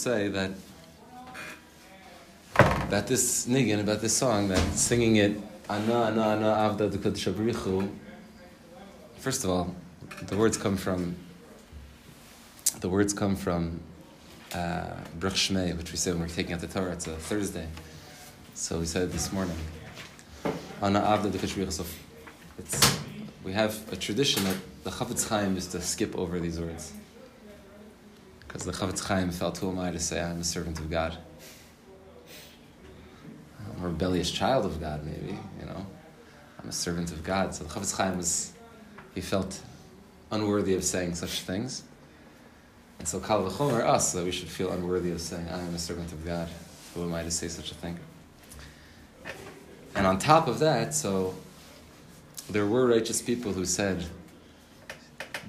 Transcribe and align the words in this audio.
say 0.00 0.28
that 0.28 0.50
about 2.56 3.06
this 3.06 3.46
niggin, 3.46 3.80
about 3.80 4.00
this 4.00 4.16
song, 4.16 4.48
that 4.48 4.58
singing 4.72 5.16
it 5.16 5.36
Ana 5.68 6.04
Ana 6.04 6.22
Ana 6.22 6.50
Avda 6.64 6.88
Shabrichu. 6.90 7.86
First 9.18 9.44
of 9.44 9.50
all, 9.50 9.74
the 10.22 10.38
words 10.38 10.56
come 10.56 10.78
from 10.78 11.16
the 12.80 12.88
words 12.88 13.12
come 13.12 13.36
from 13.36 13.80
uh, 14.54 14.86
Shmei, 15.18 15.76
which 15.76 15.92
we 15.92 15.98
say 15.98 16.12
when 16.12 16.20
we're 16.22 16.28
taking 16.28 16.54
out 16.54 16.62
the 16.62 16.66
Torah. 16.66 16.92
It's 16.92 17.06
a 17.06 17.16
Thursday, 17.16 17.68
so 18.54 18.78
we 18.78 18.86
said 18.86 19.12
this 19.12 19.30
morning. 19.30 19.58
Ana 20.80 21.00
Avda 21.00 21.30
Shabrichu. 21.30 21.70
So 21.70 21.84
it's 22.58 22.98
we 23.44 23.52
have 23.52 23.74
a 23.92 23.96
tradition 23.96 24.44
that 24.44 24.56
the 24.82 24.90
Chafetz 24.90 25.28
Chaim 25.28 25.58
is 25.58 25.66
to 25.68 25.80
skip 25.82 26.16
over 26.16 26.40
these 26.40 26.58
words. 26.58 26.94
Because 28.52 28.66
the 28.66 28.72
Chafetz 28.72 29.06
Chaim 29.06 29.30
felt, 29.30 29.58
who 29.58 29.70
am 29.70 29.78
I 29.78 29.92
to 29.92 30.00
say 30.00 30.20
I'm 30.20 30.40
a 30.40 30.44
servant 30.44 30.80
of 30.80 30.90
God? 30.90 31.16
I'm 33.60 33.84
a 33.84 33.88
rebellious 33.88 34.28
child 34.28 34.66
of 34.66 34.80
God, 34.80 35.06
maybe, 35.06 35.38
you 35.60 35.66
know. 35.66 35.86
I'm 36.60 36.68
a 36.68 36.72
servant 36.72 37.12
of 37.12 37.22
God. 37.22 37.54
So 37.54 37.62
the 37.62 37.70
Chafetz 37.70 37.96
Chaim 37.96 38.16
was, 38.16 38.52
he 39.14 39.20
felt 39.20 39.60
unworthy 40.32 40.74
of 40.74 40.82
saying 40.82 41.14
such 41.14 41.42
things. 41.42 41.84
And 42.98 43.06
so 43.06 43.20
Kal 43.20 43.48
V'chomer, 43.48 43.84
us, 43.84 44.12
that 44.14 44.24
we 44.24 44.32
should 44.32 44.48
feel 44.48 44.72
unworthy 44.72 45.12
of 45.12 45.20
saying, 45.20 45.48
I 45.48 45.60
am 45.60 45.72
a 45.72 45.78
servant 45.78 46.10
of 46.10 46.26
God. 46.26 46.48
Who 46.96 47.04
am 47.04 47.14
I 47.14 47.22
to 47.22 47.30
say 47.30 47.46
such 47.46 47.70
a 47.70 47.76
thing? 47.76 48.00
And 49.94 50.08
on 50.08 50.18
top 50.18 50.48
of 50.48 50.58
that, 50.58 50.92
so 50.92 51.36
there 52.50 52.66
were 52.66 52.88
righteous 52.88 53.22
people 53.22 53.52
who 53.52 53.64
said, 53.64 54.06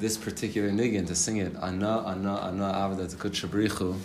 this 0.01 0.17
particular 0.17 0.69
niggin 0.69 1.05
to 1.07 1.15
sing 1.15 1.37
it, 1.37 1.55
Ana, 1.61 1.99
Ana, 1.99 2.35
Ana, 2.37 2.73
Avda 2.73 3.13
Tekut 3.13 3.33
Shabrichu, 3.33 3.95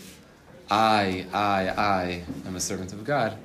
I, 0.71 1.27
I, 1.33 1.69
I 1.69 2.23
am 2.47 2.55
a 2.55 2.61
servant 2.61 2.93
of 2.93 3.03
God. 3.03 3.39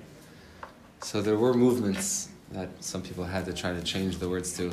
So 1.01 1.21
there 1.21 1.37
were 1.37 1.53
movements 1.53 2.27
that 2.51 2.69
some 2.81 3.01
people 3.01 3.23
had 3.23 3.45
to 3.45 3.53
try 3.53 3.71
to 3.71 3.81
change 3.81 4.17
the 4.17 4.27
words 4.27 4.55
to. 4.57 4.69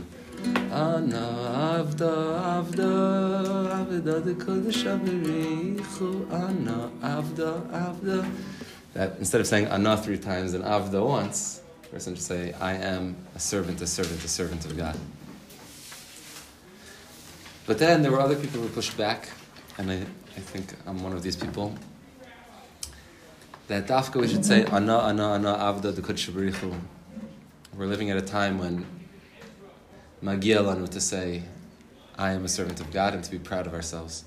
Ana, 0.73 1.85
Avda, 1.85 2.67
Avda, 2.67 3.87
Avda 3.87 4.23
Tekut 4.23 4.67
Shabrichu, 4.73 6.33
Ana, 6.33 6.91
Avda, 7.01 7.71
Avda. 7.71 8.29
That 8.95 9.17
instead 9.21 9.41
of 9.41 9.47
saying 9.47 9.69
Ana 9.69 9.97
three 9.97 10.19
times 10.19 10.53
and 10.53 10.65
Avda 10.65 11.07
once, 11.07 11.63
the 11.83 11.89
person 11.91 12.17
should 12.17 12.25
say, 12.25 12.53
I 12.55 12.75
am 12.75 13.15
a 13.37 13.39
servant, 13.39 13.81
a 13.81 13.87
servant, 13.87 14.25
a 14.25 14.29
servant 14.29 14.67
of 14.67 14.77
God. 14.77 14.99
But 17.69 17.79
then 17.79 18.01
there 18.01 18.11
were 18.11 18.21
other 18.21 18.35
people 18.35 18.63
who 18.63 18.69
pushed 18.71 18.97
back, 18.97 19.29
and 19.77 19.91
I, 19.91 19.97
I 19.97 20.41
think 20.41 20.73
I'm 20.87 21.03
one 21.03 21.13
of 21.13 21.23
these 21.23 21.37
people. 21.37 21.77
That 23.67 23.87
dafka 23.87 24.19
we 24.19 24.27
should 24.27 24.47
say 24.47 24.65
ana 24.65 24.97
ana 25.01 25.33
ana 25.33 25.53
avda 25.55 25.93
shabrichu. 25.93 26.75
We're 27.77 27.85
living 27.85 28.09
at 28.09 28.17
a 28.17 28.23
time 28.23 28.59
when 28.59 28.87
magia 30.23 30.63
lanu 30.63 30.89
to 30.89 30.99
say, 30.99 31.43
I 32.17 32.31
am 32.33 32.47
a 32.47 32.49
servant 32.49 32.81
of 32.81 32.91
God, 32.91 33.13
and 33.13 33.23
to 33.23 33.31
be 33.31 33.39
proud 33.39 33.67
of 33.67 33.75
ourselves. 33.75 34.25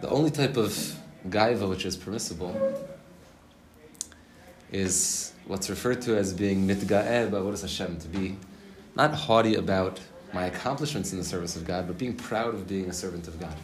The 0.00 0.08
only 0.08 0.32
type 0.32 0.56
of 0.56 0.72
gaiva 1.28 1.70
which 1.70 1.86
is 1.86 1.96
permissible 1.96 2.56
is 4.72 5.32
what's 5.46 5.70
referred 5.70 6.02
to 6.02 6.16
as 6.16 6.34
being 6.34 6.66
mitga'eh 6.66 7.30
by 7.30 7.38
what 7.38 7.54
is 7.54 7.62
Hashem, 7.62 8.00
to 8.00 8.08
be 8.08 8.36
not 8.96 9.14
haughty 9.14 9.54
about 9.54 10.00
my 10.34 10.46
accomplishments 10.46 11.12
in 11.12 11.18
the 11.18 11.24
service 11.24 11.56
of 11.56 11.64
God, 11.64 11.86
but 11.86 11.96
being 11.96 12.14
proud 12.14 12.54
of 12.54 12.66
being 12.66 12.90
a 12.90 12.92
servant 12.92 13.28
of 13.28 13.38
God. 13.38 13.54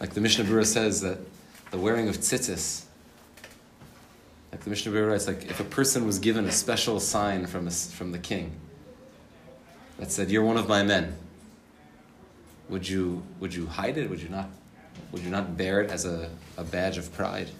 Like 0.00 0.14
the 0.14 0.20
Mishnah 0.20 0.44
Berurah 0.44 0.66
says 0.66 1.02
that 1.02 1.18
the 1.70 1.76
wearing 1.78 2.08
of 2.08 2.16
tzitzis, 2.16 2.84
like 4.50 4.62
the 4.64 4.70
Mishnah 4.70 4.90
Berurah 4.90 5.10
writes, 5.10 5.26
like 5.26 5.50
if 5.50 5.60
a 5.60 5.64
person 5.64 6.06
was 6.06 6.18
given 6.18 6.46
a 6.46 6.52
special 6.52 6.98
sign 6.98 7.46
from, 7.46 7.68
a, 7.68 7.70
from 7.70 8.10
the 8.10 8.18
king 8.18 8.52
that 9.98 10.10
said, 10.10 10.30
"You're 10.30 10.42
one 10.42 10.56
of 10.56 10.66
my 10.66 10.82
men," 10.82 11.16
would 12.70 12.88
you 12.88 13.22
would 13.38 13.54
you 13.54 13.66
hide 13.66 13.98
it? 13.98 14.08
Would 14.08 14.22
you 14.22 14.30
not? 14.30 14.48
Would 15.12 15.22
you 15.22 15.30
not 15.30 15.56
bear 15.56 15.82
it 15.82 15.90
as 15.90 16.04
a, 16.06 16.30
a 16.56 16.64
badge 16.64 16.96
of 16.96 17.12
pride? 17.12 17.50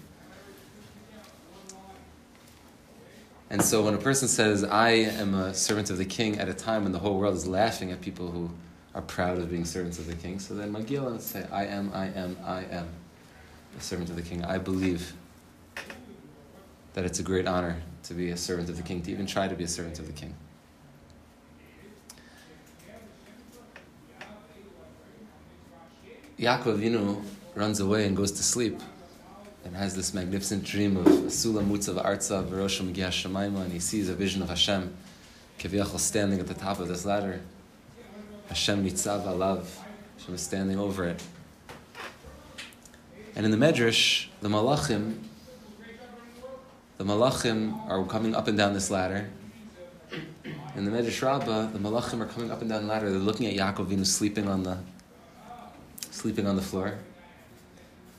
And 3.51 3.61
so 3.61 3.83
when 3.83 3.93
a 3.93 3.97
person 3.97 4.29
says, 4.29 4.63
I 4.63 4.91
am 4.91 5.33
a 5.33 5.53
servant 5.53 5.89
of 5.89 5.97
the 5.97 6.05
king 6.05 6.39
at 6.39 6.47
a 6.47 6.53
time 6.53 6.83
when 6.83 6.93
the 6.93 6.99
whole 6.99 7.19
world 7.19 7.35
is 7.35 7.45
laughing 7.45 7.91
at 7.91 7.99
people 7.99 8.31
who 8.31 8.49
are 8.95 9.01
proud 9.01 9.39
of 9.39 9.49
being 9.49 9.65
servants 9.65 9.99
of 9.99 10.07
the 10.07 10.15
king, 10.15 10.39
so 10.39 10.53
then 10.53 10.71
Magila 10.71 11.11
would 11.11 11.21
say, 11.21 11.45
I 11.51 11.65
am, 11.65 11.91
I 11.93 12.05
am, 12.05 12.37
I 12.45 12.63
am 12.71 12.87
a 13.77 13.81
servant 13.81 14.09
of 14.09 14.15
the 14.15 14.21
king. 14.21 14.45
I 14.45 14.57
believe 14.57 15.13
that 16.93 17.03
it's 17.03 17.19
a 17.19 17.23
great 17.23 17.45
honor 17.45 17.81
to 18.03 18.13
be 18.13 18.29
a 18.29 18.37
servant 18.37 18.69
of 18.69 18.77
the 18.77 18.83
king, 18.83 19.01
to 19.01 19.11
even 19.11 19.25
try 19.25 19.49
to 19.49 19.55
be 19.55 19.65
a 19.65 19.67
servant 19.67 19.99
of 19.99 20.07
the 20.07 20.13
king. 20.13 20.33
Yaakov 26.39 26.79
Avinu 26.79 27.21
runs 27.53 27.81
away 27.81 28.07
and 28.07 28.15
goes 28.15 28.31
to 28.31 28.43
sleep 28.43 28.79
and 29.63 29.75
has 29.75 29.95
this 29.95 30.13
magnificent 30.13 30.63
dream 30.63 30.97
of 30.97 31.05
Asula 31.05 31.63
Mutzav 31.63 32.03
Artza 32.03 32.45
Veroshim 32.45 32.93
Shemaima, 32.93 33.61
and 33.61 33.71
he 33.71 33.79
sees 33.79 34.09
a 34.09 34.15
vision 34.15 34.41
of 34.41 34.49
Hashem, 34.49 34.95
Kiviyachal 35.59 35.99
standing 35.99 36.39
at 36.39 36.47
the 36.47 36.53
top 36.53 36.79
of 36.79 36.87
this 36.87 37.05
ladder. 37.05 37.41
Hashem 38.47 38.85
Nitzav 38.85 39.25
Alav, 39.25 39.65
Hashem 40.17 40.35
is 40.35 40.41
standing 40.41 40.79
over 40.79 41.05
it. 41.05 41.23
And 43.35 43.45
in 43.45 43.51
the 43.51 43.57
Medrash, 43.57 44.27
the 44.41 44.49
Malachim, 44.49 45.17
the 46.97 47.05
Malachim 47.05 47.89
are 47.89 48.03
coming 48.05 48.35
up 48.35 48.47
and 48.47 48.57
down 48.57 48.73
this 48.73 48.91
ladder. 48.91 49.29
In 50.75 50.85
the 50.85 50.91
Medrash 50.91 51.21
Rabbah, 51.21 51.67
the 51.67 51.79
Malachim 51.79 52.19
are 52.19 52.25
coming 52.25 52.51
up 52.51 52.61
and 52.61 52.69
down 52.69 52.83
the 52.83 52.87
ladder. 52.87 53.09
They're 53.09 53.19
looking 53.19 53.47
at 53.47 53.55
Yaakov 53.55 53.87
Avinu 53.87 54.05
sleeping 54.05 54.47
on 54.47 54.63
the 54.63 54.77
sleeping 56.09 56.45
on 56.45 56.55
the 56.55 56.61
floor. 56.61 56.97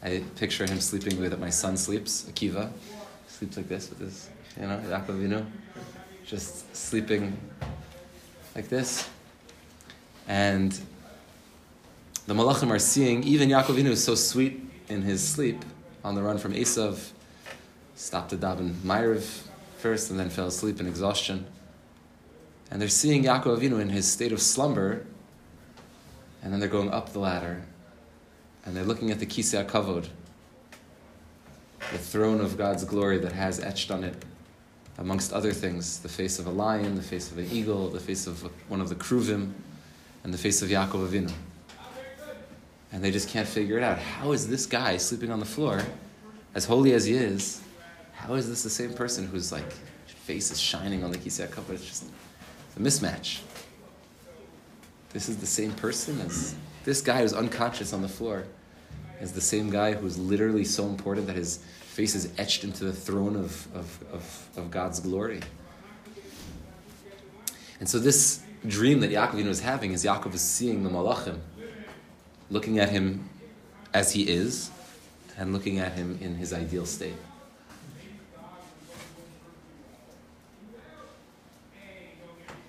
I 0.02 0.22
picture 0.36 0.66
him 0.66 0.80
sleeping 0.80 1.16
the 1.16 1.22
way 1.22 1.28
that 1.28 1.38
my 1.38 1.50
son 1.50 1.76
sleeps, 1.76 2.24
Akiva. 2.24 2.70
Sleeps 3.28 3.56
like 3.56 3.68
this 3.68 3.88
with 3.88 4.00
his, 4.00 4.28
you 4.60 4.66
know, 4.66 4.80
Yaakov 4.86 5.46
Just 6.26 6.74
sleeping 6.74 7.36
like 8.56 8.68
this. 8.68 9.08
And 10.26 10.76
the 12.26 12.34
Malachim 12.34 12.70
are 12.70 12.78
seeing, 12.78 13.22
even 13.24 13.48
Yaakov 13.48 13.76
Avinu 13.76 13.90
is 13.90 14.02
so 14.02 14.14
sweet 14.14 14.60
in 14.88 15.02
his 15.02 15.26
sleep, 15.26 15.64
on 16.04 16.14
the 16.14 16.22
run 16.22 16.38
from 16.38 16.52
Esav, 16.52 17.10
stopped 17.94 18.30
to 18.30 18.36
daven 18.36 18.74
Ma'ariv 18.82 19.42
first 19.78 20.10
and 20.10 20.18
then 20.18 20.30
fell 20.30 20.48
asleep 20.48 20.80
in 20.80 20.86
exhaustion. 20.86 21.46
And 22.70 22.80
they're 22.80 22.88
seeing 22.88 23.24
Yaakov 23.24 23.62
in 23.62 23.88
his 23.88 24.10
state 24.10 24.32
of 24.32 24.40
slumber, 24.40 25.06
and 26.42 26.52
then 26.52 26.58
they're 26.58 26.68
going 26.68 26.90
up 26.90 27.12
the 27.12 27.20
ladder, 27.20 27.62
and 28.64 28.76
they're 28.76 28.84
looking 28.84 29.10
at 29.10 29.18
the 29.18 29.26
Kisei 29.26 29.66
Kavod, 29.66 30.08
the 31.90 31.98
throne 31.98 32.40
of 32.40 32.56
God's 32.56 32.84
glory 32.84 33.18
that 33.18 33.32
has 33.32 33.60
etched 33.60 33.90
on 33.90 34.04
it, 34.04 34.14
amongst 34.98 35.32
other 35.32 35.52
things, 35.52 35.98
the 36.00 36.08
face 36.08 36.38
of 36.38 36.46
a 36.46 36.50
lion, 36.50 36.94
the 36.94 37.02
face 37.02 37.30
of 37.30 37.38
an 37.38 37.48
eagle, 37.50 37.88
the 37.88 38.00
face 38.00 38.26
of 38.26 38.42
one 38.68 38.80
of 38.80 38.88
the 38.88 38.94
Kruvim, 38.94 39.52
and 40.24 40.32
the 40.32 40.38
face 40.38 40.62
of 40.62 40.68
Yaakov 40.68 41.08
Avinu. 41.08 41.32
And 42.92 43.02
they 43.02 43.10
just 43.10 43.28
can't 43.28 43.48
figure 43.48 43.78
it 43.78 43.82
out. 43.82 43.98
How 43.98 44.32
is 44.32 44.48
this 44.48 44.66
guy 44.66 44.98
sleeping 44.98 45.30
on 45.32 45.40
the 45.40 45.46
floor, 45.46 45.82
as 46.54 46.66
holy 46.66 46.92
as 46.92 47.06
he 47.06 47.14
is, 47.14 47.62
how 48.12 48.34
is 48.34 48.48
this 48.48 48.62
the 48.62 48.70
same 48.70 48.92
person 48.92 49.26
whose 49.26 49.50
like 49.50 49.72
face 50.06 50.52
is 50.52 50.60
shining 50.60 51.02
on 51.02 51.10
the 51.10 51.18
Kisei 51.18 51.48
Kavod? 51.48 51.70
It's 51.70 51.84
just 51.84 52.04
a 52.76 52.80
mismatch. 52.80 53.40
This 55.10 55.28
is 55.28 55.38
the 55.38 55.46
same 55.46 55.72
person 55.72 56.20
as 56.20 56.54
this 56.84 57.00
guy 57.00 57.20
who's 57.20 57.32
unconscious 57.32 57.92
on 57.92 58.02
the 58.02 58.08
floor 58.08 58.44
is 59.20 59.32
the 59.32 59.40
same 59.40 59.70
guy 59.70 59.92
who's 59.92 60.18
literally 60.18 60.64
so 60.64 60.86
important 60.86 61.26
that 61.28 61.36
his 61.36 61.58
face 61.80 62.14
is 62.14 62.32
etched 62.38 62.64
into 62.64 62.84
the 62.84 62.92
throne 62.92 63.36
of, 63.36 63.68
of, 63.74 64.04
of, 64.12 64.48
of 64.56 64.70
God's 64.70 64.98
glory. 64.98 65.40
And 67.78 67.88
so 67.88 67.98
this 67.98 68.42
dream 68.66 69.00
that 69.00 69.10
Yaakov 69.10 69.44
is 69.46 69.60
having 69.60 69.92
is 69.92 70.04
Yaakov 70.04 70.34
is 70.34 70.40
seeing 70.40 70.82
the 70.82 70.90
Malachim, 70.90 71.38
looking 72.50 72.78
at 72.78 72.88
him 72.88 73.28
as 73.92 74.12
he 74.12 74.22
is, 74.28 74.70
and 75.36 75.52
looking 75.52 75.78
at 75.78 75.92
him 75.92 76.18
in 76.20 76.36
his 76.36 76.52
ideal 76.52 76.86
state. 76.86 77.14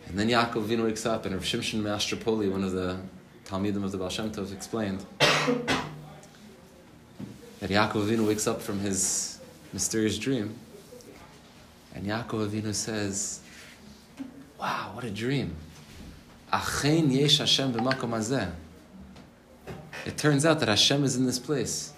And 0.07 0.19
then 0.19 0.29
Yaakov 0.29 0.65
Avinu 0.67 0.83
wakes 0.83 1.05
up, 1.05 1.25
and 1.25 1.33
Rav 1.33 1.43
Shimshon 1.43 1.81
Mastrapoli, 1.81 2.51
one 2.51 2.63
of 2.63 2.71
the 2.71 2.99
Talmidim 3.45 3.83
of 3.83 3.91
the 3.91 3.97
Baal 3.97 4.09
Shem 4.09 4.31
Tov, 4.31 4.53
explained 4.53 5.05
that 5.19 5.69
Yaakov 7.61 8.07
Avinu 8.07 8.27
wakes 8.27 8.47
up 8.47 8.61
from 8.61 8.79
his 8.79 9.39
mysterious 9.71 10.17
dream, 10.17 10.55
and 11.93 12.05
Yaakov 12.05 12.49
Avinu 12.49 12.73
says, 12.73 13.41
"Wow, 14.59 14.91
what 14.93 15.03
a 15.03 15.11
dream! 15.11 15.55
Achein 16.51 17.11
yesh 17.11 17.39
Hashem 17.39 17.73
b'makom 17.73 18.11
hazeh." 18.11 18.51
It 20.05 20.17
turns 20.17 20.45
out 20.45 20.59
that 20.59 20.69
Hashem 20.69 21.03
is 21.03 21.15
in 21.15 21.25
this 21.25 21.39
place. 21.39 21.93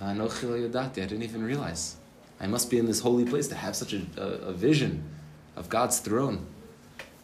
I 0.00 0.12
didn't 0.14 1.22
even 1.22 1.42
realize. 1.44 1.96
I 2.40 2.46
must 2.46 2.70
be 2.70 2.78
in 2.78 2.86
this 2.86 3.00
holy 3.00 3.24
place 3.24 3.48
to 3.48 3.54
have 3.54 3.74
such 3.74 3.94
a, 3.94 4.02
a, 4.16 4.26
a 4.48 4.52
vision 4.52 5.04
of 5.56 5.68
God's 5.68 6.00
throne 6.00 6.46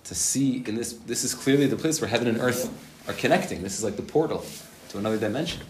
to 0.04 0.14
see 0.14 0.64
in 0.66 0.74
this 0.74 0.94
this 1.06 1.22
is 1.22 1.34
clearly 1.34 1.66
the 1.66 1.76
place 1.76 2.00
where 2.00 2.08
heaven 2.08 2.28
and 2.28 2.38
earth 2.38 2.70
are 3.08 3.14
connecting. 3.14 3.62
This 3.62 3.78
is 3.78 3.84
like 3.84 3.96
the 3.96 4.02
portal 4.02 4.44
to 4.90 4.98
another 4.98 5.18
dimension. 5.18 5.62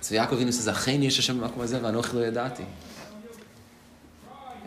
So 0.00 0.14
Yaakov 0.14 0.38
Avinu 0.38 0.52
says, 0.52 0.66
"Achein 0.68 1.02
yesh 1.02 1.16
Hashem 1.16 1.40
b'makom 1.40 1.56
hazeh 1.56 1.80
v'anochi 1.80 2.12
lo 2.14 2.30
yadati." 2.30 2.64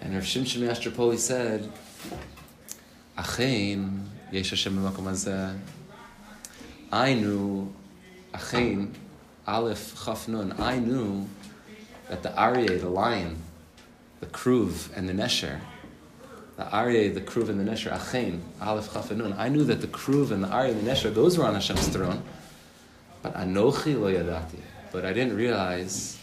And 0.02 0.14
Rav 0.14 0.24
Shimshon 0.24 0.62
Yastropoli 0.68 1.18
said, 1.18 1.72
"Achein 3.18 4.06
yesh 4.32 4.50
Hashem 4.50 4.76
b'makom 4.76 5.04
hazeh." 5.04 5.58
I 6.92 7.14
knew, 7.14 7.72
Achein, 8.34 8.92
Aleph 9.48 10.04
Chaf 10.04 10.28
Nun. 10.28 10.54
I 10.60 10.80
knew 10.80 11.28
that 12.10 12.24
the 12.24 12.30
Aryeh, 12.30 12.82
the 12.82 12.90
lion, 12.90 13.38
the 14.20 14.26
Kruv, 14.26 14.90
and 14.96 15.08
the 15.08 15.14
Nesher 15.14 15.62
the 16.60 16.66
Aryeh, 16.66 17.14
the 17.14 17.22
Kruv, 17.22 17.48
and 17.48 17.58
the 17.58 17.72
Nesher, 17.72 17.90
Achein, 17.90 18.42
Aleph 18.62 18.92
Chaf 18.92 19.12
and 19.12 19.20
Nun. 19.20 19.34
I 19.38 19.48
knew 19.48 19.64
that 19.64 19.80
the 19.80 19.88
Kruv 19.88 20.32
and 20.32 20.44
the 20.44 20.50
Aryeh 20.50 20.72
and 20.72 20.86
the 20.86 20.92
Nesher, 20.92 21.14
those 21.14 21.38
were 21.38 21.46
on 21.46 21.54
Hashem's 21.54 21.88
throne. 21.88 22.22
But 23.22 23.34
Anochi 23.36 23.98
lo 23.98 24.12
yadati. 24.12 24.60
But 24.92 25.06
I 25.06 25.14
didn't 25.14 25.38
realize 25.38 26.20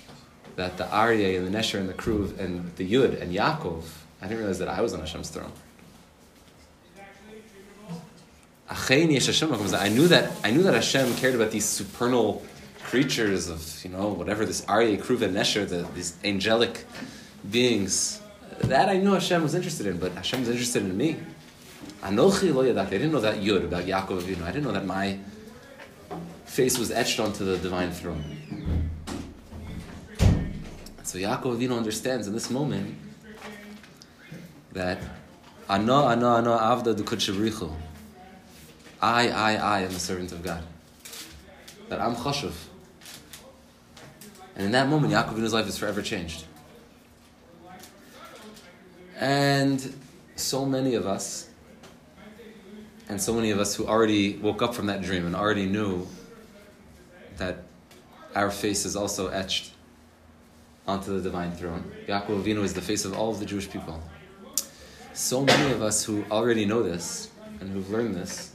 that 0.56 0.76
the 0.76 0.84
Aryeh 0.84 1.38
and 1.38 1.46
the 1.46 1.58
Nesher 1.58 1.80
and 1.80 1.88
the 1.88 1.94
Kruv 1.94 2.38
and 2.38 2.70
the 2.76 2.92
Yud 2.92 3.18
and 3.18 3.34
Yaakov, 3.34 3.84
I 4.20 4.26
didn't 4.26 4.40
realize 4.40 4.58
that 4.58 4.68
I 4.68 4.82
was 4.82 4.92
on 4.92 5.00
Hashem's 5.00 5.30
throne. 5.30 5.52
I 8.68 9.88
knew 9.88 10.08
that 10.08 10.32
I 10.44 10.50
knew 10.50 10.64
that 10.64 10.74
Hashem 10.74 11.14
cared 11.16 11.34
about 11.34 11.50
these 11.50 11.64
supernal 11.64 12.44
creatures 12.82 13.48
of 13.48 13.82
you 13.82 13.90
know 13.90 14.08
whatever 14.08 14.44
this 14.44 14.60
Aryeh, 14.66 15.00
Kruv, 15.00 15.22
and 15.22 15.34
Nesher, 15.34 15.66
the, 15.66 15.88
these 15.94 16.14
angelic 16.24 16.84
beings. 17.50 18.20
That 18.60 18.88
I 18.88 18.96
knew 18.96 19.12
Hashem 19.12 19.42
was 19.42 19.54
interested 19.54 19.86
in, 19.86 19.98
but 19.98 20.12
Hashem 20.12 20.40
was 20.40 20.48
interested 20.48 20.82
in 20.82 20.96
me. 20.96 21.16
Anochi 22.02 22.52
lo 22.54 22.64
yadati. 22.64 22.86
I 22.86 22.90
didn't 22.90 23.12
know 23.12 23.20
that 23.20 23.36
Yud 23.36 23.64
about 23.64 23.84
Yaakov 23.84 24.22
Avinu. 24.22 24.42
I 24.42 24.52
didn't 24.52 24.64
know 24.64 24.72
that 24.72 24.86
my 24.86 25.18
face 26.44 26.78
was 26.78 26.90
etched 26.90 27.20
onto 27.20 27.44
the 27.44 27.58
divine 27.58 27.90
throne. 27.90 28.90
So 31.02 31.18
Yaakov 31.18 31.58
Avinu 31.58 31.76
understands 31.76 32.26
in 32.26 32.32
this 32.32 32.50
moment 32.50 32.96
that 34.72 34.98
Ano, 35.68 36.06
Ano, 36.06 36.34
Ano, 36.36 36.58
Avda 36.58 36.94
Dukut 36.94 37.72
I, 39.02 39.28
I, 39.28 39.54
I 39.54 39.80
am 39.80 39.90
a 39.90 39.98
servant 39.98 40.32
of 40.32 40.42
God. 40.42 40.62
That 41.88 42.00
I'm 42.00 42.16
chashuv. 42.16 42.52
And 44.56 44.66
in 44.66 44.72
that 44.72 44.88
moment, 44.88 45.12
Yaakov 45.12 45.34
Avinu's 45.34 45.52
life 45.52 45.68
is 45.68 45.76
forever 45.76 46.02
changed. 46.02 46.44
And 49.18 49.94
so 50.37 50.66
many 50.66 50.94
of 50.94 51.06
us, 51.06 51.49
and 53.08 53.20
so 53.20 53.32
many 53.32 53.50
of 53.50 53.58
us 53.58 53.75
who 53.75 53.87
already 53.87 54.37
woke 54.37 54.62
up 54.62 54.75
from 54.75 54.87
that 54.87 55.02
dream 55.02 55.26
and 55.26 55.35
already 55.35 55.66
knew 55.66 56.06
that 57.38 57.62
our 58.35 58.50
face 58.50 58.85
is 58.85 58.96
also 58.96 59.28
etched 59.28 59.73
onto 60.87 61.16
the 61.16 61.23
divine 61.23 61.52
throne. 61.52 61.90
Yaakov 62.06 62.42
Avinu 62.42 62.62
is 62.62 62.75
the 62.75 62.82
face 62.82 63.04
of 63.04 63.16
all 63.16 63.30
of 63.30 63.40
the 63.40 63.46
Jewish 63.46 63.70
people. 63.70 64.02
So 65.14 65.42
many 65.42 65.73
of 65.73 65.82
us 65.82 66.04
who 66.04 66.25
already 66.30 66.66
know 66.66 66.82
this 66.82 67.30
and 67.61 67.70
who've 67.70 67.90
learned 67.90 68.14
this, 68.14 68.52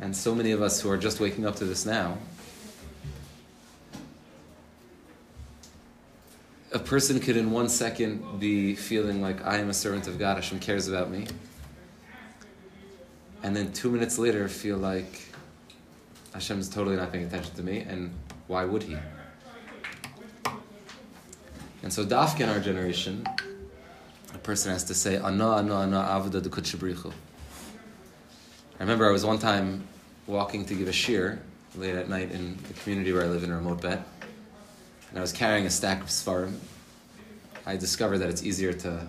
and 0.00 0.16
so 0.16 0.34
many 0.34 0.52
of 0.52 0.62
us 0.62 0.80
who 0.80 0.88
are 0.90 0.96
just 0.96 1.18
waking 1.18 1.44
up 1.44 1.56
to 1.56 1.64
this 1.64 1.84
now, 1.84 2.18
a 6.72 6.78
person 6.78 7.20
could 7.20 7.36
in 7.36 7.50
one 7.50 7.68
second 7.68 8.40
be 8.40 8.74
feeling 8.74 9.20
like 9.20 9.44
I 9.44 9.58
am 9.58 9.68
a 9.68 9.74
servant 9.74 10.06
of 10.06 10.18
God, 10.18 10.36
Hashem 10.36 10.58
cares 10.58 10.88
about 10.88 11.10
me. 11.10 11.26
And 13.42 13.54
then 13.54 13.72
two 13.72 13.90
minutes 13.90 14.18
later 14.18 14.48
feel 14.48 14.78
like 14.78 15.20
Hashem 16.32 16.58
is 16.58 16.68
totally 16.68 16.96
not 16.96 17.12
paying 17.12 17.26
attention 17.26 17.54
to 17.56 17.62
me, 17.62 17.80
and 17.80 18.14
why 18.46 18.64
would 18.64 18.84
he? 18.84 18.96
And 21.82 21.92
so 21.92 22.06
Dafka 22.06 22.40
in 22.40 22.48
our 22.48 22.60
generation, 22.60 23.26
a 24.32 24.38
person 24.38 24.72
has 24.72 24.84
to 24.84 24.94
say, 24.94 25.16
Ana, 25.18 25.56
ana, 25.56 25.74
ana, 25.74 25.96
avda 25.96 26.42
de 26.42 27.12
I 28.78 28.82
remember 28.82 29.06
I 29.06 29.12
was 29.12 29.26
one 29.26 29.38
time 29.38 29.86
walking 30.26 30.64
to 30.66 30.74
give 30.74 30.88
a 30.88 30.92
shir 30.92 31.38
late 31.76 31.94
at 31.94 32.08
night 32.08 32.30
in 32.30 32.56
the 32.68 32.74
community 32.74 33.12
where 33.12 33.24
I 33.24 33.26
live 33.26 33.44
in 33.44 33.50
a 33.50 33.56
remote 33.56 33.82
bet 33.82 34.06
and 35.12 35.18
I 35.18 35.20
was 35.20 35.32
carrying 35.32 35.66
a 35.66 35.70
stack 35.70 36.00
of 36.00 36.08
Svarim, 36.08 36.56
I 37.66 37.76
discovered 37.76 38.18
that 38.18 38.30
it's 38.30 38.42
easier 38.42 38.72
to 38.72 39.06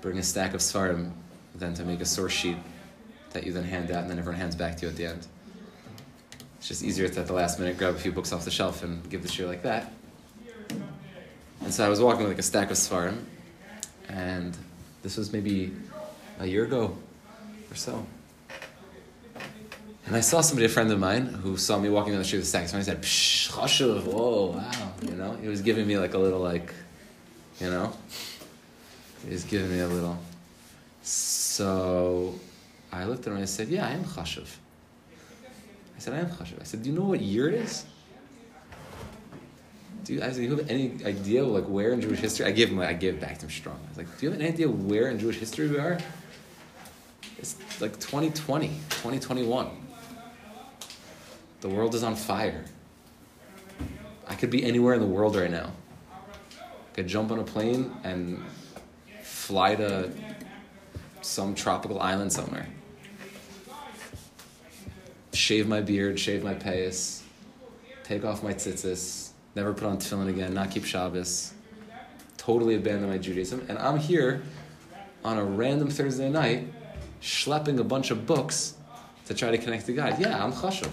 bring 0.00 0.18
a 0.18 0.22
stack 0.24 0.54
of 0.54 0.60
Svarim 0.60 1.12
than 1.54 1.72
to 1.74 1.84
make 1.84 2.00
a 2.00 2.04
source 2.04 2.32
sheet 2.32 2.56
that 3.30 3.44
you 3.44 3.52
then 3.52 3.62
hand 3.62 3.92
out 3.92 4.02
and 4.02 4.10
then 4.10 4.18
everyone 4.18 4.40
hands 4.40 4.56
back 4.56 4.76
to 4.78 4.86
you 4.86 4.88
at 4.88 4.96
the 4.96 5.06
end. 5.06 5.24
It's 6.58 6.66
just 6.66 6.82
easier 6.82 7.08
to 7.08 7.20
at 7.20 7.28
the 7.28 7.32
last 7.32 7.60
minute 7.60 7.78
grab 7.78 7.94
a 7.94 7.98
few 7.98 8.10
books 8.10 8.32
off 8.32 8.44
the 8.44 8.50
shelf 8.50 8.82
and 8.82 9.08
give 9.08 9.22
the 9.22 9.28
shir 9.28 9.46
like 9.46 9.62
that. 9.62 9.92
And 11.60 11.72
so 11.72 11.86
I 11.86 11.88
was 11.88 12.00
walking 12.00 12.22
with 12.22 12.32
like 12.32 12.38
a 12.40 12.42
stack 12.42 12.72
of 12.72 12.76
Svarim, 12.76 13.22
and 14.08 14.56
this 15.04 15.16
was 15.16 15.32
maybe 15.32 15.72
a 16.40 16.46
year 16.46 16.64
ago 16.64 16.98
or 17.70 17.76
so. 17.76 18.04
And 20.06 20.14
I 20.14 20.20
saw 20.20 20.42
somebody, 20.42 20.66
a 20.66 20.68
friend 20.68 20.90
of 20.92 20.98
mine, 20.98 21.26
who 21.26 21.56
saw 21.56 21.78
me 21.78 21.88
walking 21.88 22.12
down 22.12 22.18
the 22.20 22.24
street 22.24 22.40
with 22.40 22.48
a. 22.48 22.68
So 22.68 22.76
he 22.76 22.82
said, 22.82 23.00
Psh, 23.00 23.50
chashuv, 23.50 24.04
whoa, 24.04 24.46
wow. 24.56 24.92
You 25.02 25.12
know, 25.12 25.36
he 25.40 25.48
was 25.48 25.62
giving 25.62 25.86
me 25.86 25.96
like 25.96 26.12
a 26.12 26.18
little, 26.18 26.40
like, 26.40 26.74
you 27.60 27.70
know, 27.70 27.92
he 29.24 29.32
was 29.32 29.44
giving 29.44 29.70
me 29.70 29.80
a 29.80 29.88
little. 29.88 30.18
So 31.02 32.34
I 32.92 33.04
looked 33.04 33.20
at 33.20 33.28
him 33.28 33.34
and 33.34 33.42
I 33.42 33.46
said, 33.46 33.68
yeah, 33.68 33.86
I 33.86 33.90
am 33.90 34.04
chashuv. 34.04 34.48
I 35.96 35.98
said, 35.98 36.14
I 36.14 36.18
am 36.18 36.26
chashuv. 36.26 36.60
I 36.60 36.64
said, 36.64 36.82
do 36.82 36.90
you 36.90 36.96
know 36.96 37.04
what 37.04 37.20
year 37.20 37.48
it 37.48 37.54
is? 37.54 37.84
Do 40.04 40.14
you, 40.14 40.22
I 40.22 40.26
said, 40.26 40.36
do 40.36 40.42
you 40.42 40.56
have 40.56 40.68
any 40.68 41.02
idea 41.04 41.44
like 41.44 41.64
where 41.64 41.92
in 41.92 42.00
Jewish 42.00 42.18
history? 42.18 42.46
I 42.46 42.50
gave 42.50 42.70
him, 42.70 42.80
I 42.80 42.92
gave 42.92 43.20
back 43.20 43.38
to 43.38 43.46
him 43.46 43.50
strong. 43.50 43.78
I 43.84 43.88
was 43.88 43.98
like, 43.98 44.18
do 44.18 44.26
you 44.26 44.32
have 44.32 44.40
any 44.40 44.48
idea 44.48 44.68
where 44.68 45.08
in 45.08 45.18
Jewish 45.18 45.38
history 45.38 45.68
we 45.68 45.78
are? 45.78 45.98
It's 47.38 47.56
like 47.80 47.92
2020, 48.00 48.68
2021. 48.90 49.83
The 51.64 51.70
world 51.70 51.94
is 51.94 52.02
on 52.02 52.14
fire. 52.14 52.62
I 54.28 54.34
could 54.34 54.50
be 54.50 54.62
anywhere 54.62 54.92
in 54.92 55.00
the 55.00 55.06
world 55.06 55.34
right 55.34 55.50
now. 55.50 55.72
I 56.12 56.94
could 56.94 57.06
jump 57.06 57.32
on 57.32 57.38
a 57.38 57.42
plane 57.42 57.90
and 58.04 58.44
fly 59.22 59.74
to 59.76 60.10
some 61.22 61.54
tropical 61.54 62.02
island 62.02 62.34
somewhere. 62.34 62.66
Shave 65.32 65.66
my 65.66 65.80
beard, 65.80 66.20
shave 66.20 66.44
my 66.44 66.52
payas, 66.52 67.22
take 68.02 68.26
off 68.26 68.42
my 68.42 68.52
tzitzis, 68.52 69.30
never 69.54 69.72
put 69.72 69.84
on 69.84 69.96
tefillin 69.96 70.28
again, 70.28 70.52
not 70.52 70.70
keep 70.70 70.84
Shabbos, 70.84 71.54
totally 72.36 72.74
abandon 72.74 73.08
my 73.08 73.16
Judaism, 73.16 73.64
and 73.70 73.78
I'm 73.78 73.98
here 73.98 74.42
on 75.24 75.38
a 75.38 75.44
random 75.44 75.88
Thursday 75.88 76.28
night, 76.28 76.70
schlepping 77.22 77.78
a 77.78 77.84
bunch 77.84 78.10
of 78.10 78.26
books 78.26 78.74
to 79.24 79.32
try 79.32 79.50
to 79.50 79.56
connect 79.56 79.86
to 79.86 79.94
God. 79.94 80.20
Yeah, 80.20 80.44
I'm 80.44 80.52
chashuv. 80.52 80.90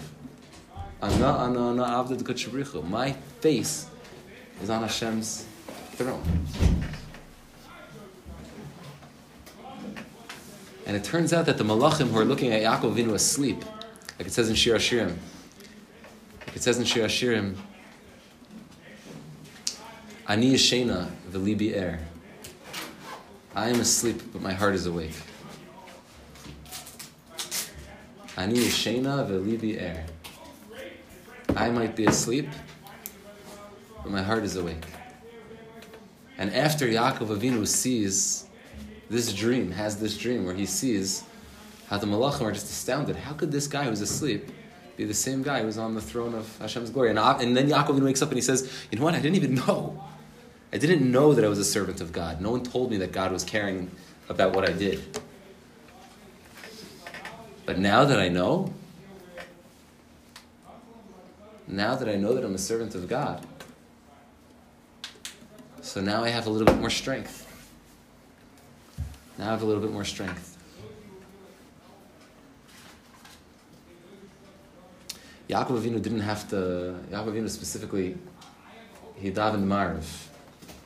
Ana, 1.02 1.26
ana, 1.26 1.70
ana, 1.70 1.82
avded 1.82 2.88
My 2.88 3.10
face 3.40 3.86
is 4.62 4.70
on 4.70 4.82
Hashem's 4.82 5.44
throne. 5.96 6.22
And 10.86 10.96
it 10.96 11.02
turns 11.02 11.32
out 11.32 11.46
that 11.46 11.58
the 11.58 11.64
malachim 11.64 12.10
who 12.10 12.18
are 12.18 12.24
looking 12.24 12.52
at 12.52 12.62
Yaakov 12.62 12.94
Avinu 12.94 13.14
asleep, 13.14 13.64
like 14.16 14.28
it 14.28 14.32
says 14.32 14.48
in 14.48 14.54
Shir 14.54 14.76
Hashirim, 14.76 15.16
It 16.54 16.62
says 16.62 16.78
in 16.78 16.84
Shir 16.84 17.04
Hashirim, 17.04 17.56
Ani 20.28 20.54
yeshena 20.54 21.10
v'libi 21.32 21.76
er. 21.76 21.98
I 23.56 23.70
am 23.70 23.80
asleep, 23.80 24.22
but 24.32 24.40
my 24.40 24.52
heart 24.52 24.74
is 24.76 24.86
awake. 24.86 25.16
Ani 28.36 28.54
yeshena 28.54 29.28
v'libi 29.28 29.82
er. 29.82 30.04
I 31.56 31.70
might 31.70 31.94
be 31.94 32.06
asleep, 32.06 32.48
but 34.02 34.10
my 34.10 34.22
heart 34.22 34.44
is 34.44 34.56
awake. 34.56 34.84
And 36.38 36.54
after 36.54 36.86
Yaakov 36.86 37.28
Avinu 37.28 37.66
sees 37.66 38.46
this 39.10 39.32
dream, 39.32 39.70
has 39.72 39.98
this 39.98 40.16
dream 40.16 40.46
where 40.46 40.54
he 40.54 40.66
sees 40.66 41.24
how 41.88 41.98
the 41.98 42.06
Malachim 42.06 42.42
are 42.42 42.52
just 42.52 42.66
astounded. 42.66 43.16
How 43.16 43.34
could 43.34 43.52
this 43.52 43.66
guy 43.66 43.84
who's 43.84 44.00
asleep 44.00 44.50
be 44.96 45.04
the 45.04 45.14
same 45.14 45.42
guy 45.42 45.62
who's 45.62 45.76
on 45.76 45.94
the 45.94 46.00
throne 46.00 46.34
of 46.34 46.56
Hashem's 46.58 46.88
glory? 46.88 47.10
And, 47.10 47.18
and 47.18 47.56
then 47.56 47.68
Yaakov 47.68 47.98
Avinu 47.98 48.04
wakes 48.04 48.22
up 48.22 48.30
and 48.30 48.38
he 48.38 48.42
says, 48.42 48.72
You 48.90 48.98
know 48.98 49.04
what? 49.04 49.14
I 49.14 49.20
didn't 49.20 49.36
even 49.36 49.54
know. 49.54 50.02
I 50.72 50.78
didn't 50.78 51.10
know 51.10 51.34
that 51.34 51.44
I 51.44 51.48
was 51.48 51.58
a 51.58 51.64
servant 51.64 52.00
of 52.00 52.12
God. 52.12 52.40
No 52.40 52.50
one 52.50 52.62
told 52.62 52.90
me 52.90 52.96
that 52.98 53.12
God 53.12 53.30
was 53.30 53.44
caring 53.44 53.90
about 54.30 54.56
what 54.56 54.66
I 54.66 54.72
did. 54.72 55.20
But 57.66 57.78
now 57.78 58.06
that 58.06 58.18
I 58.18 58.28
know, 58.28 58.72
now 61.66 61.94
that 61.94 62.08
I 62.08 62.16
know 62.16 62.34
that 62.34 62.44
I'm 62.44 62.54
a 62.54 62.58
servant 62.58 62.94
of 62.94 63.08
God, 63.08 63.46
so 65.80 66.00
now 66.00 66.24
I 66.24 66.28
have 66.28 66.46
a 66.46 66.50
little 66.50 66.66
bit 66.66 66.78
more 66.78 66.90
strength. 66.90 67.46
Now 69.38 69.48
I 69.48 69.50
have 69.50 69.62
a 69.62 69.64
little 69.64 69.82
bit 69.82 69.92
more 69.92 70.04
strength. 70.04 70.56
Yaakov 75.48 75.82
Avinu 75.82 76.00
didn't 76.00 76.20
have 76.20 76.48
to, 76.50 76.96
Yaakov 77.10 77.32
Avinu 77.32 77.50
specifically, 77.50 78.16
he 79.16 79.30
davened 79.30 79.64
Mariv 79.64 80.04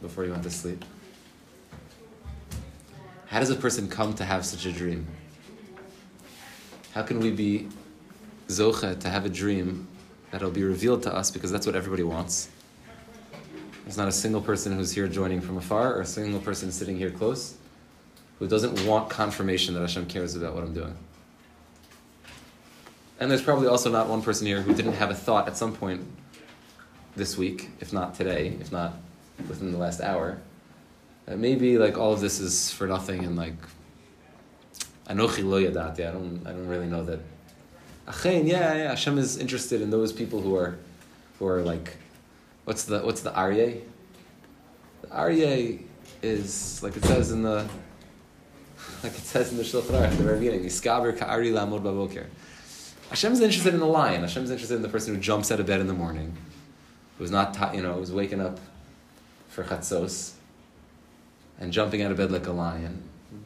before 0.03 0.25
he 0.25 0.31
went 0.31 0.43
to 0.43 0.51
sleep. 0.51 0.85
How 3.27 3.41
does 3.41 3.51
a 3.51 3.57
person 3.57 3.89
come 3.89 4.15
to 4.15 4.25
have 4.25 4.45
such 4.45 4.67
a 4.67 4.73
dream? 4.73 5.07
How 6.93 7.03
can 7.03 7.21
we 7.21 7.31
be 7.31 7.69
zocha 8.49 8.99
to 9.01 9.09
have 9.09 9.27
a 9.27 9.29
dream 9.29 9.87
that'll 10.31 10.51
be 10.51 10.65
revealed 10.65 11.03
to 11.05 11.15
us 11.15 11.31
because 11.31 11.51
that's 11.51 11.67
what 11.67 11.77
everybody 11.77 12.03
wants? 12.03 12.49
There's 13.85 13.97
not 13.97 14.09
a 14.09 14.13
single 14.13 14.41
person 14.41 14.73
who's 14.73 14.93
here 14.93 15.07
joining 15.07 15.41
from 15.41 15.57
afar 15.57 15.95
or 15.95 16.01
a 16.01 16.07
single 16.07 16.41
person 16.41 16.73
sitting 16.73 16.97
here 16.97 17.11
close 17.11 17.57
who 18.39 18.49
doesn't 18.49 18.85
want 18.87 19.09
confirmation 19.09 19.75
that 19.75 19.81
Hashem 19.81 20.07
cares 20.07 20.35
about 20.35 20.55
what 20.55 20.65
I'm 20.65 20.75
doing. 20.75 20.97
And 23.19 23.31
there's 23.31 23.43
probably 23.43 23.69
also 23.69 23.91
not 23.91 24.09
one 24.09 24.23
person 24.23 24.47
here 24.47 24.61
who 24.61 24.75
didn't 24.75 24.95
have 24.95 25.11
a 25.11 25.15
thought 25.15 25.49
at 25.49 25.57
some 25.57 25.75
point 25.75 26.05
this 27.15 27.39
week, 27.39 27.71
if 27.81 27.93
not 27.93 28.15
today, 28.15 28.57
if 28.61 28.71
not 28.71 28.95
within 29.49 29.73
the 29.73 29.79
last 29.79 30.01
hour, 30.01 30.39
that 31.25 31.39
maybe 31.39 31.79
like 31.79 31.97
all 31.97 32.13
of 32.13 32.21
this 32.21 32.41
is 32.41 32.71
for 32.71 32.87
nothing 32.87 33.25
and 33.25 33.37
like 33.37 33.55
lo 35.09 35.27
yadati. 35.27 36.07
I 36.07 36.13
don't 36.13 36.43
I 36.47 36.51
don't 36.51 36.69
really 36.69 36.87
know 36.87 37.05
that. 37.05 37.21
Achein, 38.07 38.47
yeah, 38.47 38.75
yeah. 38.75 38.89
Hashem 38.91 39.19
is 39.19 39.37
interested 39.37 39.81
in 39.83 39.91
those 39.91 40.13
people 40.13 40.41
who 40.41 40.57
are 40.57 40.79
who 41.39 41.47
are 41.47 41.63
like 41.63 41.97
what's 42.65 42.85
the 42.85 43.01
what's 43.01 43.23
the 43.23 43.31
Aryeh? 43.31 43.81
The 45.03 45.09
Aryeh 45.09 45.83
is 46.23 46.83
like 46.83 46.97
it 46.97 47.05
says 47.05 47.33
in 47.33 47.43
the 47.43 47.69
like 49.03 49.13
it 49.13 49.25
says 49.25 49.51
in 49.51 49.59
the 49.59 49.65
Shulchan 49.65 49.91
Aruch, 49.91 50.17
the 50.17 50.23
very 50.25 50.39
beginning, 50.39 50.65
Iskaber 50.65 51.19
ka'ari 51.19 51.51
lamod 51.51 51.83
baboker. 51.83 52.27
Hashem's 53.11 53.41
interested 53.41 53.73
in 53.73 53.81
the 53.81 53.87
lion. 53.87 54.23
Hashem's 54.23 54.51
interested 54.51 54.75
in 54.75 54.83
the 54.83 54.89
person 54.89 55.15
who 55.15 55.21
jumps 55.21 55.51
out 55.53 55.61
of 55.61 55.67
bed 55.67 55.81
in 55.81 55.87
the 55.87 55.95
morning, 55.95 56.37
who's 57.19 57.31
not, 57.31 57.55
ta- 57.55 57.73
you 57.73 57.83
know, 57.83 57.95
who's 57.95 58.11
waking 58.11 58.41
up 58.41 58.59
for 59.49 59.63
chatzos 59.63 60.33
and 61.61 61.73
jumping 61.73 62.03
out 62.03 62.11
of 62.11 62.17
bed 62.17 62.33
like 62.33 62.47
a 62.47 62.53
lion. 62.53 63.03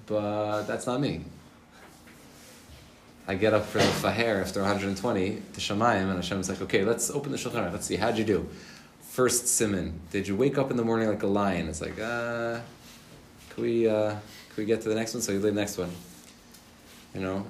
But 0.06 0.62
that's 0.62 0.86
not 0.86 1.00
me. 1.00 1.24
I 3.30 3.36
get 3.36 3.54
up 3.54 3.64
for 3.64 3.78
the 3.78 3.84
farher 3.84 4.40
after 4.40 4.58
120 4.58 5.30
to 5.30 5.60
Shemayim, 5.60 6.08
and 6.08 6.16
Hashem 6.16 6.40
is 6.40 6.48
like, 6.48 6.60
okay, 6.62 6.82
let's 6.82 7.12
open 7.12 7.30
the 7.30 7.38
Shulchan 7.38 7.70
Let's 7.70 7.86
see, 7.86 7.94
how'd 7.94 8.18
you 8.18 8.24
do? 8.24 8.48
First 9.02 9.46
simon. 9.46 10.00
Did 10.10 10.26
you 10.26 10.34
wake 10.34 10.58
up 10.58 10.72
in 10.72 10.76
the 10.76 10.84
morning 10.84 11.08
like 11.08 11.22
a 11.22 11.28
lion? 11.28 11.68
It's 11.68 11.80
like, 11.80 11.96
uh, 12.00 12.58
can 13.50 13.62
we, 13.62 13.88
uh, 13.88 14.10
can 14.10 14.20
we 14.56 14.64
get 14.64 14.80
to 14.80 14.88
the 14.88 14.96
next 14.96 15.14
one? 15.14 15.22
So 15.22 15.30
you 15.30 15.38
leave 15.38 15.54
the 15.54 15.60
next 15.60 15.78
one. 15.78 15.92
You 17.14 17.20
know, 17.20 17.46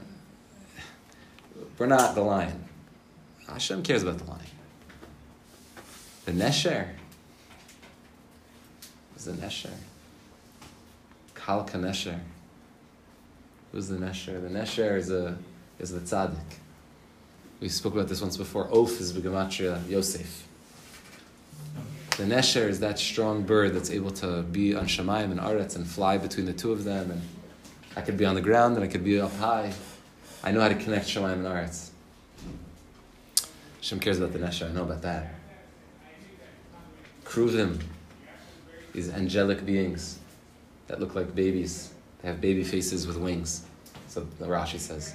we're 1.78 1.86
not 1.86 2.14
the 2.14 2.20
lion. 2.20 2.62
Hashem 3.48 3.82
cares 3.82 4.02
about 4.02 4.18
the 4.18 4.24
lion. 4.24 4.44
The 6.26 6.32
Nesher 6.32 6.88
is 9.16 9.24
the 9.24 9.32
Nesher. 9.32 9.72
Kalka 11.34 11.78
Nesher. 11.78 12.20
Who's 13.72 13.88
the 13.88 13.96
Nesher? 13.96 14.42
The 14.42 14.50
Nesher 14.50 14.98
is 14.98 15.10
a 15.10 15.38
is 15.80 15.90
the 15.90 16.00
tzaddik. 16.00 16.36
We 17.60 17.68
spoke 17.68 17.94
about 17.94 18.08
this 18.08 18.20
once 18.20 18.36
before. 18.36 18.68
Oaf 18.70 19.00
is 19.00 19.12
Begamatria 19.12 19.86
Yosef. 19.88 20.46
The 22.16 22.24
Nesher 22.24 22.68
is 22.68 22.80
that 22.80 22.98
strong 22.98 23.42
bird 23.42 23.74
that's 23.74 23.90
able 23.90 24.10
to 24.12 24.42
be 24.42 24.74
on 24.74 24.86
Shemayim 24.86 25.30
and 25.30 25.40
Aretz 25.40 25.76
and 25.76 25.86
fly 25.86 26.18
between 26.18 26.46
the 26.46 26.52
two 26.52 26.72
of 26.72 26.84
them. 26.84 27.10
And 27.10 27.22
I 27.96 28.02
could 28.02 28.16
be 28.16 28.24
on 28.24 28.34
the 28.34 28.40
ground 28.40 28.76
and 28.76 28.84
I 28.84 28.88
could 28.88 29.04
be 29.04 29.20
up 29.20 29.34
high. 29.36 29.72
I 30.42 30.52
know 30.52 30.60
how 30.60 30.68
to 30.68 30.74
connect 30.74 31.06
Shemayim 31.06 31.34
and 31.34 31.46
Aretz. 31.46 31.90
Hashem 33.76 34.00
cares 34.00 34.18
about 34.18 34.32
the 34.32 34.38
Nesher. 34.38 34.68
I 34.68 34.72
know 34.72 34.82
about 34.82 35.02
that. 35.02 35.34
Kruvim, 37.24 37.80
these 38.92 39.08
angelic 39.10 39.64
beings 39.64 40.18
that 40.88 40.98
look 40.98 41.14
like 41.14 41.34
babies. 41.34 41.92
They 42.20 42.28
have 42.28 42.40
baby 42.40 42.64
faces 42.64 43.06
with 43.06 43.16
wings. 43.16 43.64
So 44.08 44.26
the 44.38 44.46
Rashi 44.46 44.78
says. 44.78 45.14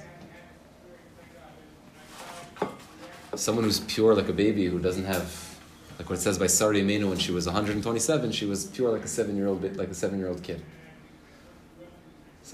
Someone 3.36 3.64
who's 3.64 3.80
pure 3.80 4.14
like 4.14 4.28
a 4.28 4.32
baby, 4.32 4.66
who 4.66 4.78
doesn't 4.78 5.04
have, 5.04 5.58
like 5.98 6.08
what 6.08 6.18
it 6.18 6.22
says 6.22 6.38
by 6.38 6.46
Sari 6.46 6.82
when 6.82 7.18
she 7.18 7.32
was 7.32 7.46
127, 7.46 8.32
she 8.32 8.46
was 8.46 8.66
pure 8.66 8.90
like 8.90 9.04
a 9.04 9.08
seven-year-old, 9.08 9.76
like 9.76 9.88
a 9.88 9.94
seven-year-old 9.94 10.42
kid. 10.42 10.62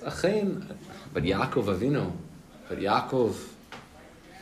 But 0.01 1.25
Yaakov 1.25 1.65
Avinu, 1.65 2.13
but 2.69 2.79
Yaakov, 2.79 3.37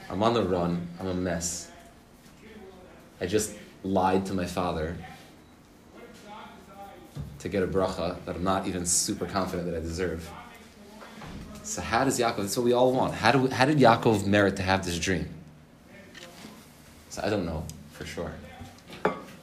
I'm 0.09 0.23
on 0.23 0.35
the 0.35 0.43
run, 0.43 0.89
I'm 0.99 1.09
a 1.09 1.15
mess. 1.15 1.71
I 3.21 3.27
just 3.27 3.55
lied 3.83 4.25
to 4.27 4.35
my 4.35 4.47
father 4.47 4.97
to 7.41 7.49
get 7.49 7.63
a 7.63 7.67
bracha 7.67 8.17
that 8.25 8.37
I'm 8.37 8.45
not 8.45 8.67
even 8.67 8.87
super 8.87 9.27
confident 9.27 9.71
that 9.71 9.77
I 9.77 9.81
deserve. 9.81 10.31
So 11.63 11.83
how 11.83 12.05
does 12.05 12.19
Yaakov? 12.19 12.37
That's 12.37 12.57
what 12.57 12.65
we 12.65 12.73
all 12.73 12.93
want. 12.93 13.15
How 13.15 13.33
do 13.33 13.49
how 13.49 13.65
did 13.67 13.79
Yaakov 13.79 14.27
merit 14.27 14.57
to 14.57 14.63
have 14.63 14.85
this 14.85 14.99
dream? 14.99 15.29
So 17.11 17.23
I 17.25 17.29
don't 17.29 17.45
know 17.45 17.65
for 17.93 18.07
sure. 18.07 18.33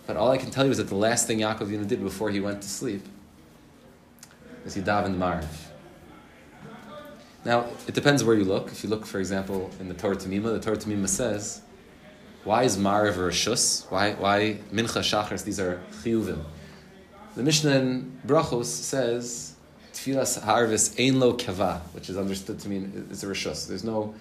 But 0.08 0.16
all 0.16 0.32
I 0.32 0.38
can 0.38 0.52
tell 0.52 0.66
you 0.66 0.72
is 0.72 0.78
that 0.78 0.88
the 0.88 0.96
last 0.96 1.28
thing 1.28 1.40
Yaakov 1.40 1.68
Yinu 1.68 1.86
did 1.86 2.02
before 2.02 2.30
he 2.30 2.40
went 2.40 2.62
to 2.62 2.68
sleep 2.68 3.06
was 4.64 4.74
he 4.74 4.82
davened 4.82 5.18
Mariv. 5.18 5.46
Now 7.44 7.66
it 7.86 7.94
depends 7.94 8.24
where 8.24 8.36
you 8.36 8.46
look. 8.46 8.72
If 8.72 8.84
you 8.84 8.90
look, 8.90 9.06
for 9.06 9.20
example, 9.20 9.70
in 9.80 9.90
the 9.90 9.94
Torah 9.94 10.16
Tamima, 10.16 10.54
the 10.54 10.62
Torah 10.62 10.78
Tamima 10.78 11.10
says, 11.10 11.62
"Why 12.46 12.64
is 12.64 12.78
Mariv 12.78 13.18
or 13.18 13.32
Shus? 13.32 13.90
Why 13.92 14.14
why 14.14 14.60
Mincha 14.72 15.02
Shachars? 15.02 15.44
These 15.44 15.60
are 15.60 15.82
chiyuvim." 16.04 16.44
The 17.36 17.44
Mishnah 17.44 17.72
in 17.72 18.20
Brachos 18.26 18.66
says 18.66 19.56
Tfilas 19.94 20.42
Harvis 20.42 20.98
Ein 21.00 21.20
Lo 21.20 21.34
Kava, 21.34 21.82
which 21.92 22.10
is 22.10 22.18
understood 22.18 22.60
to 22.60 22.70
mean 22.70 23.08
it's 23.12 23.24
a 23.24 23.28
rishus. 23.28 23.68
There's 23.68 23.84
no 23.84 24.16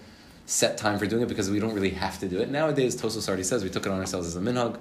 set 0.47 0.77
time 0.77 0.97
for 0.97 1.05
doing 1.05 1.21
it 1.21 1.27
because 1.27 1.51
we 1.51 1.59
don't 1.59 1.75
really 1.75 1.91
have 1.91 2.19
to 2.19 2.27
do 2.27 2.39
it. 2.39 2.49
Nowadays, 2.49 2.99
Tosfos 2.99 3.27
already 3.27 3.43
says 3.43 3.63
we 3.63 3.69
took 3.69 3.85
it 3.85 3.91
on 3.91 3.99
ourselves 3.99 4.25
as 4.25 4.35
a 4.35 4.39
minhag. 4.39 4.79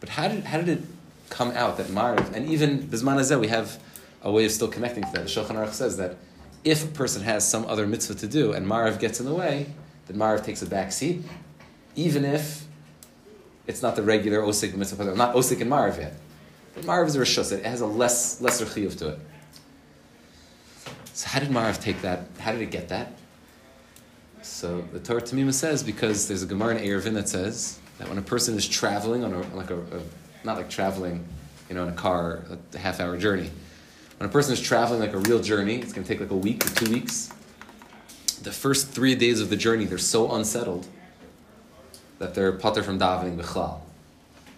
But 0.00 0.10
how 0.10 0.28
did, 0.28 0.44
how 0.44 0.58
did 0.58 0.68
it 0.68 0.82
come 1.30 1.50
out 1.52 1.76
that 1.76 1.86
Mariv, 1.86 2.32
and 2.34 2.48
even 2.48 2.82
Bisman 2.88 3.18
Azeh, 3.18 3.38
we 3.40 3.48
have 3.48 3.80
a 4.22 4.30
way 4.30 4.44
of 4.44 4.52
still 4.52 4.68
connecting 4.68 5.04
to 5.04 5.12
that. 5.12 5.24
The 5.24 5.30
Shulchan 5.30 5.50
Aruch 5.50 5.72
says 5.72 5.96
that 5.98 6.16
if 6.64 6.84
a 6.84 6.88
person 6.88 7.22
has 7.22 7.48
some 7.48 7.64
other 7.66 7.86
mitzvah 7.86 8.14
to 8.16 8.26
do 8.26 8.52
and 8.52 8.66
Mariv 8.66 8.98
gets 8.98 9.20
in 9.20 9.26
the 9.26 9.34
way, 9.34 9.66
then 10.06 10.16
Mariv 10.16 10.44
takes 10.44 10.62
a 10.62 10.66
back 10.66 10.92
seat, 10.92 11.22
even 11.94 12.24
if 12.24 12.66
it's 13.66 13.82
not 13.82 13.96
the 13.96 14.02
regular 14.02 14.40
Osik 14.40 14.74
mitzvah, 14.74 15.14
not 15.14 15.34
Osik 15.34 15.60
and 15.60 15.70
Mariv 15.70 15.98
yet. 15.98 16.14
But 16.74 16.84
Mariv 16.84 17.06
is 17.06 17.16
a 17.16 17.20
Rishus, 17.20 17.52
it 17.52 17.64
has 17.64 17.80
a 17.80 17.86
less 17.86 18.40
lesser 18.40 18.64
chiyuv 18.64 18.98
to 18.98 19.08
it. 19.10 19.18
So 21.12 21.28
how 21.28 21.40
did 21.40 21.50
Mariv 21.50 21.80
take 21.80 22.02
that? 22.02 22.26
How 22.38 22.52
did 22.52 22.62
it 22.62 22.70
get 22.70 22.88
that? 22.88 23.12
So 24.48 24.80
the 24.92 24.98
Torah 24.98 25.20
Tamima 25.20 25.52
says 25.52 25.84
because 25.84 26.26
there's 26.26 26.42
a 26.42 26.46
Gemara 26.46 26.78
in 26.78 26.84
Eruvin 26.84 27.14
that 27.14 27.28
says 27.28 27.78
that 27.98 28.08
when 28.08 28.18
a 28.18 28.22
person 28.22 28.56
is 28.56 28.66
traveling 28.66 29.22
on 29.22 29.32
a, 29.32 29.40
like 29.54 29.70
a, 29.70 29.78
a 29.78 30.00
not 30.42 30.56
like 30.56 30.68
traveling, 30.68 31.24
you 31.68 31.76
know, 31.76 31.84
in 31.84 31.90
a 31.90 31.96
car, 31.96 32.42
a 32.74 32.78
half 32.78 32.98
hour 32.98 33.16
journey. 33.16 33.50
When 34.16 34.28
a 34.28 34.32
person 34.32 34.52
is 34.52 34.60
traveling 34.60 34.98
like 34.98 35.12
a 35.12 35.18
real 35.18 35.40
journey, 35.40 35.76
it's 35.76 35.92
going 35.92 36.04
to 36.04 36.12
take 36.12 36.18
like 36.18 36.32
a 36.32 36.36
week 36.36 36.66
or 36.66 36.70
two 36.70 36.90
weeks. 36.90 37.30
The 38.42 38.50
first 38.50 38.88
three 38.88 39.14
days 39.14 39.40
of 39.40 39.48
the 39.48 39.56
journey, 39.56 39.84
they're 39.84 39.98
so 39.98 40.32
unsettled 40.32 40.88
that 42.18 42.34
they're 42.34 42.52
patur 42.52 42.82
from 42.82 42.98
davening 42.98 43.36
b'chlal. 43.36 43.80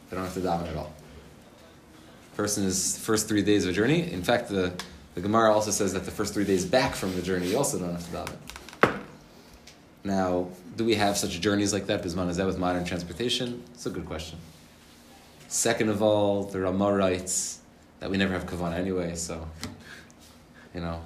They 0.08 0.16
don't 0.16 0.24
have 0.24 0.34
to 0.34 0.40
daven 0.40 0.70
at 0.70 0.76
all. 0.76 0.94
Person 2.36 2.64
is 2.64 2.96
first 2.96 3.28
three 3.28 3.42
days 3.42 3.64
of 3.64 3.70
a 3.70 3.72
journey. 3.74 4.10
In 4.10 4.22
fact, 4.22 4.48
the, 4.48 4.72
the 5.14 5.20
Gemara 5.20 5.52
also 5.52 5.72
says 5.72 5.92
that 5.92 6.04
the 6.06 6.10
first 6.10 6.32
three 6.32 6.44
days 6.44 6.64
back 6.64 6.94
from 6.94 7.14
the 7.16 7.22
journey, 7.22 7.48
you 7.48 7.58
also 7.58 7.78
don't 7.78 7.92
have 7.92 8.06
to 8.06 8.16
daven. 8.16 8.59
Now, 10.02 10.48
do 10.76 10.84
we 10.84 10.94
have 10.94 11.16
such 11.16 11.40
journeys 11.40 11.72
like 11.72 11.86
that? 11.86 12.02
Bisman, 12.02 12.28
is 12.30 12.38
that 12.38 12.46
with 12.46 12.58
modern 12.58 12.84
transportation? 12.84 13.62
It's 13.74 13.86
a 13.86 13.90
good 13.90 14.06
question. 14.06 14.38
Second 15.48 15.88
of 15.90 16.02
all, 16.02 16.44
the 16.44 16.60
Ramah 16.60 16.94
writes 16.94 17.60
that 17.98 18.10
we 18.10 18.16
never 18.16 18.32
have 18.32 18.46
kavanah 18.46 18.74
anyway, 18.74 19.14
so, 19.14 19.46
you 20.74 20.80
know, 20.80 21.02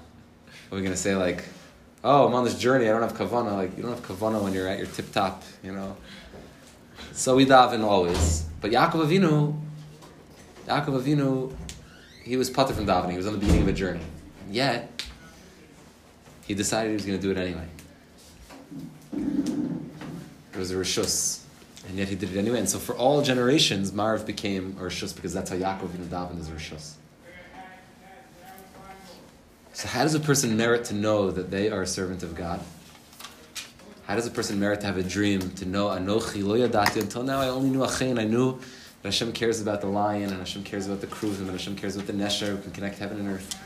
are 0.71 0.75
we 0.75 0.81
going 0.81 0.93
to 0.93 0.97
say 0.97 1.17
like, 1.17 1.45
oh, 2.05 2.27
I'm 2.27 2.35
on 2.35 2.45
this 2.45 2.59
journey, 2.59 2.89
I 2.89 2.93
don't 2.93 3.03
have 3.03 3.15
kavanah. 3.15 3.57
Like, 3.57 3.77
you 3.77 3.83
don't 3.83 3.93
have 3.93 4.03
kavanah 4.03 4.43
when 4.43 4.53
you're 4.53 4.69
at 4.69 4.79
your 4.79 4.87
tip 4.87 5.11
top, 5.11 5.43
you 5.63 5.73
know. 5.73 5.97
So 7.13 7.37
we 7.37 7.47
daven 7.47 7.83
always. 7.83 8.45
But 8.61 8.71
Yaakov 8.71 9.07
Avinu, 9.07 9.59
Yaakov 10.67 11.03
Avinu, 11.03 11.53
he 12.23 12.37
was 12.37 12.51
patur 12.51 12.73
from 12.73 12.87
davening. 12.87 13.13
He 13.13 13.17
was 13.17 13.27
on 13.27 13.33
the 13.33 13.39
beginning 13.39 13.63
of 13.63 13.69
a 13.69 13.73
journey. 13.73 14.05
Yet, 14.51 15.03
he 16.47 16.55
decided 16.55 16.91
he 16.91 16.95
was 16.95 17.07
going 17.07 17.19
to 17.19 17.23
do 17.23 17.31
it 17.31 17.39
anyway. 17.39 17.67
It 20.53 20.59
was 20.59 20.71
a 20.71 20.77
rishus. 20.77 21.41
And 21.89 21.99
yet 21.99 22.09
he 22.09 22.15
did 22.15 22.35
it 22.35 22.39
anyway. 22.39 22.59
And 22.59 22.69
so 22.69 22.79
for 22.79 22.95
all 22.95 23.23
generations, 23.23 23.93
Mariv 23.93 24.25
became 24.25 24.77
a 24.79 24.85
rishus 24.85 25.15
because 25.15 25.35
that's 25.35 25.51
how 25.51 25.57
Yaakov 25.57 25.89
davened 25.89 26.41
as 26.41 26.49
a 26.49 26.53
rishus. 26.53 26.95
So 29.75 29.89
how 29.89 30.05
does 30.05 30.15
a 30.15 30.21
person 30.21 30.57
merit 30.57 30.85
to 30.87 30.95
know 30.95 31.31
that 31.33 31.51
they 31.51 31.69
are 31.71 31.83
a 31.83 31.87
servant 31.87 32.23
of 32.23 32.35
God? 32.35 32.61
How 34.07 34.15
does 34.15 34.27
a 34.27 34.31
person 34.31 34.61
merit 34.61 34.81
to 34.83 34.87
have 34.87 34.99
a 34.99 35.03
dream 35.03 35.51
to 35.53 35.65
know 35.65 35.89
Anochi 35.89 36.45
lo 36.45 36.57
yadati? 36.57 37.01
Until 37.01 37.23
now, 37.23 37.41
I 37.41 37.49
only 37.49 37.71
knew 37.71 37.81
Achain. 37.81 38.19
I 38.19 38.25
knew 38.25 38.53
that 39.03 39.09
Hashem 39.09 39.33
cares 39.33 39.61
about 39.61 39.81
the 39.81 39.89
lion, 39.89 40.31
and 40.31 40.39
Hashem 40.39 40.63
cares 40.63 40.87
about 40.87 41.01
the 41.01 41.07
kruvim, 41.07 41.41
and 41.41 41.51
Hashem 41.51 41.77
cares 41.77 41.97
about 41.97 42.07
the 42.07 42.13
nesher 42.13 42.49
who 42.49 42.59
can 42.59 42.71
connect 42.71 42.99
heaven 42.99 43.19
and 43.19 43.29
earth. 43.29 43.59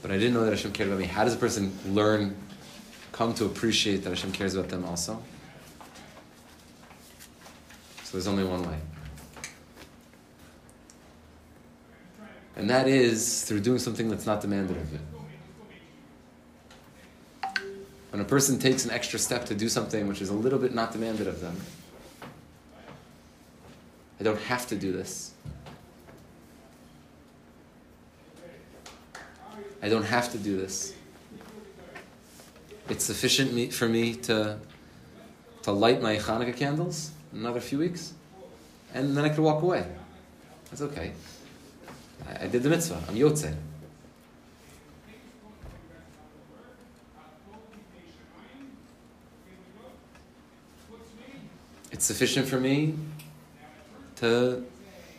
But 0.00 0.10
I 0.10 0.14
didn't 0.18 0.34
know 0.34 0.44
that 0.44 0.50
Hashem 0.50 0.72
cared 0.72 0.88
about 0.88 1.00
me. 1.00 1.06
How 1.06 1.24
does 1.24 1.34
a 1.34 1.38
person 1.38 1.72
learn, 1.86 2.36
come 3.22 3.32
to 3.32 3.44
appreciate 3.44 4.02
that 4.02 4.08
Hashem 4.08 4.32
cares 4.32 4.56
about 4.56 4.68
them 4.68 4.84
also? 4.84 5.22
So 8.02 8.12
there's 8.14 8.26
only 8.26 8.42
one 8.42 8.68
way. 8.68 8.78
And 12.56 12.68
that 12.68 12.88
is 12.88 13.44
through 13.44 13.60
doing 13.60 13.78
something 13.78 14.08
that's 14.08 14.26
not 14.26 14.40
demanded 14.40 14.76
of 14.76 14.92
you. 14.92 14.98
When 18.10 18.20
a 18.20 18.24
person 18.24 18.58
takes 18.58 18.84
an 18.84 18.90
extra 18.90 19.20
step 19.20 19.44
to 19.46 19.54
do 19.54 19.68
something 19.68 20.08
which 20.08 20.20
is 20.20 20.30
a 20.30 20.34
little 20.34 20.58
bit 20.58 20.74
not 20.74 20.90
demanded 20.90 21.28
of 21.28 21.40
them, 21.40 21.56
I 24.18 24.24
don't 24.24 24.40
have 24.40 24.66
to 24.66 24.74
do 24.74 24.90
this. 24.90 25.32
I 29.80 29.88
don't 29.88 30.04
have 30.04 30.32
to 30.32 30.38
do 30.38 30.56
this. 30.56 30.94
It's 32.92 33.06
sufficient 33.06 33.54
me, 33.54 33.70
for 33.70 33.88
me 33.88 34.14
to, 34.28 34.58
to 35.62 35.72
light 35.72 36.02
my 36.02 36.18
Hanukkah 36.18 36.54
candles 36.54 37.10
another 37.32 37.58
few 37.58 37.78
weeks, 37.78 38.12
and 38.92 39.16
then 39.16 39.24
I 39.24 39.30
could 39.30 39.38
walk 39.38 39.62
away. 39.62 39.86
That's 40.68 40.82
okay. 40.82 41.12
I, 42.28 42.44
I 42.44 42.46
did 42.48 42.62
the 42.62 42.68
mitzvah. 42.68 43.02
I'm 43.08 43.14
Yotze. 43.14 43.56
It's 51.92 52.04
sufficient 52.04 52.46
for 52.46 52.60
me 52.60 52.94
to 54.16 54.66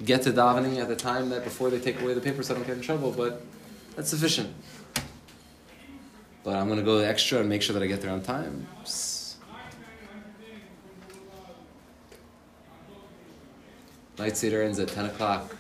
get 0.05 0.21
to 0.21 0.31
davening 0.31 0.79
at 0.79 0.89
the 0.89 0.95
time 0.95 1.29
that 1.29 1.43
before 1.43 1.71
they 1.71 1.79
take 1.79 1.99
away 2.01 2.13
the 2.13 2.21
paper 2.21 2.43
so 2.43 2.53
I 2.53 2.57
don't 2.57 2.67
get 2.67 2.77
in 2.77 2.83
trouble, 2.83 3.11
but 3.11 3.41
that's 3.95 4.11
sufficient. 4.11 4.53
But 6.43 6.55
I'm 6.55 6.67
going 6.67 6.79
to 6.79 6.85
go 6.85 6.97
extra 6.97 7.39
and 7.39 7.47
make 7.47 7.61
sure 7.61 7.73
that 7.73 7.83
I 7.83 7.87
get 7.87 8.01
there 8.01 8.11
on 8.11 8.21
time. 8.21 8.67
Night 14.19 14.37
Seder 14.37 14.61
ends 14.61 14.79
at 14.79 14.89
10 14.89 15.05
o'clock 15.05 15.55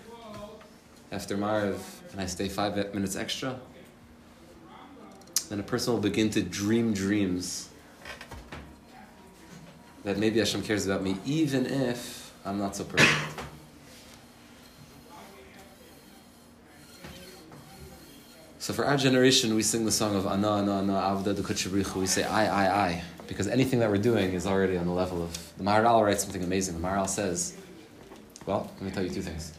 after 1.11 1.37
Mariv, 1.37 1.79
and 2.11 2.21
I 2.21 2.25
stay 2.25 2.49
five 2.49 2.75
minutes 2.93 3.15
extra. 3.15 3.59
Then 5.49 5.59
a 5.59 5.63
person 5.63 5.93
will 5.93 6.01
begin 6.01 6.29
to 6.31 6.41
dream 6.41 6.93
dreams 6.93 7.69
that 10.03 10.17
maybe 10.17 10.39
Hashem 10.39 10.63
cares 10.63 10.85
about 10.85 11.01
me, 11.01 11.17
even 11.25 11.65
if 11.65 12.33
I'm 12.45 12.59
not 12.59 12.75
so 12.75 12.83
perfect. 12.83 13.42
So 18.63 18.71
for 18.71 18.85
our 18.85 18.95
generation, 18.95 19.55
we 19.55 19.61
sing 19.61 19.83
the 19.83 19.91
song 19.91 20.15
of 20.15 20.25
Ana, 20.25 20.51
Ana, 20.51 20.77
Ana, 20.77 20.93
Avda, 20.93 21.35
Dukut 21.35 21.95
We 21.95 22.07
say 22.07 22.23
I, 22.23 22.45
I, 22.45 22.87
I, 22.87 23.03
because 23.27 23.49
anything 23.49 23.79
that 23.79 23.89
we're 23.89 23.97
doing 23.97 24.31
is 24.31 24.47
already 24.47 24.77
on 24.77 24.85
the 24.85 24.93
level 24.93 25.21
of. 25.21 25.37
The 25.57 25.65
Maharal 25.65 26.01
writes 26.01 26.23
something 26.23 26.41
amazing. 26.41 26.81
The 26.81 26.87
Maharal 26.87 27.09
says, 27.09 27.57
well, 28.45 28.71
let 28.75 28.81
me 28.81 28.91
tell 28.91 29.03
you 29.03 29.09
two 29.09 29.21
things. 29.21 29.51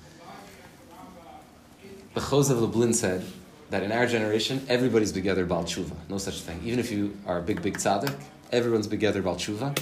The 2.14 2.20
Chozeh 2.22 2.52
of 2.52 2.62
Lublin 2.62 2.94
said 2.94 3.26
that 3.68 3.82
in 3.82 3.92
our 3.92 4.06
generation, 4.06 4.64
everybody's 4.70 5.12
together 5.12 5.44
Baal 5.44 5.64
Tshuva. 5.64 5.94
No 6.08 6.16
such 6.16 6.40
thing. 6.40 6.62
Even 6.64 6.78
if 6.78 6.90
you 6.90 7.14
are 7.26 7.40
a 7.40 7.42
big, 7.42 7.60
big 7.60 7.76
tzaddik, 7.76 8.18
everyone's 8.52 8.86
together 8.86 9.20
Baal 9.20 9.36
Tshuva. 9.36 9.78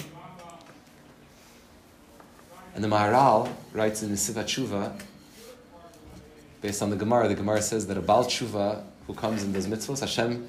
And 2.75 2.83
the 2.83 2.89
Maharal 2.89 3.49
writes 3.71 4.03
in 4.03 4.09
the 4.09 4.17
Sivat 4.17 4.47
Tshuva, 4.47 4.99
based 6.59 6.81
on 6.81 6.89
the 6.89 6.97
Gemara, 6.97 7.29
the 7.29 7.35
Gemara 7.35 7.61
says 7.61 7.87
that 7.87 7.97
a 7.97 8.01
Baal 8.01 8.25
Tshuva 8.25 8.83
who 9.07 9.13
comes 9.13 9.43
and 9.43 9.53
does 9.53 9.67
mitzvahs, 9.67 9.99
Hashem 9.99 10.47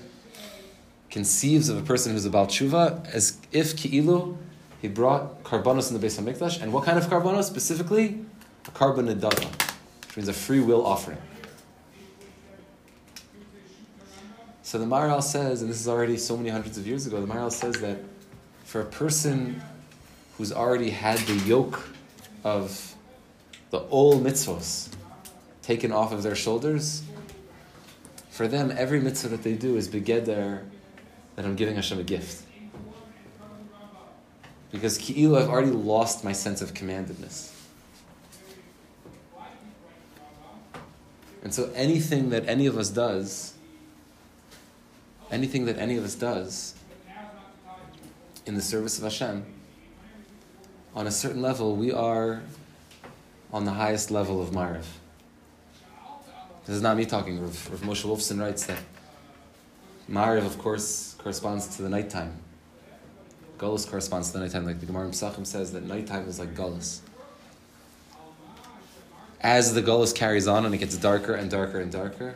conceives 1.10 1.68
of 1.68 1.78
a 1.78 1.82
person 1.82 2.12
who's 2.12 2.24
a 2.24 2.30
Baal 2.30 2.46
Tshuva 2.46 3.08
as 3.14 3.38
if 3.52 3.76
Ki'ilu, 3.76 4.36
he 4.82 4.88
brought 4.88 5.44
karbanos 5.44 5.88
in 5.88 5.94
the 5.94 6.00
base 6.00 6.18
of 6.18 6.24
Mikdash. 6.24 6.60
And 6.60 6.72
what 6.72 6.84
kind 6.84 6.98
of 6.98 7.06
karbanos? 7.06 7.44
Specifically, 7.44 8.24
a 8.66 8.70
carbon 8.72 9.06
which 9.06 10.16
means 10.16 10.28
a 10.28 10.32
free 10.32 10.60
will 10.60 10.84
offering. 10.84 11.18
So 14.62 14.78
the 14.78 14.86
Maharal 14.86 15.22
says, 15.22 15.62
and 15.62 15.70
this 15.70 15.80
is 15.80 15.86
already 15.86 16.16
so 16.16 16.36
many 16.36 16.48
hundreds 16.48 16.78
of 16.78 16.86
years 16.86 17.06
ago, 17.06 17.20
the 17.20 17.32
Maharal 17.32 17.52
says 17.52 17.76
that 17.76 17.98
for 18.64 18.80
a 18.80 18.84
person 18.84 19.62
who's 20.36 20.52
already 20.52 20.90
had 20.90 21.18
the 21.20 21.34
yoke 21.46 21.88
of 22.42 22.94
the 23.70 23.80
old 23.82 24.24
mitzvahs 24.24 24.88
taken 25.62 25.92
off 25.92 26.12
of 26.12 26.22
their 26.24 26.34
shoulders, 26.34 27.02
for 28.34 28.48
them, 28.48 28.74
every 28.76 28.98
mitzvah 28.98 29.28
that 29.28 29.44
they 29.44 29.52
do 29.52 29.76
is 29.76 29.88
begeder 29.88 30.64
that 31.36 31.44
I'm 31.44 31.54
giving 31.54 31.76
Hashem 31.76 32.00
a 32.00 32.02
gift. 32.02 32.44
Because 34.72 34.98
ki'ilu, 34.98 35.40
I've 35.40 35.48
already 35.48 35.70
lost 35.70 36.24
my 36.24 36.32
sense 36.32 36.60
of 36.60 36.74
commandedness. 36.74 37.52
And 41.44 41.54
so 41.54 41.70
anything 41.76 42.30
that 42.30 42.48
any 42.48 42.66
of 42.66 42.76
us 42.76 42.90
does, 42.90 43.54
anything 45.30 45.66
that 45.66 45.78
any 45.78 45.96
of 45.96 46.02
us 46.02 46.16
does 46.16 46.74
in 48.46 48.56
the 48.56 48.62
service 48.62 48.98
of 48.98 49.04
Hashem, 49.04 49.46
on 50.92 51.06
a 51.06 51.12
certain 51.12 51.40
level, 51.40 51.76
we 51.76 51.92
are 51.92 52.42
on 53.52 53.64
the 53.64 53.74
highest 53.74 54.10
level 54.10 54.42
of 54.42 54.50
Mariv. 54.50 54.86
This 56.66 56.76
is 56.76 56.82
not 56.82 56.96
me 56.96 57.04
talking. 57.04 57.40
Rav, 57.40 57.70
Rav 57.70 57.80
Moshe 57.82 58.04
Wolfson 58.04 58.40
writes 58.40 58.66
that 58.66 58.78
Mariv, 60.10 60.46
of 60.46 60.58
course, 60.58 61.14
corresponds 61.18 61.76
to 61.76 61.82
the 61.82 61.88
nighttime. 61.88 62.36
Gullus 63.58 63.88
corresponds 63.88 64.28
to 64.28 64.38
the 64.38 64.44
nighttime. 64.44 64.64
Like 64.64 64.80
the 64.80 64.86
Gemara 64.86 65.08
Pesachim 65.08 65.46
says 65.46 65.72
that 65.72 65.84
nighttime 65.84 66.28
is 66.28 66.38
like 66.38 66.54
Gullus. 66.54 67.00
As 69.40 69.74
the 69.74 69.82
Gullus 69.82 70.14
carries 70.14 70.48
on 70.48 70.64
and 70.64 70.74
it 70.74 70.78
gets 70.78 70.96
darker 70.96 71.34
and 71.34 71.50
darker 71.50 71.80
and 71.80 71.92
darker, 71.92 72.34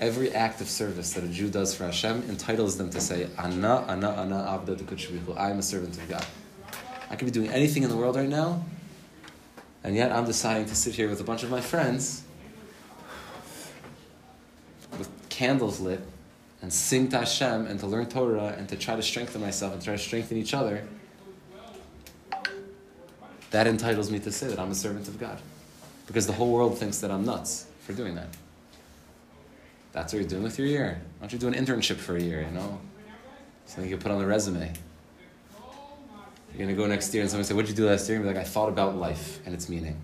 every 0.00 0.32
act 0.32 0.60
of 0.60 0.68
service 0.68 1.12
that 1.12 1.24
a 1.24 1.28
Jew 1.28 1.48
does 1.48 1.74
for 1.74 1.84
Hashem 1.84 2.24
entitles 2.28 2.78
them 2.78 2.90
to 2.90 3.00
say, 3.00 3.28
Ana, 3.38 3.84
Ana, 3.86 4.10
Ana, 4.12 4.60
Abda 4.66 5.38
I 5.38 5.50
am 5.50 5.58
a 5.58 5.62
servant 5.62 5.96
of 5.96 6.08
God. 6.08 6.26
I 7.10 7.16
could 7.16 7.26
be 7.26 7.30
doing 7.30 7.50
anything 7.50 7.82
in 7.82 7.90
the 7.90 7.96
world 7.96 8.16
right 8.16 8.28
now, 8.28 8.64
and 9.84 9.94
yet 9.94 10.10
I'm 10.10 10.24
deciding 10.24 10.66
to 10.66 10.74
sit 10.74 10.94
here 10.94 11.08
with 11.08 11.20
a 11.20 11.24
bunch 11.24 11.42
of 11.42 11.50
my 11.50 11.60
friends 11.60 12.24
with 14.98 15.08
candles 15.32 15.80
lit 15.80 16.00
and 16.60 16.72
sing 16.72 17.08
to 17.08 17.18
Hashem 17.18 17.66
and 17.66 17.80
to 17.80 17.86
learn 17.86 18.06
Torah 18.06 18.54
and 18.56 18.68
to 18.68 18.76
try 18.76 18.94
to 18.94 19.02
strengthen 19.02 19.40
myself 19.40 19.72
and 19.72 19.82
try 19.82 19.94
to 19.96 19.98
strengthen 19.98 20.36
each 20.36 20.52
other. 20.54 20.86
That 23.50 23.66
entitles 23.66 24.10
me 24.10 24.18
to 24.20 24.30
say 24.30 24.48
that 24.48 24.58
I'm 24.58 24.70
a 24.70 24.74
servant 24.74 25.08
of 25.08 25.18
God. 25.18 25.40
Because 26.06 26.26
the 26.26 26.32
whole 26.34 26.52
world 26.52 26.78
thinks 26.78 26.98
that 26.98 27.10
I'm 27.10 27.24
nuts 27.24 27.66
for 27.80 27.94
doing 27.94 28.14
that. 28.14 28.28
That's 29.92 30.12
what 30.12 30.20
you're 30.20 30.28
doing 30.28 30.42
with 30.42 30.58
your 30.58 30.66
year. 30.66 31.00
Why 31.18 31.26
don't 31.26 31.32
you 31.32 31.38
do 31.38 31.48
an 31.48 31.54
internship 31.54 31.96
for 31.96 32.16
a 32.16 32.20
year, 32.20 32.42
you 32.42 32.50
know? 32.50 32.80
Something 33.66 33.90
you 33.90 33.96
can 33.96 34.02
put 34.02 34.12
on 34.12 34.18
the 34.18 34.26
resume. 34.26 34.72
You're 36.50 36.66
gonna 36.66 36.76
go 36.76 36.86
next 36.86 37.12
year 37.14 37.22
and 37.22 37.30
someone 37.30 37.44
say, 37.44 37.54
What'd 37.54 37.70
you 37.70 37.76
do 37.76 37.86
last 37.86 38.08
year? 38.08 38.16
And 38.16 38.24
be 38.24 38.28
like, 38.28 38.40
I 38.40 38.44
thought 38.44 38.68
about 38.68 38.96
life 38.96 39.40
and 39.46 39.54
its 39.54 39.70
meaning. 39.70 39.98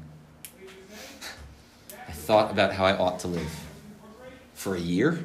I 2.08 2.12
thought 2.12 2.50
about 2.50 2.72
how 2.72 2.86
I 2.86 2.96
ought 2.96 3.18
to 3.20 3.28
live. 3.28 3.67
For 4.58 4.74
a 4.74 4.80
year? 4.80 5.24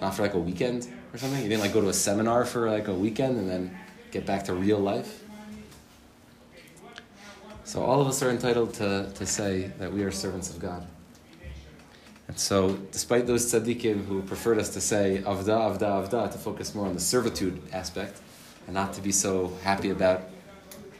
Not 0.00 0.14
for 0.14 0.22
like 0.22 0.32
a 0.32 0.38
weekend 0.38 0.88
or 1.12 1.18
something? 1.18 1.42
You 1.42 1.48
didn't 1.50 1.60
like 1.60 1.74
go 1.74 1.82
to 1.82 1.90
a 1.90 1.92
seminar 1.92 2.46
for 2.46 2.70
like 2.70 2.88
a 2.88 2.94
weekend 2.94 3.36
and 3.36 3.46
then 3.46 3.78
get 4.10 4.24
back 4.24 4.44
to 4.44 4.54
real 4.54 4.78
life? 4.78 5.22
So 7.64 7.84
all 7.84 8.00
of 8.00 8.08
us 8.08 8.22
are 8.22 8.30
entitled 8.30 8.72
to, 8.74 9.12
to 9.14 9.26
say 9.26 9.72
that 9.78 9.92
we 9.92 10.04
are 10.04 10.10
servants 10.10 10.48
of 10.48 10.58
God. 10.58 10.86
And 12.28 12.38
so, 12.38 12.78
despite 12.92 13.26
those 13.26 13.44
tzaddikim 13.52 14.06
who 14.06 14.22
preferred 14.22 14.58
us 14.58 14.70
to 14.70 14.80
say 14.80 15.22
avda, 15.26 15.78
avda, 15.78 16.08
avda, 16.08 16.32
to 16.32 16.38
focus 16.38 16.74
more 16.74 16.86
on 16.86 16.94
the 16.94 17.00
servitude 17.00 17.60
aspect, 17.74 18.20
and 18.66 18.74
not 18.74 18.94
to 18.94 19.02
be 19.02 19.12
so 19.12 19.52
happy 19.62 19.90
about 19.90 20.22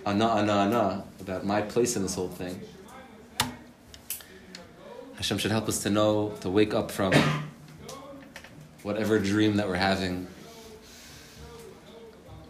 ana, 0.05 0.27
ana, 0.27 0.53
ana, 0.53 1.05
about 1.21 1.47
my 1.47 1.63
place 1.63 1.97
in 1.97 2.03
this 2.03 2.17
whole 2.17 2.29
thing, 2.29 2.61
Hashem 5.17 5.39
should 5.39 5.51
help 5.51 5.69
us 5.69 5.83
to 5.85 5.91
know, 5.91 6.35
to 6.43 6.51
wake 6.51 6.75
up 6.75 6.91
from 6.91 7.15
whatever 8.87 9.19
dream 9.19 9.57
that 9.57 9.67
we're 9.67 9.75
having, 9.75 10.29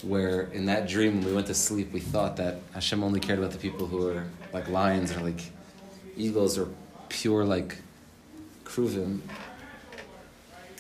where 0.03 0.43
in 0.53 0.67
that 0.67 0.87
dream, 0.87 1.17
when 1.17 1.25
we 1.25 1.33
went 1.33 1.47
to 1.47 1.55
sleep, 1.55 1.91
we 1.95 2.01
thought 2.01 2.37
that 2.37 2.61
Hashem 2.75 3.03
only 3.03 3.21
cared 3.21 3.39
about 3.39 3.53
the 3.53 3.59
people 3.59 3.87
who 3.87 4.07
are 4.07 4.27
like 4.53 4.69
lions 4.69 5.13
or 5.13 5.21
like 5.21 5.41
eagles 6.15 6.59
or 6.59 6.69
pure 7.09 7.43
like 7.43 7.79
kruvim. 8.65 9.21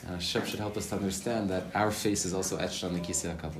Hashem 0.06 0.44
should 0.44 0.60
help 0.60 0.76
us 0.76 0.90
to 0.90 0.96
understand 0.96 1.48
that 1.48 1.64
our 1.74 1.90
face 1.90 2.26
is 2.26 2.34
also 2.34 2.58
etched 2.58 2.84
on 2.84 2.92
the 2.92 3.00
Kisei 3.00 3.34
HaKavod. 3.34 3.54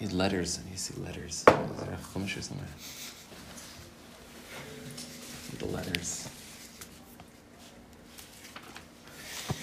Need 0.00 0.12
letters. 0.12 0.56
and 0.56 0.72
to 0.72 0.78
see 0.78 0.98
letters. 1.02 1.40
Is 1.40 1.44
there 1.44 1.92
a 1.92 1.98
chumash 2.14 2.38
or 2.38 2.42
somewhere? 2.42 2.66
The 5.58 5.66
letters. 5.66 6.28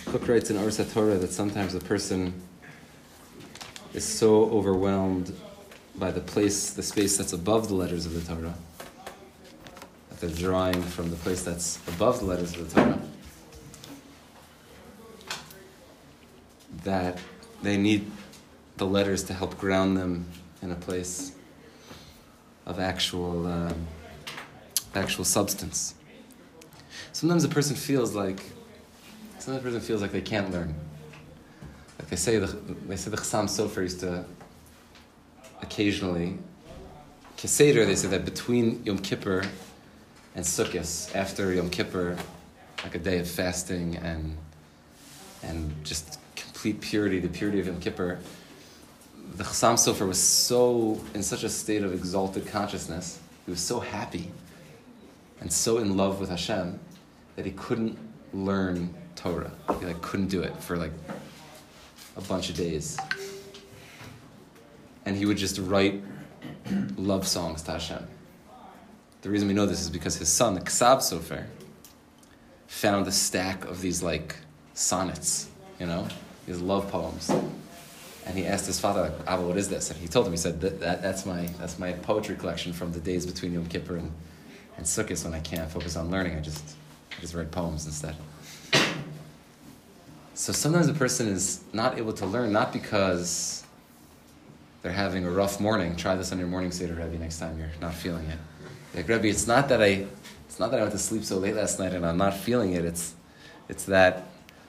Kook 0.05 0.27
writes 0.27 0.51
in 0.51 0.57
Arsa 0.57 0.93
Torah 0.93 1.17
that 1.17 1.31
sometimes 1.31 1.73
a 1.73 1.79
person 1.79 2.39
is 3.95 4.05
so 4.05 4.43
overwhelmed 4.51 5.33
by 5.95 6.11
the 6.11 6.21
place, 6.21 6.69
the 6.69 6.83
space 6.83 7.17
that's 7.17 7.33
above 7.33 7.67
the 7.67 7.73
letters 7.73 8.05
of 8.05 8.13
the 8.13 8.21
Torah, 8.33 8.53
that 10.09 10.19
they're 10.19 10.29
drawing 10.29 10.83
from 10.83 11.09
the 11.09 11.15
place 11.15 11.41
that's 11.41 11.79
above 11.87 12.19
the 12.19 12.25
letters 12.25 12.55
of 12.55 12.71
the 12.71 12.81
Torah, 12.81 13.01
that 16.83 17.19
they 17.63 17.75
need 17.75 18.11
the 18.77 18.85
letters 18.85 19.23
to 19.25 19.33
help 19.33 19.57
ground 19.57 19.97
them 19.97 20.25
in 20.61 20.71
a 20.71 20.75
place 20.75 21.33
of 22.65 22.79
actual, 22.79 23.47
um, 23.47 23.87
actual 24.93 25.25
substance. 25.25 25.95
Sometimes 27.11 27.43
a 27.43 27.49
person 27.49 27.75
feels 27.75 28.13
like, 28.13 28.41
sometimes 29.39 29.63
a 29.63 29.67
person 29.67 29.81
feels 29.81 30.01
like 30.01 30.11
they 30.11 30.21
can't 30.21 30.51
learn. 30.51 30.75
Like 31.97 32.09
they 32.09 32.15
say, 32.15 32.37
the, 32.37 32.47
they 32.87 32.95
say 32.95 33.09
the 33.09 33.17
Chassam 33.17 33.45
Sofer 33.45 33.81
used 33.81 34.01
to 34.01 34.25
occasionally, 35.61 36.37
Keseder, 37.37 37.85
they 37.85 37.95
say 37.95 38.07
that 38.09 38.25
between 38.25 38.83
Yom 38.83 38.99
Kippur 38.99 39.43
and 40.35 40.45
Sukkot, 40.45 41.15
after 41.15 41.53
Yom 41.53 41.69
Kippur, 41.69 42.17
like 42.83 42.95
a 42.95 42.99
day 42.99 43.19
of 43.19 43.29
fasting 43.29 43.95
and 43.97 44.37
and 45.43 45.73
just 45.83 46.19
complete 46.35 46.81
purity, 46.81 47.19
the 47.19 47.27
purity 47.27 47.59
of 47.59 47.67
Yom 47.67 47.79
Kippur, 47.79 48.19
the 49.35 49.43
Chassam 49.43 49.73
Sofer 49.73 50.07
was 50.07 50.21
so 50.21 50.99
in 51.13 51.21
such 51.21 51.43
a 51.43 51.49
state 51.49 51.83
of 51.83 51.93
exalted 51.93 52.47
consciousness. 52.47 53.19
He 53.45 53.51
was 53.51 53.59
so 53.59 53.79
happy 53.79 54.31
and 55.39 55.51
so 55.51 55.77
in 55.77 55.95
love 55.95 56.19
with 56.19 56.29
Hashem 56.29 56.79
that 57.35 57.45
he 57.45 57.51
couldn't 57.51 57.97
learn 58.33 58.93
Torah. 59.15 59.51
He 59.79 59.85
like 59.85 60.01
couldn't 60.01 60.27
do 60.27 60.41
it 60.41 60.55
for 60.57 60.77
like 60.77 60.91
a 62.15 62.21
bunch 62.21 62.49
of 62.49 62.55
days. 62.55 62.97
And 65.05 65.15
he 65.15 65.25
would 65.25 65.37
just 65.37 65.59
write 65.59 66.01
love 66.97 67.27
songs 67.27 67.61
to 67.63 67.71
Hashem. 67.71 68.07
The 69.21 69.29
reason 69.29 69.47
we 69.47 69.53
know 69.53 69.65
this 69.65 69.81
is 69.81 69.89
because 69.89 70.15
his 70.17 70.29
son, 70.29 70.53
the 70.53 70.61
Ksav 70.61 70.97
Sofer, 70.97 71.45
found 72.67 73.07
a 73.07 73.11
stack 73.11 73.65
of 73.65 73.81
these 73.81 74.03
like 74.03 74.35
sonnets, 74.73 75.49
you 75.79 75.85
know, 75.85 76.07
these 76.45 76.59
love 76.59 76.89
poems. 76.89 77.31
And 78.27 78.37
he 78.37 78.45
asked 78.45 78.67
his 78.67 78.77
father, 78.77 79.13
Abba, 79.25 79.41
what 79.41 79.55
is 79.55 79.69
this? 79.69 79.89
And 79.89 79.97
he 79.99 80.07
told 80.07 80.25
him, 80.25 80.33
he 80.33 80.37
said, 80.37 80.59
that, 80.59 80.81
that, 80.81 81.01
that's, 81.01 81.25
my, 81.25 81.45
that's 81.59 81.79
my 81.79 81.93
poetry 81.93 82.35
collection 82.35 82.73
from 82.73 82.91
the 82.91 82.99
days 82.99 83.25
between 83.25 83.53
Yom 83.53 83.67
Kippur 83.67 83.95
and, 83.95 84.11
and 84.75 84.85
Sukkot 84.85 85.23
when 85.23 85.33
I 85.33 85.39
can't 85.39 85.71
focus 85.71 85.95
on 85.95 86.11
learning. 86.11 86.35
I 86.35 86.41
just, 86.41 86.75
I 87.17 87.21
just 87.21 87.33
write 87.33 87.51
poems 87.51 87.85
instead. 87.85 88.15
So 90.33 90.51
sometimes 90.51 90.89
a 90.89 90.93
person 90.93 91.29
is 91.29 91.63
not 91.71 91.97
able 91.97 92.11
to 92.13 92.25
learn, 92.25 92.51
not 92.51 92.73
because 92.73 93.63
they're 94.81 94.91
having 94.91 95.25
a 95.25 95.31
rough 95.31 95.61
morning. 95.61 95.95
Try 95.95 96.15
this 96.15 96.33
on 96.33 96.37
your 96.37 96.49
morning 96.49 96.71
Seder, 96.71 96.95
Rebbe, 96.95 97.17
next 97.17 97.39
time 97.39 97.57
you're 97.57 97.71
not 97.79 97.93
feeling 97.93 98.25
it. 98.27 98.37
Like, 98.93 99.07
Rebbe, 99.07 99.27
it's 99.27 99.47
not 99.47 99.69
that 99.69 99.81
I, 99.81 100.05
it's 100.45 100.59
not 100.59 100.71
that 100.71 100.79
I 100.79 100.81
went 100.81 100.91
to 100.91 100.99
sleep 100.99 101.23
so 101.23 101.37
late 101.37 101.55
last 101.55 101.79
night 101.79 101.93
and 101.93 102.05
I'm 102.05 102.17
not 102.17 102.35
feeling 102.35 102.73
it. 102.73 102.83
It's, 102.83 103.15
it's 103.69 103.85
that 103.85 104.27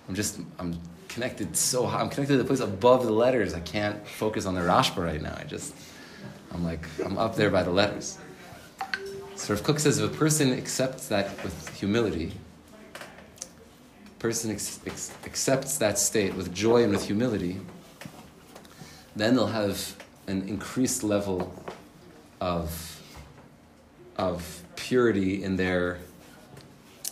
I'm 0.08 0.14
just, 0.14 0.40
I'm 0.58 0.78
connected 1.08 1.56
so 1.56 1.86
high. 1.86 2.00
I'm 2.00 2.08
connected 2.08 2.34
to 2.34 2.38
the 2.38 2.44
place 2.44 2.60
above 2.60 3.04
the 3.04 3.12
letters. 3.12 3.54
I 3.54 3.60
can't 3.60 4.06
focus 4.06 4.46
on 4.46 4.54
the 4.54 4.62
Rashba 4.62 5.04
right 5.04 5.20
now. 5.20 5.36
I 5.38 5.44
just, 5.44 5.74
I'm 6.52 6.64
like, 6.64 6.86
I'm 7.04 7.18
up 7.18 7.36
there 7.36 7.50
by 7.50 7.62
the 7.62 7.70
letters. 7.70 8.18
So 9.36 9.54
Rav 9.54 9.62
Kook 9.62 9.78
says 9.78 9.98
if 9.98 10.12
a 10.12 10.16
person 10.16 10.52
accepts 10.52 11.08
that 11.08 11.42
with 11.44 11.76
humility, 11.78 12.32
person 14.18 14.50
ex- 14.50 14.80
ex- 14.84 15.12
accepts 15.24 15.78
that 15.78 15.98
state 15.98 16.34
with 16.34 16.52
joy 16.52 16.82
and 16.82 16.92
with 16.92 17.06
humility, 17.06 17.60
then 19.14 19.34
they'll 19.34 19.46
have 19.46 19.96
an 20.26 20.48
increased 20.48 21.04
level 21.04 21.54
of, 22.40 23.00
of 24.16 24.62
purity 24.76 25.42
in 25.42 25.56
their 25.56 25.98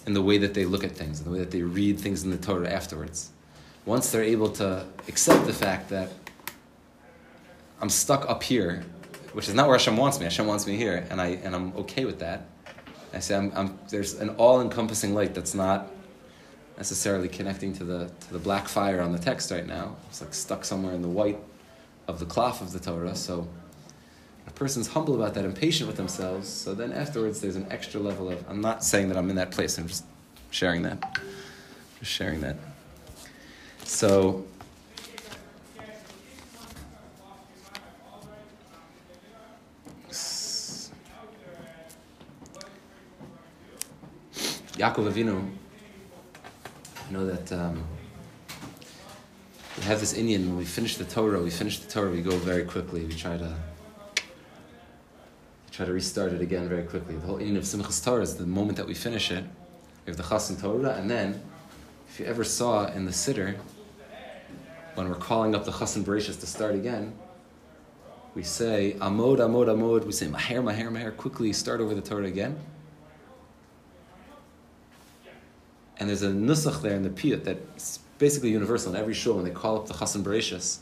in 0.07 0.14
the 0.14 0.23
way 0.23 0.38
that 0.38 0.55
they 0.55 0.64
look 0.64 0.85
at 0.85 0.92
things, 0.92 1.19
in 1.19 1.25
the 1.25 1.31
way 1.31 1.38
that 1.38 1.51
they 1.51 1.62
read 1.62 1.99
things 1.99 2.23
in 2.23 2.31
the 2.31 2.37
Torah 2.37 2.71
afterwards. 2.71 3.31
Once 3.85 4.11
they're 4.11 4.23
able 4.23 4.49
to 4.49 4.85
accept 5.09 5.47
the 5.47 5.53
fact 5.53 5.88
that 5.90 6.11
I'm 7.81 7.90
stuck 7.90 8.29
up 8.29 8.42
here, 8.42 8.85
which 9.33 9.49
is 9.49 9.55
not 9.55 9.69
where 9.69 9.77
Hashem 9.77 9.97
wants 9.97 10.19
me. 10.19 10.25
Hashem 10.25 10.47
wants 10.47 10.66
me 10.66 10.77
here, 10.77 11.07
and 11.11 11.21
I 11.21 11.38
and 11.45 11.55
I'm 11.55 11.77
okay 11.77 12.05
with 12.05 12.21
that. 12.21 12.47
I 13.12 13.21
say 13.21 13.37
I'm, 13.37 13.53
I'm, 13.55 13.79
there's 13.90 14.14
an 14.14 14.31
all-encompassing 14.31 15.14
light 15.14 15.35
that's 15.35 15.55
not 15.55 15.90
necessarily 16.77 17.29
connecting 17.29 17.73
to 17.75 17.85
the 17.85 18.11
to 18.21 18.33
the 18.33 18.38
black 18.38 18.69
fire 18.69 19.01
on 19.01 19.12
the 19.12 19.19
text 19.19 19.51
right 19.51 19.66
now. 19.66 19.97
It's 20.09 20.21
like 20.21 20.35
stuck 20.35 20.64
somewhere 20.64 20.95
in 20.95 21.03
the 21.03 21.09
white 21.09 21.38
of 22.09 22.19
the 22.19 22.27
cloth 22.27 22.62
of 22.62 22.73
the 22.73 22.79
Torah. 22.79 23.14
So 23.14 23.47
a 24.47 24.51
person's 24.51 24.89
humble 24.89 25.15
about 25.15 25.35
that 25.35 25.45
and 25.45 25.55
patient 25.55 25.87
with 25.87 25.97
themselves. 25.97 26.49
So 26.49 26.75
then 26.75 26.93
afterwards, 26.93 27.41
there's 27.41 27.57
an 27.57 27.67
extra 27.71 28.01
level 28.01 28.31
of. 28.31 28.45
I'm 28.49 28.61
not 28.61 28.85
saying 28.85 29.09
that 29.09 29.17
I'm 29.17 29.31
in 29.31 29.37
that 29.37 29.51
place. 29.51 29.79
I'm 29.79 29.89
just 29.89 30.05
sharing 30.51 30.83
that. 30.83 31.19
Just 32.01 32.13
sharing 32.13 32.41
that. 32.41 32.57
So. 33.85 34.45
Yaakov 44.79 45.11
Avinu, 45.11 45.51
you 47.09 47.17
know 47.17 47.25
that 47.25 47.51
um, 47.51 47.83
we 49.79 49.85
have 49.85 50.01
this 50.01 50.13
inyan, 50.13 50.41
when 50.41 50.59
we 50.59 50.67
finish 50.67 50.99
the 50.99 51.05
Torah, 51.05 51.43
we 51.43 51.49
finish 51.49 51.79
the 51.79 51.91
Torah, 51.91 52.11
we 52.11 52.21
go 52.21 52.37
very 52.37 52.63
quickly. 52.63 53.07
We 53.07 53.15
try 53.15 53.39
to 53.39 53.57
try 55.77 55.85
to 55.85 55.93
restart 55.93 56.33
it 56.33 56.41
again 56.41 56.67
very 56.71 56.85
quickly. 56.85 57.17
The 57.17 57.27
whole 57.27 57.37
inyan 57.37 57.59
of 57.59 57.65
Simchas 57.65 58.03
Torah 58.03 58.23
is 58.23 58.37
the 58.37 58.47
moment 58.47 58.79
that 58.79 58.87
we 58.87 58.95
finish 58.95 59.31
it. 59.31 59.45
We 60.07 60.11
have 60.11 60.17
the 60.17 60.23
Chassan 60.23 60.59
Torah, 60.59 60.95
and 60.95 61.11
then, 61.11 61.43
if 62.09 62.19
you 62.19 62.25
ever 62.25 62.45
saw 62.45 62.87
in 62.87 63.05
the 63.05 63.11
Siddur, 63.11 63.57
when 64.95 65.07
we're 65.11 65.17
calling 65.17 65.55
up 65.55 65.67
the 65.67 65.73
Chassan 65.73 66.03
Bereshis 66.03 66.41
to 66.41 66.47
start 66.47 66.75
again, 66.75 67.12
we 68.35 68.43
say 68.43 68.97
Amod, 69.01 69.37
Amod, 69.37 69.67
Amod. 69.67 70.07
We 70.07 70.12
say 70.12 70.29
Maher, 70.29 70.62
Maher, 70.62 70.91
Maher. 70.91 71.11
Quickly 71.11 71.53
start 71.53 71.83
over 71.83 71.95
the 71.95 72.01
Torah 72.01 72.25
again. 72.25 72.59
And 75.99 76.09
there's 76.09 76.23
a 76.23 76.31
nusach 76.31 76.81
there 76.81 76.95
in 76.95 77.03
the 77.03 77.11
piyut 77.11 77.45
that's 77.45 77.99
basically 78.17 78.51
universal 78.51 78.95
in 78.95 79.01
every 79.01 79.15
shul 79.15 79.35
when 79.35 79.45
they 79.45 79.51
call 79.51 79.77
up 79.77 79.89
the 79.89 79.95
Chassan 79.95 80.23
Bereshis. 80.23 80.79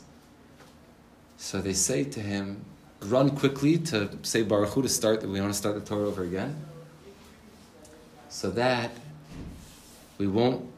So 1.35 1.59
they 1.59 1.73
say 1.73 2.05
to 2.05 2.21
him, 2.21 2.63
run 3.01 3.35
quickly 3.35 3.77
to 3.77 4.09
say 4.23 4.41
Baruch 4.41 4.69
Hu 4.69 4.81
to 4.81 4.89
start, 4.89 5.21
that 5.21 5.29
we 5.29 5.39
want 5.39 5.53
to 5.53 5.57
start 5.57 5.75
the 5.75 5.81
Torah 5.81 6.07
over 6.07 6.23
again. 6.23 6.55
So 8.29 8.49
that 8.51 8.91
we 10.17 10.27
won't 10.27 10.69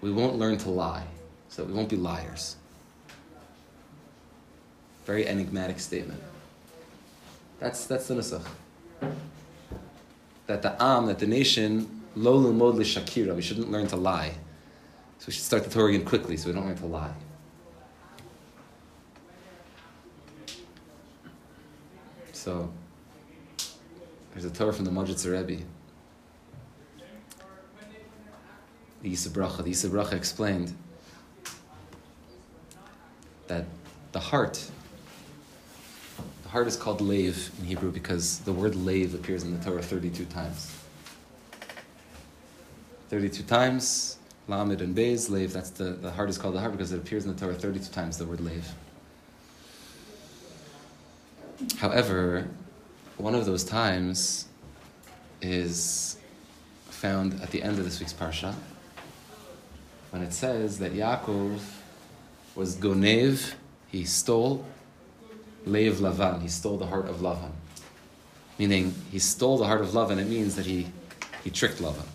we 0.00 0.10
won't 0.10 0.36
learn 0.36 0.58
to 0.58 0.70
lie. 0.70 1.06
So 1.48 1.64
we 1.64 1.72
won't 1.72 1.88
be 1.88 1.96
liars. 1.96 2.56
Very 5.04 5.26
enigmatic 5.28 5.78
statement. 5.78 6.20
That's 7.60 7.86
that's 7.86 8.08
the 8.08 8.14
nusach. 8.14 8.46
That 10.46 10.62
the 10.62 10.82
Am, 10.82 11.06
that 11.06 11.18
the 11.18 11.26
nation 11.26 12.02
Lolu 12.16 12.54
mod 12.54 12.74
shakira. 12.76 13.34
We 13.34 13.42
shouldn't 13.42 13.70
learn 13.70 13.86
to 13.88 13.96
lie. 13.96 14.32
So 15.18 15.26
we 15.28 15.32
should 15.34 15.44
start 15.44 15.64
the 15.64 15.70
Torah 15.70 15.90
again 15.90 16.04
quickly 16.04 16.36
so 16.36 16.48
we 16.48 16.54
don't 16.54 16.66
learn 16.66 16.76
to 16.78 16.86
lie. 16.86 17.14
So 22.42 22.68
there's 24.32 24.44
a 24.44 24.50
Torah 24.50 24.72
from 24.72 24.84
the 24.84 24.90
Majid 24.90 25.24
Rebbe. 25.24 25.62
The 29.00 29.12
Yisabracha. 29.12 29.58
The 29.58 29.70
Yisabracha 29.70 30.14
explained 30.14 30.74
that 33.46 33.66
the 34.10 34.18
heart, 34.18 34.68
the 36.42 36.48
heart 36.48 36.66
is 36.66 36.76
called 36.76 37.00
Lev 37.00 37.52
in 37.60 37.64
Hebrew 37.64 37.92
because 37.92 38.40
the 38.40 38.52
word 38.52 38.74
Lev 38.74 39.14
appears 39.14 39.44
in 39.44 39.56
the 39.56 39.64
Torah 39.64 39.80
32 39.80 40.24
times. 40.24 40.76
32 43.10 43.44
times. 43.44 44.16
Lamed 44.48 44.80
and 44.80 44.96
Beis, 44.96 45.30
Lev, 45.30 45.52
that's 45.52 45.70
the, 45.70 45.92
the 45.92 46.10
heart 46.10 46.28
is 46.28 46.38
called 46.38 46.56
the 46.56 46.60
heart 46.60 46.72
because 46.72 46.90
it 46.90 46.98
appears 46.98 47.24
in 47.24 47.32
the 47.32 47.40
Torah 47.40 47.54
32 47.54 47.92
times, 47.92 48.18
the 48.18 48.26
word 48.26 48.40
Lev. 48.40 48.74
However, 51.78 52.48
one 53.16 53.34
of 53.34 53.46
those 53.46 53.64
times 53.64 54.46
is 55.40 56.16
found 56.88 57.40
at 57.42 57.50
the 57.50 57.62
end 57.62 57.78
of 57.78 57.84
this 57.84 57.98
week's 57.98 58.12
Parsha 58.12 58.54
when 60.12 60.22
it 60.22 60.32
says 60.32 60.78
that 60.78 60.92
Yaakov 60.92 61.58
was 62.54 62.76
Gonev, 62.76 63.54
he 63.90 64.04
stole, 64.04 64.64
Lev 65.64 65.96
Lavan. 65.96 66.42
He 66.42 66.48
stole 66.48 66.76
the 66.76 66.86
heart 66.86 67.08
of 67.08 67.16
Lavan. 67.16 67.50
Meaning, 68.58 68.94
he 69.10 69.18
stole 69.18 69.56
the 69.56 69.64
heart 69.64 69.80
of 69.80 69.88
Lavan. 69.88 70.18
It 70.18 70.28
means 70.28 70.54
that 70.56 70.66
he, 70.66 70.88
he 71.42 71.50
tricked 71.50 71.78
Lavan. 71.78 72.06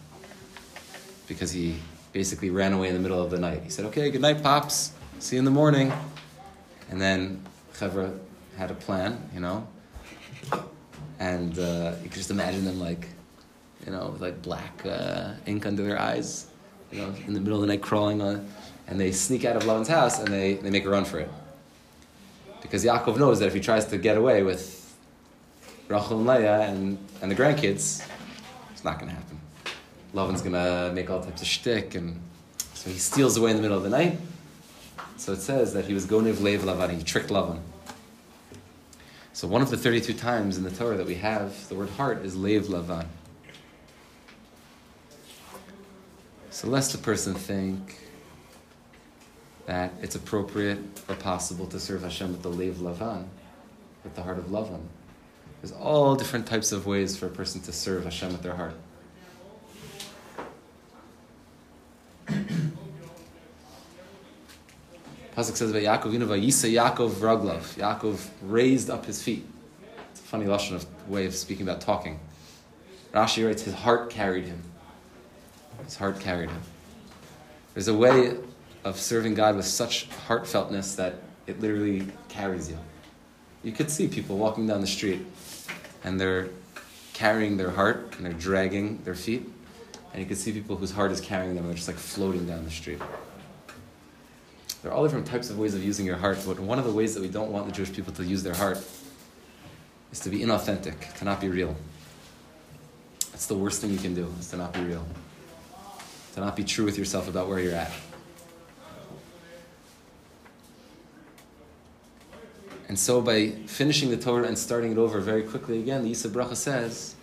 Because 1.27 1.51
he 1.51 1.77
basically 2.13 2.51
ran 2.51 2.71
away 2.71 2.87
in 2.87 2.93
the 2.93 2.99
middle 2.99 3.21
of 3.21 3.31
the 3.31 3.39
night. 3.39 3.61
He 3.63 3.69
said, 3.69 3.85
okay, 3.85 4.11
good 4.11 4.21
night, 4.21 4.43
Pops. 4.43 4.91
See 5.17 5.35
you 5.35 5.39
in 5.39 5.45
the 5.45 5.51
morning. 5.51 5.91
And 6.91 7.01
then 7.01 7.43
Chevra 7.73 8.17
had 8.57 8.71
a 8.71 8.73
plan, 8.73 9.29
you 9.33 9.39
know. 9.39 9.67
And 11.19 11.57
uh, 11.57 11.93
you 12.03 12.09
could 12.09 12.17
just 12.17 12.31
imagine 12.31 12.65
them 12.65 12.79
like, 12.79 13.07
you 13.85 13.91
know, 13.91 14.09
with 14.09 14.21
like 14.21 14.41
black 14.41 14.85
uh, 14.85 15.33
ink 15.45 15.65
under 15.65 15.83
their 15.83 15.99
eyes, 15.99 16.47
you 16.91 16.99
know, 16.99 17.13
in 17.25 17.33
the 17.33 17.39
middle 17.39 17.55
of 17.55 17.61
the 17.61 17.67
night 17.67 17.81
crawling 17.81 18.21
on. 18.21 18.47
And 18.87 18.99
they 18.99 19.11
sneak 19.11 19.45
out 19.45 19.55
of 19.55 19.63
Lavan's 19.63 19.87
house 19.87 20.19
and 20.19 20.27
they, 20.27 20.55
they 20.55 20.69
make 20.69 20.85
a 20.85 20.89
run 20.89 21.05
for 21.05 21.19
it. 21.19 21.29
Because 22.61 22.83
Yaakov 22.83 23.17
knows 23.17 23.39
that 23.39 23.47
if 23.47 23.53
he 23.53 23.59
tries 23.59 23.85
to 23.85 23.97
get 23.97 24.17
away 24.17 24.43
with 24.43 24.95
Rachel 25.87 26.17
and 26.17 26.27
Leah 26.27 26.61
and, 26.61 26.97
and 27.21 27.31
the 27.31 27.35
grandkids, 27.35 28.05
it's 28.71 28.83
not 28.83 28.99
going 28.99 29.09
to 29.09 29.15
happen. 29.15 29.39
Lavan's 30.13 30.41
going 30.41 30.53
to 30.53 30.91
make 30.93 31.09
all 31.09 31.21
types 31.21 31.41
of 31.41 31.47
shtick, 31.47 31.95
and 31.95 32.19
so 32.73 32.89
he 32.89 32.97
steals 32.97 33.37
away 33.37 33.51
in 33.51 33.57
the 33.57 33.61
middle 33.61 33.77
of 33.77 33.83
the 33.83 33.89
night. 33.89 34.17
So 35.17 35.33
it 35.33 35.41
says 35.41 35.73
that 35.73 35.85
he 35.85 35.93
was 35.93 36.05
Gonev 36.05 36.41
Lev 36.41 36.61
Lavan, 36.61 36.95
he 36.97 37.03
tricked 37.03 37.29
Lavan. 37.29 37.59
So 39.37 39.47
one 39.47 39.61
of 39.61 39.69
the 39.69 39.77
32 39.77 40.15
times 40.15 40.57
in 40.57 40.63
the 40.63 40.71
Torah 40.71 40.97
that 40.97 41.05
we 41.05 41.13
have 41.13 41.69
the 41.69 41.75
word 41.75 41.91
heart 41.91 42.25
is 42.25 42.35
Lev 42.35 42.63
Lavan. 42.69 43.05
So 46.49 46.67
lest 46.67 46.95
a 46.95 46.97
person 46.97 47.35
think 47.35 47.99
that 49.67 49.93
it's 50.01 50.15
appropriate 50.15 50.79
or 51.07 51.13
possible 51.13 51.67
to 51.67 51.79
serve 51.79 52.01
Hashem 52.01 52.31
with 52.31 52.41
the 52.41 52.49
Lev 52.49 52.77
Lavan, 52.77 53.27
with 54.03 54.15
the 54.15 54.23
heart 54.23 54.39
of 54.39 54.45
Lavan. 54.45 54.81
There's 55.61 55.71
all 55.71 56.15
different 56.15 56.47
types 56.47 56.71
of 56.71 56.87
ways 56.87 57.15
for 57.15 57.27
a 57.27 57.29
person 57.29 57.61
to 57.61 57.71
serve 57.71 58.05
Hashem 58.05 58.31
with 58.31 58.41
their 58.41 58.55
heart. 58.55 58.73
Pasuk 65.37 65.55
says 65.55 65.69
about 65.69 65.83
Yaakov, 65.83 66.13
Yisa 66.41 66.67
Yaakov 66.67 67.11
Raglav. 67.11 67.75
Yaakov 67.75 68.27
raised 68.41 68.89
up 68.89 69.05
his 69.05 69.21
feet. 69.21 69.45
It's 70.09 70.19
a 70.19 70.23
funny 70.23 70.45
lashon 70.45 70.73
of 70.73 70.87
way 71.07 71.27
of 71.27 71.35
speaking 71.35 71.61
about 71.61 71.79
talking. 71.79 72.19
Rashi 73.13 73.45
writes, 73.45 73.61
his 73.61 73.75
heart 73.75 74.09
carried 74.09 74.45
him. 74.45 74.63
His 75.85 75.95
heart 75.95 76.19
carried 76.19 76.49
him. 76.49 76.61
There's 77.75 77.87
a 77.87 77.93
way 77.93 78.35
of 78.83 78.99
serving 78.99 79.35
God 79.35 79.55
with 79.55 79.65
such 79.65 80.09
heartfeltness 80.27 80.95
that 80.95 81.21
it 81.45 81.61
literally 81.61 82.07
carries 82.29 82.71
you. 82.71 82.79
You 83.61 83.73
could 83.73 83.91
see 83.91 84.07
people 84.07 84.39
walking 84.39 84.65
down 84.65 84.81
the 84.81 84.87
street 84.87 85.23
and 86.03 86.19
they're 86.19 86.47
carrying 87.13 87.57
their 87.57 87.69
heart 87.69 88.15
and 88.17 88.25
they're 88.25 88.33
dragging 88.33 89.03
their 89.03 89.13
feet. 89.13 89.47
And 90.13 90.19
you 90.19 90.27
could 90.27 90.37
see 90.37 90.51
people 90.51 90.77
whose 90.77 90.91
heart 90.91 91.11
is 91.11 91.21
carrying 91.21 91.53
them 91.53 91.65
and 91.65 91.67
they're 91.67 91.75
just 91.75 91.87
like 91.87 91.97
floating 91.97 92.47
down 92.47 92.63
the 92.63 92.71
street. 92.71 92.99
There 94.81 94.91
are 94.91 94.93
all 94.93 95.03
different 95.03 95.25
types 95.25 95.49
of 95.49 95.57
ways 95.57 95.73
of 95.73 95.83
using 95.83 96.05
your 96.05 96.17
heart, 96.17 96.39
but 96.45 96.59
one 96.59 96.79
of 96.79 96.85
the 96.85 96.91
ways 96.91 97.15
that 97.15 97.21
we 97.21 97.29
don't 97.29 97.51
want 97.51 97.65
the 97.65 97.71
Jewish 97.71 97.91
people 97.91 98.13
to 98.13 98.23
use 98.23 98.43
their 98.43 98.53
heart 98.53 98.77
is 100.11 100.19
to 100.21 100.29
be 100.29 100.39
inauthentic, 100.39 101.17
to 101.17 101.25
not 101.25 101.41
be 101.41 101.49
real. 101.49 101.75
That's 103.31 103.47
the 103.47 103.55
worst 103.55 103.81
thing 103.81 103.91
you 103.91 103.97
can 103.97 104.13
do, 104.13 104.33
is 104.39 104.49
to 104.51 104.57
not 104.57 104.73
be 104.73 104.81
real. 104.81 105.05
To 106.35 106.39
not 106.39 106.55
be 106.55 106.63
true 106.63 106.85
with 106.85 106.97
yourself 106.97 107.27
about 107.27 107.47
where 107.47 107.59
you're 107.59 107.73
at. 107.73 107.91
And 112.87 112.97
so 112.97 113.19
by 113.21 113.49
finishing 113.65 114.09
the 114.09 114.17
Torah 114.17 114.47
and 114.47 114.57
starting 114.57 114.91
it 114.91 114.97
over 114.97 115.19
very 115.19 115.43
quickly 115.43 115.79
again, 115.79 116.03
the 116.03 116.11
Yisra 116.11 116.29
Bracha 116.29 116.55
says, 116.55 117.15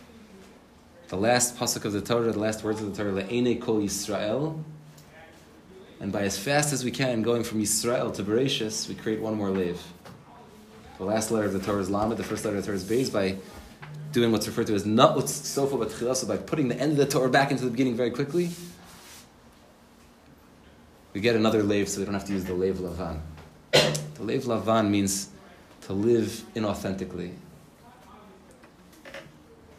the 1.08 1.16
last 1.16 1.56
pasuk 1.56 1.84
of 1.84 1.92
the 1.92 2.00
Torah, 2.00 2.32
the 2.32 2.38
last 2.38 2.64
words 2.64 2.82
of 2.82 2.94
the 2.94 3.02
Torah, 3.02 3.22
Le'ene 3.22 3.60
kol 3.60 3.80
Yisrael, 3.80 4.62
and 6.00 6.12
by 6.12 6.22
as 6.22 6.38
fast 6.38 6.72
as 6.72 6.84
we 6.84 6.90
can, 6.90 7.22
going 7.22 7.44
from 7.44 7.60
Yisrael 7.60 8.14
to 8.14 8.22
Bereshis, 8.22 8.88
we 8.88 8.94
create 8.94 9.20
one 9.20 9.34
more 9.34 9.50
lev. 9.50 9.82
The 10.98 11.04
last 11.04 11.30
letter 11.30 11.46
of 11.46 11.52
the 11.52 11.60
Torah 11.60 11.80
is 11.80 11.90
Lamed, 11.90 12.16
the 12.16 12.22
first 12.22 12.44
letter 12.44 12.56
of 12.56 12.62
the 12.62 12.66
Torah 12.66 12.76
is 12.76 12.84
Beis, 12.84 13.12
by 13.12 13.36
doing 14.12 14.30
what's 14.30 14.46
referred 14.46 14.68
to 14.68 14.74
as 14.74 14.86
what's 14.86 15.32
sofa 15.32 15.76
but 15.76 15.90
so 15.90 16.26
by 16.26 16.36
putting 16.36 16.68
the 16.68 16.78
end 16.78 16.92
of 16.92 16.98
the 16.98 17.06
Torah 17.06 17.28
back 17.28 17.50
into 17.50 17.64
the 17.64 17.70
beginning 17.70 17.96
very 17.96 18.12
quickly, 18.12 18.50
we 21.12 21.20
get 21.20 21.34
another 21.34 21.62
lev 21.62 21.88
so 21.88 22.00
we 22.00 22.04
don't 22.04 22.14
have 22.14 22.24
to 22.26 22.32
use 22.32 22.44
the 22.44 22.54
lev 22.54 22.76
lavan. 22.76 23.20
The 23.72 24.22
lev 24.22 24.44
lavan 24.44 24.90
means 24.90 25.30
to 25.82 25.92
live 25.92 26.44
inauthentically, 26.54 27.32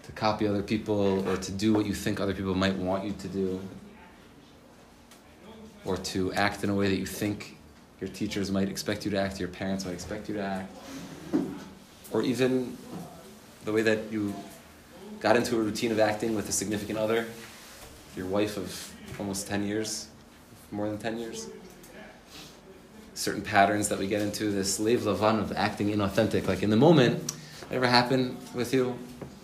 to 0.04 0.12
copy 0.12 0.48
other 0.48 0.62
people 0.62 1.28
or 1.30 1.38
to 1.38 1.52
do 1.52 1.74
what 1.74 1.86
you 1.86 1.94
think 1.94 2.20
other 2.20 2.34
people 2.34 2.56
might 2.56 2.76
want 2.76 3.06
you 3.06 3.14
to 3.14 3.28
do, 3.28 3.62
or 5.86 5.98
to 5.98 6.34
act 6.34 6.64
in 6.64 6.70
a 6.70 6.76
way 6.76 6.90
that 6.90 6.98
you 6.98 7.06
think 7.06 7.58
your 8.02 8.10
teachers 8.10 8.52
might 8.52 8.68
expect 8.68 9.06
you 9.06 9.12
to 9.12 9.18
act, 9.18 9.40
your 9.40 9.50
parents 9.50 9.86
might 9.86 9.94
expect 9.94 10.28
you 10.28 10.36
to 10.36 10.42
act, 10.42 10.76
or 12.12 12.22
even 12.22 12.76
the 13.64 13.72
way 13.72 13.82
that 13.82 14.12
you 14.12 14.34
got 15.20 15.36
into 15.36 15.56
a 15.56 15.60
routine 15.60 15.92
of 15.92 16.00
acting 16.00 16.36
with 16.36 16.50
a 16.50 16.52
significant 16.52 17.00
other, 17.00 17.26
your 18.16 18.26
wife 18.26 18.58
of 18.58 18.94
almost 19.20 19.48
10 19.48 19.66
years, 19.66 20.08
more 20.72 20.90
than 20.90 20.98
10 20.98 21.18
years. 21.18 21.50
Certain 23.14 23.42
patterns 23.42 23.88
that 23.88 23.98
we 23.98 24.08
get 24.08 24.22
into, 24.22 24.52
this 24.52 24.80
lev 24.80 25.02
lavan 25.02 25.40
of 25.40 25.54
acting 25.54 25.90
inauthentic. 25.90 26.48
Like 26.48 26.64
in 26.64 26.70
the 26.70 26.76
moment, 26.76 27.34
ever 27.72 27.88
happen 27.88 28.38
with 28.54 28.74
you? 28.74 28.98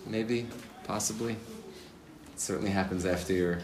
Maybe, 0.06 0.46
possibly. 0.84 1.32
It 1.32 2.40
certainly 2.40 2.70
happens 2.70 3.06
after 3.06 3.32
you're 3.32 3.58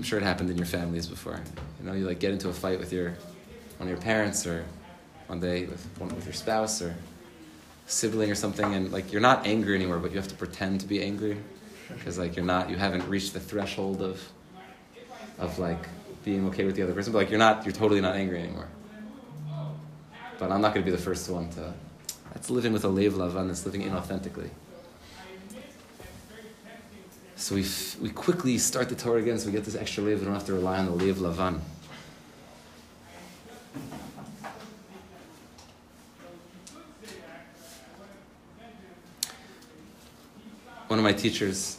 I'm 0.00 0.04
sure 0.04 0.18
it 0.18 0.22
happened 0.22 0.48
in 0.48 0.56
your 0.56 0.64
families 0.64 1.06
before. 1.06 1.38
You 1.78 1.86
know, 1.86 1.92
you 1.92 2.06
like 2.06 2.20
get 2.20 2.32
into 2.32 2.48
a 2.48 2.54
fight 2.54 2.78
with 2.78 2.90
your 2.90 3.10
one 3.76 3.82
of 3.82 3.88
your 3.88 3.98
parents 3.98 4.46
or 4.46 4.64
one 5.26 5.40
day 5.40 5.66
with 5.66 5.86
one 5.98 6.08
with 6.14 6.24
your 6.24 6.32
spouse 6.32 6.80
or 6.80 6.96
sibling 7.84 8.30
or 8.30 8.34
something, 8.34 8.74
and 8.74 8.90
like 8.92 9.12
you're 9.12 9.20
not 9.20 9.46
angry 9.46 9.74
anymore, 9.74 9.98
but 9.98 10.10
you 10.10 10.16
have 10.16 10.28
to 10.28 10.34
pretend 10.34 10.80
to 10.80 10.86
be 10.86 11.02
angry 11.02 11.36
because 11.88 12.18
like 12.18 12.34
you're 12.34 12.46
not, 12.46 12.70
you 12.70 12.76
haven't 12.76 13.06
reached 13.10 13.34
the 13.34 13.40
threshold 13.40 14.00
of 14.00 14.26
of 15.38 15.58
like 15.58 15.86
being 16.24 16.46
okay 16.48 16.64
with 16.64 16.76
the 16.76 16.82
other 16.82 16.94
person, 16.94 17.12
but 17.12 17.18
like 17.18 17.28
you're 17.28 17.38
not, 17.38 17.66
you're 17.66 17.74
totally 17.74 18.00
not 18.00 18.16
angry 18.16 18.40
anymore. 18.40 18.68
But 20.38 20.50
I'm 20.50 20.62
not 20.62 20.72
going 20.72 20.82
to 20.82 20.90
be 20.90 20.96
the 20.96 21.02
first 21.02 21.28
one 21.28 21.50
to. 21.50 21.74
That's 22.32 22.48
living 22.48 22.72
with 22.72 22.84
a 22.84 22.88
lev 22.88 23.12
lavan. 23.12 23.48
That's 23.48 23.66
living 23.66 23.82
inauthentically. 23.82 24.48
So 27.40 27.54
we, 27.54 27.62
f- 27.62 27.98
we 27.98 28.10
quickly 28.10 28.58
start 28.58 28.90
the 28.90 28.94
Torah 28.94 29.22
again 29.22 29.38
so 29.38 29.46
we 29.46 29.52
get 29.52 29.64
this 29.64 29.74
extra 29.74 30.04
lev. 30.04 30.18
We 30.18 30.26
don't 30.26 30.34
have 30.34 30.44
to 30.44 30.52
rely 30.52 30.76
on 30.76 30.84
the 30.84 30.92
lev 30.92 31.16
lavan. 31.16 31.58
One 40.88 40.98
of 40.98 41.02
my 41.02 41.14
teachers, 41.14 41.78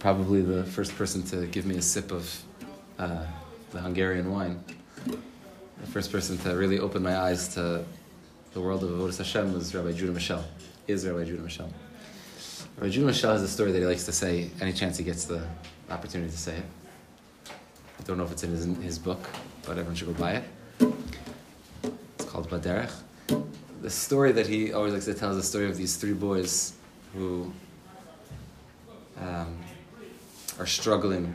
probably 0.00 0.42
the 0.42 0.64
first 0.64 0.94
person 0.96 1.22
to 1.24 1.46
give 1.46 1.64
me 1.64 1.78
a 1.78 1.82
sip 1.82 2.12
of 2.12 2.42
uh, 2.98 3.24
the 3.70 3.80
Hungarian 3.80 4.30
wine, 4.30 4.62
the 5.06 5.86
first 5.86 6.12
person 6.12 6.36
to 6.38 6.50
really 6.50 6.78
open 6.78 7.02
my 7.02 7.16
eyes 7.16 7.48
to 7.54 7.86
the 8.52 8.60
world 8.60 8.84
of 8.84 8.90
Avodah 8.90 9.16
Hashem 9.16 9.54
was 9.54 9.74
Rabbi 9.74 9.92
Judah 9.92 10.12
Mischel, 10.12 10.44
is 10.86 11.06
Rabbi 11.06 11.24
Judah 11.24 11.42
Mischel. 11.42 11.70
Judah 12.86 13.10
Mischel 13.10 13.32
has 13.32 13.42
a 13.42 13.48
story 13.48 13.72
that 13.72 13.80
he 13.80 13.86
likes 13.86 14.04
to 14.04 14.12
say 14.12 14.50
any 14.60 14.72
chance 14.72 14.96
he 14.96 15.04
gets 15.04 15.24
the 15.24 15.42
opportunity 15.90 16.30
to 16.30 16.38
say 16.38 16.56
it. 16.56 16.64
I 17.98 18.02
don't 18.04 18.16
know 18.16 18.24
if 18.24 18.32
it's 18.32 18.44
in 18.44 18.50
his, 18.50 18.64
in 18.64 18.76
his 18.76 18.98
book, 18.98 19.18
but 19.64 19.72
everyone 19.72 19.96
should 19.96 20.06
go 20.06 20.14
buy 20.14 20.34
it. 20.34 20.44
It's 21.82 22.24
called 22.24 22.48
Baderech. 22.48 22.92
The 23.82 23.90
story 23.90 24.32
that 24.32 24.46
he 24.46 24.72
always 24.72 24.92
likes 24.92 25.06
to 25.06 25.14
tell 25.14 25.30
is 25.30 25.36
the 25.36 25.42
story 25.42 25.66
of 25.66 25.76
these 25.76 25.96
three 25.96 26.12
boys 26.12 26.74
who 27.14 27.52
um, 29.20 29.58
are 30.58 30.66
struggling 30.66 31.34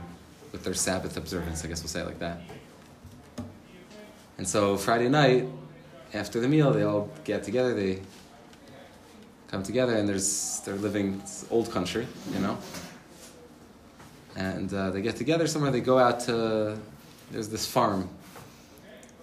with 0.54 0.64
their 0.64 0.74
Sabbath 0.74 1.18
observance, 1.18 1.66
I 1.66 1.68
guess 1.68 1.82
we'll 1.82 1.90
say 1.90 2.02
it 2.02 2.06
like 2.06 2.20
that. 2.20 2.42
And 4.38 4.48
so 4.48 4.78
Friday 4.78 5.10
night, 5.10 5.48
after 6.14 6.40
the 6.40 6.48
meal, 6.48 6.72
they 6.72 6.84
all 6.84 7.10
get 7.26 7.44
together, 7.44 7.74
they 7.74 8.02
come 9.54 9.62
together, 9.62 9.96
and 9.98 10.10
there's 10.10 10.62
they're 10.66 10.78
living 10.78 11.22
old 11.52 11.70
country, 11.70 12.08
you 12.34 12.40
know. 12.40 12.58
And 14.36 14.74
uh, 14.74 14.90
they 14.90 15.04
get 15.04 15.16
together 15.16 15.46
somewhere. 15.46 15.70
They 15.70 15.80
go 15.80 16.00
out 16.00 16.22
to 16.22 16.76
there's 17.30 17.50
this 17.50 17.68
farm 17.68 18.10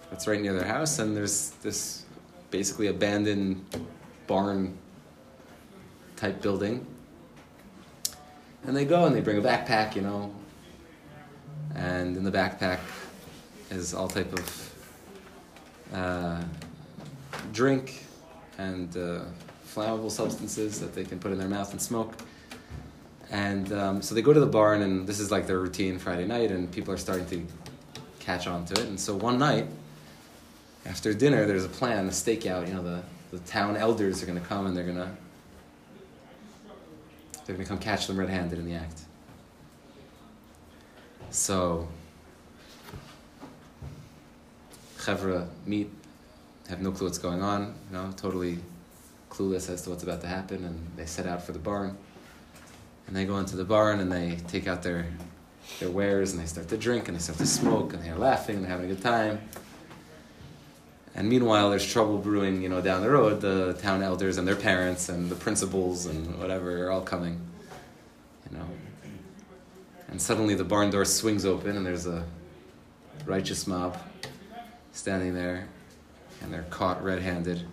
that's 0.09 0.27
right 0.29 0.39
near 0.39 0.53
their 0.53 0.65
house, 0.65 0.99
and 0.99 1.17
there's 1.17 1.49
this 1.61 2.05
basically 2.49 2.87
abandoned 2.87 3.65
barn 4.25 4.77
type 6.15 6.41
building. 6.41 6.87
And 8.63 8.73
they 8.73 8.85
go 8.85 9.05
and 9.07 9.13
they 9.13 9.19
bring 9.19 9.37
a 9.37 9.41
backpack, 9.41 9.97
you 9.97 10.01
know, 10.01 10.33
and 11.75 12.15
in 12.15 12.23
the 12.23 12.31
backpack 12.31 12.79
is 13.69 13.93
all 13.93 14.07
type 14.07 14.31
of 14.31 14.75
uh, 15.93 16.41
drink, 17.51 18.05
and 18.57 18.95
uh, 18.95 19.23
flammable 19.73 20.11
substances 20.11 20.79
that 20.79 20.93
they 20.93 21.03
can 21.03 21.19
put 21.19 21.31
in 21.31 21.37
their 21.37 21.47
mouth 21.47 21.71
and 21.71 21.81
smoke. 21.81 22.13
And 23.29 23.71
um, 23.71 24.01
so 24.01 24.13
they 24.13 24.21
go 24.21 24.33
to 24.33 24.39
the 24.39 24.45
barn, 24.45 24.81
and 24.81 25.07
this 25.07 25.19
is 25.19 25.31
like 25.31 25.47
their 25.47 25.59
routine 25.59 25.97
Friday 25.97 26.25
night, 26.25 26.51
and 26.51 26.69
people 26.69 26.93
are 26.93 26.97
starting 26.97 27.25
to 27.27 27.45
catch 28.19 28.45
on 28.45 28.65
to 28.65 28.73
it. 28.73 28.87
And 28.87 28.99
so 28.99 29.15
one 29.15 29.37
night, 29.39 29.67
after 30.85 31.13
dinner, 31.13 31.45
there's 31.45 31.63
a 31.63 31.69
plan, 31.69 32.07
a 32.07 32.11
stakeout. 32.11 32.67
You 32.67 32.73
know, 32.73 32.83
the, 32.83 33.03
the 33.31 33.39
town 33.39 33.77
elders 33.77 34.21
are 34.21 34.25
going 34.25 34.39
to 34.39 34.45
come 34.45 34.65
and 34.65 34.75
they're 34.75 34.83
going 34.83 34.97
to 34.97 35.09
they're 37.45 37.55
going 37.55 37.65
to 37.65 37.69
come 37.69 37.79
catch 37.79 38.07
them 38.07 38.17
red-handed 38.17 38.59
in 38.59 38.65
the 38.65 38.75
act. 38.75 39.01
So, 41.31 41.87
chevra 44.97 45.47
meet, 45.65 45.89
have 46.69 46.81
no 46.81 46.91
clue 46.91 47.07
what's 47.07 47.17
going 47.17 47.41
on. 47.41 47.73
You 47.89 47.97
know, 47.97 48.13
totally 48.15 48.59
clueless 49.31 49.69
as 49.69 49.81
to 49.83 49.89
what's 49.89 50.03
about 50.03 50.21
to 50.21 50.27
happen, 50.27 50.63
and 50.63 50.87
they 50.95 51.05
set 51.05 51.25
out 51.25 51.43
for 51.43 51.53
the 51.53 51.59
barn. 51.59 51.97
And 53.07 53.15
they 53.15 53.25
go 53.25 53.37
into 53.37 53.55
the 53.55 53.65
barn 53.65 53.99
and 53.99 54.11
they 54.11 54.37
take 54.47 54.67
out 54.67 54.83
their 54.83 55.07
their 55.79 55.89
wares 55.89 56.31
and 56.31 56.41
they 56.41 56.45
start 56.45 56.67
to 56.67 56.77
drink 56.77 57.07
and 57.07 57.15
they 57.15 57.21
start 57.21 57.37
to 57.37 57.45
smoke 57.45 57.93
and 57.93 58.03
they're 58.03 58.15
laughing 58.15 58.57
and 58.57 58.65
they're 58.65 58.71
having 58.71 58.91
a 58.91 58.93
good 58.93 59.03
time. 59.03 59.41
And 61.15 61.27
meanwhile, 61.27 61.69
there's 61.69 61.85
trouble 61.85 62.17
brewing, 62.17 62.61
you 62.61 62.69
know, 62.69 62.81
down 62.81 63.01
the 63.01 63.09
road. 63.09 63.41
The 63.41 63.73
town 63.81 64.01
elders 64.01 64.37
and 64.37 64.47
their 64.47 64.55
parents 64.55 65.09
and 65.09 65.29
the 65.29 65.35
principals 65.35 66.05
and 66.05 66.39
whatever 66.39 66.85
are 66.85 66.91
all 66.91 67.01
coming, 67.01 67.39
you 68.49 68.57
know. 68.57 68.65
And 70.07 70.21
suddenly 70.21 70.55
the 70.55 70.63
barn 70.63 70.89
door 70.89 71.05
swings 71.05 71.45
open 71.45 71.75
and 71.77 71.85
there's 71.85 72.07
a 72.07 72.25
righteous 73.25 73.67
mob 73.67 73.97
standing 74.93 75.33
there 75.33 75.67
and 76.41 76.53
they're 76.53 76.65
caught 76.69 77.03
red-handed. 77.03 77.65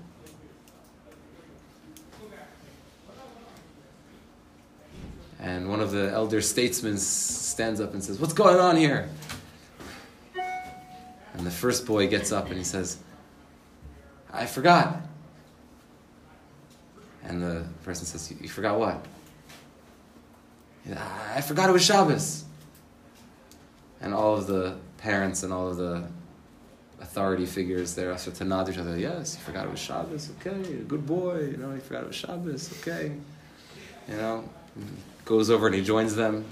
And 5.40 5.68
one 5.68 5.80
of 5.80 5.92
the 5.92 6.10
elder 6.10 6.40
statesmen 6.40 6.98
stands 6.98 7.80
up 7.80 7.92
and 7.92 8.02
says, 8.02 8.18
What's 8.18 8.32
going 8.32 8.58
on 8.58 8.76
here? 8.76 9.08
And 10.34 11.46
the 11.46 11.50
first 11.50 11.86
boy 11.86 12.08
gets 12.08 12.32
up 12.32 12.48
and 12.48 12.56
he 12.56 12.64
says, 12.64 12.98
I 14.32 14.46
forgot. 14.46 15.00
And 17.24 17.40
the 17.40 17.64
person 17.84 18.06
says, 18.06 18.32
You 18.40 18.48
forgot 18.48 18.78
what? 18.78 19.04
I 20.96 21.40
forgot 21.40 21.68
it 21.68 21.72
was 21.72 21.84
Shabbos. 21.84 22.44
And 24.00 24.14
all 24.14 24.36
of 24.36 24.46
the 24.46 24.76
parents 24.98 25.42
and 25.42 25.52
all 25.52 25.68
of 25.68 25.76
the 25.76 26.04
authority 27.00 27.46
figures 27.46 27.94
there 27.94 28.16
start 28.18 28.36
to 28.36 28.44
nod 28.44 28.66
to 28.66 28.72
each 28.72 28.78
other. 28.78 28.98
Yes, 28.98 29.34
you 29.34 29.40
forgot 29.42 29.66
it 29.66 29.70
was 29.70 29.80
Shabbos. 29.80 30.30
Okay, 30.40 30.60
good 30.88 31.06
boy. 31.06 31.40
You 31.40 31.56
know, 31.56 31.72
you 31.72 31.80
forgot 31.80 32.04
it 32.04 32.08
was 32.08 32.16
Shabbos. 32.16 32.72
Okay. 32.80 33.12
You 34.08 34.16
know, 34.16 34.48
goes 35.24 35.50
over 35.50 35.66
and 35.66 35.74
he 35.74 35.82
joins 35.82 36.14
them. 36.14 36.44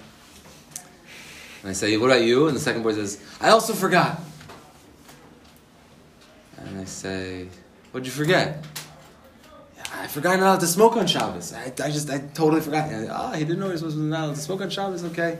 And 1.62 1.70
I 1.70 1.72
say, 1.72 1.96
What 1.96 2.10
about 2.10 2.22
you? 2.22 2.46
And 2.46 2.56
the 2.56 2.60
second 2.60 2.82
boy 2.82 2.92
says, 2.92 3.20
I 3.40 3.48
also 3.50 3.72
forgot. 3.72 4.20
And 6.58 6.80
I 6.80 6.84
say, 6.84 7.48
What'd 7.90 8.06
you 8.06 8.12
forget? 8.12 8.64
I 9.94 10.06
forgot 10.08 10.38
not 10.38 10.60
to 10.60 10.66
smoke 10.66 10.96
on 10.96 11.06
Shabbos. 11.06 11.52
I, 11.52 11.72
I 11.82 11.90
just, 11.90 12.10
I 12.10 12.18
totally 12.18 12.60
forgot. 12.60 12.90
Ah, 13.10 13.30
oh, 13.32 13.36
he 13.36 13.44
didn't 13.44 13.60
know 13.60 13.66
he 13.66 13.72
was 13.72 13.80
supposed 13.80 13.96
to 13.96 14.02
not 14.02 14.34
to 14.34 14.40
smoke 14.40 14.60
on 14.60 14.70
Shabbos. 14.70 15.04
Okay, 15.04 15.38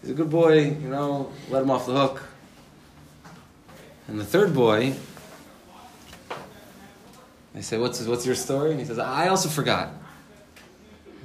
he's 0.00 0.10
a 0.10 0.14
good 0.14 0.30
boy. 0.30 0.64
You 0.64 0.88
know, 0.88 1.32
let 1.50 1.62
him 1.62 1.70
off 1.70 1.86
the 1.86 1.92
hook. 1.92 2.22
And 4.06 4.18
the 4.18 4.24
third 4.24 4.54
boy, 4.54 4.94
I 7.54 7.60
say, 7.60 7.78
"What's 7.78 8.00
what's 8.06 8.24
your 8.24 8.34
story?" 8.34 8.70
And 8.70 8.80
he 8.80 8.86
says, 8.86 8.98
"I 8.98 9.28
also 9.28 9.48
forgot." 9.48 9.90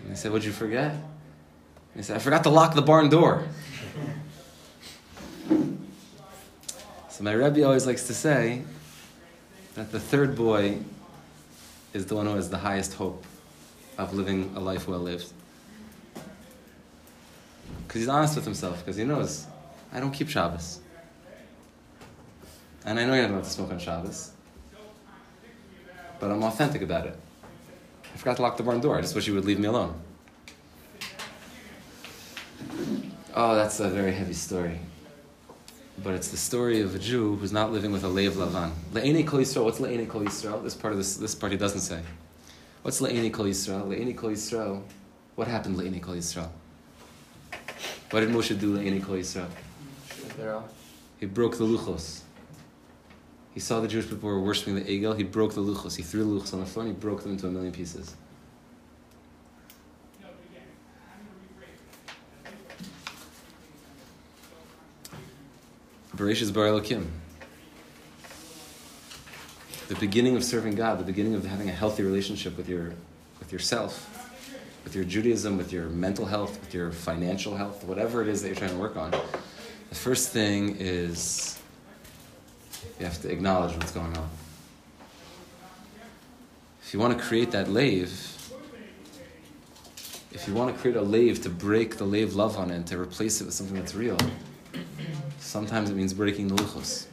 And 0.04 0.12
I 0.12 0.16
said, 0.16 0.32
"What'd 0.32 0.46
you 0.46 0.52
forget?" 0.52 0.92
And 0.92 1.02
he 1.96 2.04
said, 2.04 2.16
"I 2.16 2.20
forgot 2.20 2.44
to 2.44 2.50
lock 2.50 2.76
the 2.76 2.82
barn 2.82 3.10
door." 3.10 3.48
so 7.10 7.24
my 7.24 7.32
Rebbe 7.32 7.64
always 7.64 7.86
likes 7.86 8.08
to 8.08 8.14
say 8.14 8.64
that 9.76 9.92
the 9.92 10.00
third 10.00 10.36
boy 10.36 10.80
is 11.94 12.06
the 12.08 12.16
one 12.16 12.26
who 12.26 12.36
has 12.36 12.50
the 12.50 12.58
highest 12.58 12.96
hope 12.96 13.26
of 13.98 14.14
living 14.14 14.52
a 14.56 14.60
life 14.60 14.88
well 14.88 15.00
lived. 15.00 15.32
Because 17.88 18.02
he's 18.02 18.10
honest 18.10 18.36
with 18.36 18.46
himself, 18.46 18.80
because 18.80 18.98
he 18.98 19.04
knows, 19.04 19.46
I 19.92 20.00
don't 20.00 20.12
keep 20.12 20.30
Shabbos. 20.30 20.80
And 22.86 23.00
I 23.00 23.06
know 23.06 23.14
you're 23.14 23.24
not 23.24 23.32
allowed 23.32 23.44
to 23.44 23.50
smoke 23.50 23.72
on 23.72 23.80
Shabbos. 23.80 24.32
But 26.20 26.32
I'm 26.32 26.44
authentic 26.44 26.82
about 26.82 27.06
it. 27.06 27.20
I 28.14 28.18
forgot 28.18 28.36
to 28.38 28.42
lock 28.42 28.58
the 28.58 28.64
barn 28.64 28.80
door. 28.80 28.98
I 28.98 29.02
just 29.02 29.16
wish 29.16 29.28
you 29.28 29.34
would 29.34 29.46
leave 29.46 29.60
me 29.60 29.68
alone. 29.68 30.00
Oh, 33.36 33.56
that's 33.56 33.80
a 33.80 33.90
very 33.90 34.12
heavy 34.12 34.34
story. 34.34 34.80
But 36.04 36.14
it's 36.14 36.28
the 36.30 36.38
story 36.38 36.82
of 36.82 36.96
a 36.96 37.00
Jew 37.00 37.36
who's 37.36 37.52
not 37.52 37.72
living 37.72 37.92
with 37.92 38.04
a 38.04 38.08
Lev 38.08 38.34
Lavan. 38.34 38.72
Le'eni 38.94 39.26
Kol 39.26 39.40
Yisrael. 39.40 39.66
What's 39.66 39.80
Le'eni 39.80 40.08
Kol 40.08 40.22
Yisrael? 40.22 40.64
This 40.64 40.76
part 40.76 40.92
of 40.92 40.98
this, 40.98 41.18
this 41.18 41.36
part 41.36 41.52
he 41.52 41.58
doesn't 41.58 41.82
say. 41.82 42.02
What's 42.82 43.00
Le'eni 43.00 43.32
Kol 43.32 43.46
Yisrael? 43.46 43.88
Le'eni 43.88 44.16
Kol 44.16 44.32
Yisrael. 44.32 44.84
What 45.36 45.48
happened 45.48 45.78
Le'eni 45.78 46.02
Kol 46.02 46.16
Yisrael? 46.16 46.50
What 48.12 48.20
did 48.20 48.30
Moshe 48.30 48.60
do 48.60 48.78
Le'eni 48.78 49.04
Kol 49.04 49.16
Yisrael? 49.16 49.48
He 51.20 51.26
broke 51.26 51.58
the 51.58 51.64
luchos. 51.64 52.23
He 53.54 53.60
saw 53.60 53.80
the 53.80 53.88
Jewish 53.88 54.10
people 54.10 54.30
were 54.30 54.40
worshiping 54.40 54.76
the 54.76 54.82
Egel. 54.82 55.16
He 55.16 55.24
broke 55.24 55.54
the 55.54 55.62
luchos. 55.62 55.96
He 55.96 56.02
threw 56.04 56.24
the 56.24 56.42
luchos 56.42 56.54
on 56.54 56.60
the 56.60 56.66
floor 56.66 56.86
and 56.86 56.96
he 56.96 57.00
broke 57.00 57.22
them 57.22 57.34
into 57.34 57.48
a 57.48 57.52
million 57.52 57.72
pieces. 57.72 58.16
Bereshis 66.16 66.54
Bar 66.54 66.66
Elokim. 66.66 67.08
The 69.88 69.96
beginning 69.96 70.36
of 70.36 70.44
serving 70.44 70.76
God, 70.76 71.00
the 71.00 71.04
beginning 71.04 71.36
of 71.36 71.46
having 71.46 71.70
a 71.70 71.72
healthy 71.72 72.04
relationship 72.04 72.56
with 72.56 72.70
your, 72.70 72.94
with 73.40 73.52
yourself, 73.52 74.10
with 74.84 74.96
your 74.96 75.04
Judaism, 75.04 75.58
with 75.58 75.74
your 75.74 75.90
mental 75.90 76.26
health, 76.26 76.60
with 76.60 76.74
your 76.74 76.92
financial 76.92 77.56
health, 77.56 77.84
whatever 77.84 78.22
it 78.22 78.28
is 78.28 78.42
that 78.42 78.48
you're 78.48 78.56
trying 78.56 78.72
to 78.72 78.78
work 78.78 78.96
on. 78.96 79.12
The 79.12 79.96
first 79.96 80.30
thing 80.30 80.78
is 80.80 81.60
you 83.00 83.06
have 83.06 83.22
to 83.22 83.32
acknowledge 83.32 83.76
what's 83.76 83.92
going 83.92 84.16
on. 84.18 84.30
If 86.82 86.94
you 86.94 87.00
want 87.00 87.18
to 87.18 87.24
create 87.24 87.52
that 87.52 87.70
lev, 87.70 88.10
if 90.32 90.48
you 90.48 90.54
want 90.54 90.76
to 90.76 90.82
create 90.82 90.98
a 90.98 91.02
lev 91.02 91.42
to 91.42 91.50
break 91.50 91.98
the 91.98 92.06
lev 92.06 92.30
Lavan 92.32 92.70
it 92.70 92.72
and 92.72 92.88
to 92.88 93.00
replace 93.00 93.42
it 93.42 93.46
with 93.46 93.54
something 93.54 93.76
that's 93.76 93.96
real, 93.96 94.18
Sometimes 95.54 95.90
it 95.90 95.96
means 95.96 96.14
breaking 96.14 96.48
the 96.48 96.56
luchos. 96.56 97.06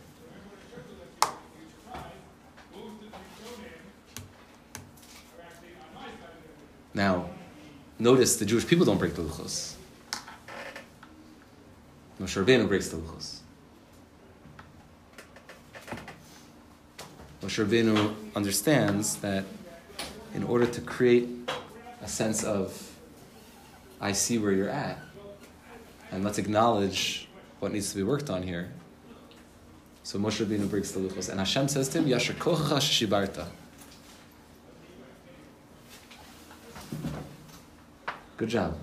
Now, 6.94 7.28
notice 7.98 8.36
the 8.36 8.46
Jewish 8.46 8.66
people 8.66 8.86
don't 8.86 8.98
break 8.98 9.14
the 9.14 9.22
luchos. 9.22 9.74
Moshe 12.20 12.42
Rabbeinu 12.42 12.66
breaks 12.66 12.88
the 12.88 12.96
luchos. 12.96 13.39
Moshe 17.42 17.64
Rabbeinu 17.64 18.14
understands 18.36 19.16
that 19.16 19.44
in 20.34 20.44
order 20.44 20.66
to 20.66 20.80
create 20.82 21.28
a 22.02 22.08
sense 22.08 22.44
of 22.44 22.86
I 24.00 24.12
see 24.12 24.38
where 24.38 24.52
you're 24.52 24.68
at, 24.68 24.98
and 26.10 26.22
let's 26.22 26.38
acknowledge 26.38 27.28
what 27.60 27.72
needs 27.72 27.90
to 27.90 27.96
be 27.96 28.02
worked 28.02 28.30
on 28.30 28.42
here. 28.42 28.70
So 30.02 30.18
Moshe 30.18 30.44
Rabbeinu 30.44 30.68
breaks 30.68 30.92
the 30.92 31.00
luchos, 31.00 31.28
and 31.28 31.38
Hashem 31.38 31.68
says 31.68 31.88
to 31.90 31.98
him, 31.98 32.06
"Yasher 32.06 32.34
kochacha 32.34 33.06
shibarta." 33.08 33.46
Good 38.36 38.48
job, 38.48 38.78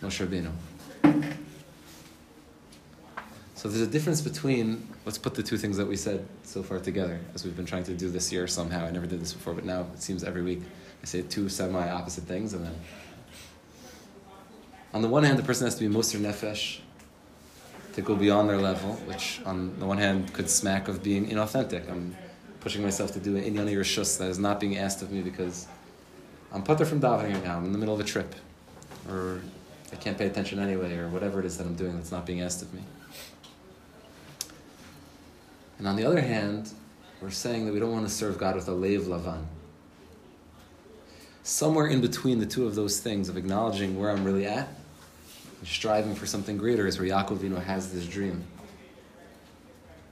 Moshe 0.00 0.26
Rabbeinu. 0.26 0.50
So 3.64 3.70
there's 3.70 3.80
a 3.80 3.90
difference 3.90 4.20
between 4.20 4.86
let's 5.06 5.16
put 5.16 5.34
the 5.34 5.42
two 5.42 5.56
things 5.56 5.78
that 5.78 5.86
we 5.86 5.96
said 5.96 6.26
so 6.42 6.62
far 6.62 6.80
together, 6.80 7.18
as 7.34 7.46
we've 7.46 7.56
been 7.56 7.64
trying 7.64 7.84
to 7.84 7.94
do 7.94 8.10
this 8.10 8.30
year 8.30 8.46
somehow. 8.46 8.84
I 8.84 8.90
never 8.90 9.06
did 9.06 9.22
this 9.22 9.32
before, 9.32 9.54
but 9.54 9.64
now 9.64 9.86
it 9.94 10.02
seems 10.02 10.22
every 10.22 10.42
week 10.42 10.60
I 11.02 11.06
say 11.06 11.22
two 11.22 11.48
semi-opposite 11.48 12.24
things, 12.24 12.52
and 12.52 12.66
then 12.66 12.74
on 14.92 15.00
the 15.00 15.08
one 15.08 15.22
hand, 15.22 15.38
the 15.38 15.42
person 15.42 15.66
has 15.66 15.76
to 15.76 15.80
be 15.80 15.88
Moser 15.88 16.18
Nefesh 16.18 16.80
to 17.94 18.02
go 18.02 18.14
beyond 18.14 18.50
their 18.50 18.58
level, 18.58 18.96
which 19.06 19.40
on 19.46 19.78
the 19.78 19.86
one 19.86 19.96
hand 19.96 20.34
could 20.34 20.50
smack 20.50 20.86
of 20.88 21.02
being 21.02 21.26
inauthentic. 21.30 21.90
I'm 21.90 22.14
pushing 22.60 22.82
myself 22.82 23.12
to 23.12 23.18
do 23.18 23.34
an 23.34 23.44
Inyani 23.44 23.76
Rishus 23.76 24.18
that 24.18 24.28
is 24.28 24.38
not 24.38 24.60
being 24.60 24.76
asked 24.76 25.00
of 25.00 25.10
me 25.10 25.22
because 25.22 25.68
I'm 26.52 26.62
patur 26.62 26.86
from 26.86 27.00
davening 27.00 27.32
right 27.32 27.44
now, 27.44 27.56
I'm 27.56 27.64
in 27.64 27.72
the 27.72 27.78
middle 27.78 27.94
of 27.94 28.00
a 28.00 28.04
trip, 28.04 28.34
or 29.08 29.40
I 29.90 29.96
can't 29.96 30.18
pay 30.18 30.26
attention 30.26 30.58
anyway, 30.58 30.98
or 30.98 31.08
whatever 31.08 31.40
it 31.40 31.46
is 31.46 31.56
that 31.56 31.66
I'm 31.66 31.76
doing 31.76 31.96
that's 31.96 32.12
not 32.12 32.26
being 32.26 32.42
asked 32.42 32.60
of 32.60 32.74
me. 32.74 32.82
And 35.78 35.88
on 35.88 35.96
the 35.96 36.04
other 36.04 36.20
hand, 36.20 36.70
we're 37.20 37.30
saying 37.30 37.66
that 37.66 37.72
we 37.72 37.80
don't 37.80 37.92
want 37.92 38.06
to 38.06 38.12
serve 38.12 38.38
God 38.38 38.54
with 38.54 38.68
a 38.68 38.72
lev 38.72 39.02
lavan. 39.02 39.44
somewhere 41.42 41.86
in 41.86 42.00
between 42.00 42.38
the 42.38 42.46
two 42.46 42.66
of 42.66 42.74
those 42.74 43.00
things 43.00 43.28
of 43.28 43.36
acknowledging 43.36 43.98
where 43.98 44.10
I'm 44.10 44.24
really 44.24 44.46
at 44.46 44.68
and 45.58 45.68
striving 45.68 46.14
for 46.14 46.26
something 46.26 46.56
greater 46.56 46.86
is 46.86 46.98
where 46.98 47.08
Yaakov 47.08 47.38
Avinu 47.38 47.62
has 47.62 47.92
this 47.92 48.06
dream. 48.06 48.44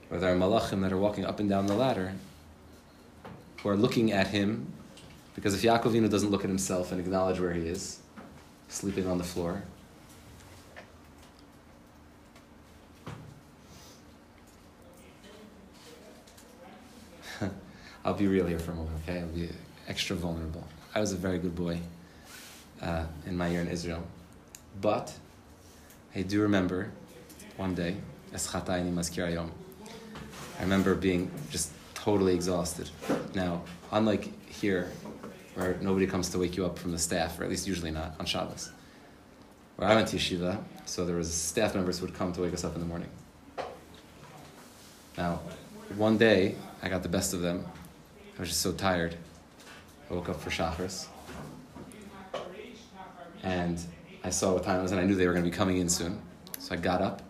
Where 0.09 0.19
there 0.19 0.33
are 0.33 0.37
malachim 0.37 0.81
that 0.81 0.91
are 0.91 0.97
walking 0.97 1.25
up 1.25 1.39
and 1.39 1.49
down 1.49 1.65
the 1.67 1.75
ladder 1.75 2.13
who 3.61 3.69
are 3.69 3.77
looking 3.77 4.11
at 4.11 4.27
him 4.27 4.71
because 5.35 5.53
if 5.53 5.61
Yaakov 5.61 5.91
Avinu 5.93 6.09
doesn't 6.09 6.29
look 6.29 6.43
at 6.43 6.49
himself 6.49 6.91
and 6.91 6.99
acknowledge 6.99 7.39
where 7.39 7.53
he 7.53 7.67
is, 7.67 7.99
sleeping 8.69 9.07
on 9.07 9.17
the 9.17 9.23
floor, 9.23 9.63
I'll 18.05 18.13
be 18.13 18.27
real 18.27 18.45
here 18.45 18.59
for 18.59 18.71
a 18.71 18.75
moment, 18.75 18.97
okay? 19.03 19.19
I'll 19.19 19.27
be 19.27 19.49
extra 19.87 20.15
vulnerable. 20.15 20.67
I 20.93 20.99
was 20.99 21.13
a 21.13 21.17
very 21.17 21.39
good 21.39 21.55
boy 21.55 21.79
uh, 22.81 23.05
in 23.25 23.37
my 23.37 23.47
year 23.47 23.61
in 23.61 23.67
Israel. 23.67 24.03
But 24.81 25.13
I 26.15 26.21
do 26.21 26.41
remember 26.41 26.91
one 27.57 27.75
day, 27.75 27.95
I 28.33 28.37
remember 30.61 30.95
being 30.95 31.31
just 31.49 31.71
totally 31.93 32.33
exhausted. 32.35 32.89
Now, 33.33 33.61
unlike 33.91 34.49
here, 34.49 34.91
where 35.55 35.77
nobody 35.81 36.07
comes 36.07 36.29
to 36.29 36.39
wake 36.39 36.57
you 36.57 36.65
up 36.65 36.77
from 36.77 36.91
the 36.91 36.99
staff, 36.99 37.39
or 37.39 37.43
at 37.43 37.49
least 37.49 37.67
usually 37.67 37.91
not, 37.91 38.15
on 38.19 38.25
Shabbos, 38.25 38.71
where 39.77 39.87
I 39.87 39.95
went 39.95 40.07
to 40.09 40.17
yeshiva, 40.17 40.61
so 40.85 41.05
there 41.05 41.15
was 41.15 41.33
staff 41.33 41.75
members 41.75 41.99
who 41.99 42.05
would 42.05 42.15
come 42.15 42.33
to 42.33 42.41
wake 42.41 42.53
us 42.53 42.63
up 42.63 42.73
in 42.75 42.81
the 42.81 42.87
morning. 42.87 43.09
Now, 45.17 45.41
one 45.95 46.17
day, 46.17 46.55
I 46.81 46.89
got 46.89 47.03
the 47.03 47.09
best 47.09 47.33
of 47.33 47.41
them. 47.41 47.65
I 48.37 48.39
was 48.39 48.49
just 48.49 48.61
so 48.61 48.71
tired. 48.71 49.15
I 50.09 50.13
woke 50.13 50.29
up 50.29 50.41
for 50.41 50.49
Shachris. 50.49 51.07
And 53.43 53.79
I 54.23 54.29
saw 54.29 54.53
what 54.53 54.63
time 54.63 54.79
it 54.79 54.83
was, 54.83 54.91
and 54.91 54.99
I 54.99 55.03
knew 55.03 55.15
they 55.15 55.27
were 55.27 55.33
going 55.33 55.43
to 55.43 55.49
be 55.49 55.55
coming 55.55 55.77
in 55.77 55.89
soon. 55.89 56.21
So 56.59 56.73
I 56.73 56.77
got 56.77 57.01
up, 57.01 57.21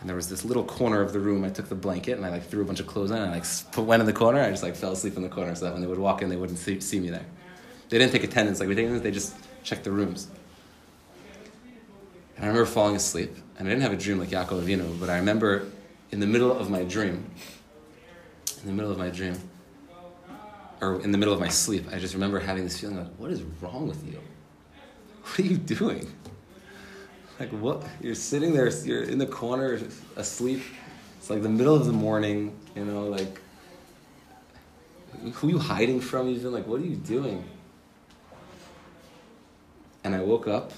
and 0.00 0.08
there 0.08 0.16
was 0.16 0.28
this 0.28 0.44
little 0.44 0.64
corner 0.64 1.00
of 1.00 1.12
the 1.12 1.18
room. 1.18 1.44
I 1.44 1.50
took 1.50 1.68
the 1.68 1.74
blanket 1.74 2.16
and 2.16 2.24
I 2.24 2.30
like 2.30 2.46
threw 2.46 2.62
a 2.62 2.64
bunch 2.64 2.78
of 2.78 2.86
clothes 2.86 3.10
in, 3.10 3.16
and 3.16 3.26
I 3.26 3.34
like 3.34 3.44
put, 3.72 3.84
went 3.84 4.00
in 4.00 4.06
the 4.06 4.12
corner. 4.12 4.40
I 4.40 4.50
just 4.50 4.62
like 4.62 4.76
fell 4.76 4.92
asleep 4.92 5.16
in 5.16 5.22
the 5.22 5.28
corner, 5.28 5.54
so 5.54 5.64
that 5.64 5.72
when 5.72 5.80
they 5.80 5.88
would 5.88 5.98
walk 5.98 6.22
in, 6.22 6.28
they 6.28 6.36
wouldn't 6.36 6.58
see, 6.58 6.80
see 6.80 7.00
me 7.00 7.10
there. 7.10 7.26
They 7.88 7.98
didn't 7.98 8.12
take 8.12 8.24
attendance 8.24 8.60
like 8.60 8.68
we 8.68 8.74
take 8.74 9.02
They 9.02 9.10
just 9.10 9.34
checked 9.64 9.84
the 9.84 9.90
rooms. 9.90 10.28
And 12.36 12.44
I 12.44 12.48
remember 12.48 12.66
falling 12.66 12.94
asleep, 12.94 13.34
and 13.58 13.66
I 13.66 13.70
didn't 13.70 13.82
have 13.82 13.92
a 13.92 13.96
dream 13.96 14.20
like 14.20 14.28
Yaakov 14.28 14.62
Avinu, 14.62 15.00
but 15.00 15.10
I 15.10 15.16
remember 15.16 15.66
in 16.12 16.20
the 16.20 16.26
middle 16.26 16.56
of 16.56 16.70
my 16.70 16.84
dream, 16.84 17.28
in 18.60 18.66
the 18.66 18.72
middle 18.72 18.92
of 18.92 18.98
my 18.98 19.10
dream, 19.10 19.34
or 20.80 21.00
in 21.00 21.12
the 21.12 21.18
middle 21.18 21.34
of 21.34 21.40
my 21.40 21.48
sleep, 21.48 21.86
I 21.92 21.98
just 21.98 22.14
remember 22.14 22.38
having 22.38 22.64
this 22.64 22.78
feeling 22.80 22.96
like, 22.96 23.14
what 23.16 23.30
is 23.30 23.42
wrong 23.60 23.88
with 23.88 24.06
you? 24.06 24.20
What 25.22 25.40
are 25.40 25.42
you 25.42 25.56
doing? 25.56 26.10
Like, 27.38 27.50
what? 27.50 27.84
You're 28.00 28.14
sitting 28.14 28.52
there, 28.52 28.68
you're 28.68 29.04
in 29.04 29.18
the 29.18 29.26
corner 29.26 29.78
asleep. 30.16 30.62
It's 31.18 31.30
like 31.30 31.42
the 31.42 31.48
middle 31.48 31.74
of 31.74 31.86
the 31.86 31.92
morning, 31.92 32.56
you 32.74 32.84
know, 32.84 33.04
like, 33.06 33.40
who 35.34 35.48
are 35.48 35.50
you 35.50 35.58
hiding 35.58 36.00
from 36.00 36.28
even? 36.28 36.52
Like, 36.52 36.66
what 36.66 36.80
are 36.80 36.84
you 36.84 36.96
doing? 36.96 37.44
And 40.04 40.14
I 40.14 40.20
woke 40.20 40.48
up 40.48 40.72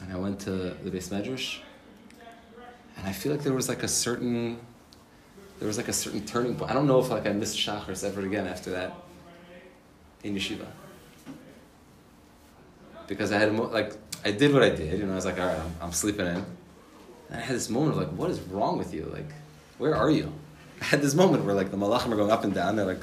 and 0.00 0.12
I 0.12 0.16
went 0.16 0.40
to 0.40 0.50
the 0.50 0.90
beis 0.90 1.08
medrash 1.10 1.60
and 2.96 3.06
I 3.06 3.12
feel 3.12 3.32
like 3.32 3.42
there 3.42 3.52
was 3.52 3.68
like 3.68 3.82
a 3.82 3.88
certain 3.88 4.58
there 5.58 5.68
was 5.68 5.78
like 5.78 5.88
a 5.88 5.92
certain 5.92 6.24
turning 6.26 6.54
point. 6.54 6.70
I 6.70 6.74
don't 6.74 6.86
know 6.86 6.98
if 6.98 7.10
like 7.10 7.26
I 7.26 7.32
missed 7.32 7.56
Shachris 7.56 8.04
ever 8.04 8.22
again 8.22 8.46
after 8.46 8.70
that 8.72 8.94
in 10.22 10.34
yeshiva. 10.34 10.66
Because 13.06 13.32
I 13.32 13.38
had 13.38 13.54
like 13.54 13.92
I 14.24 14.32
did 14.32 14.52
what 14.52 14.62
I 14.62 14.70
did, 14.70 14.98
you 14.98 15.06
know. 15.06 15.12
I 15.12 15.16
was 15.16 15.24
like, 15.24 15.38
all 15.38 15.46
right, 15.46 15.58
I'm, 15.58 15.74
I'm 15.80 15.92
sleeping 15.92 16.26
in, 16.26 16.36
and 16.36 16.46
I 17.30 17.40
had 17.40 17.54
this 17.54 17.70
moment 17.70 17.92
of 17.92 17.98
like, 17.98 18.08
what 18.08 18.30
is 18.30 18.40
wrong 18.40 18.78
with 18.78 18.92
you? 18.92 19.04
Like, 19.12 19.30
where 19.78 19.94
are 19.94 20.10
you? 20.10 20.32
I 20.80 20.84
had 20.84 21.00
this 21.00 21.14
moment 21.14 21.44
where 21.44 21.54
like 21.54 21.70
the 21.70 21.76
malachim 21.76 22.12
are 22.12 22.16
going 22.16 22.30
up 22.30 22.44
and 22.44 22.52
down. 22.52 22.76
They're 22.76 22.86
like, 22.86 23.00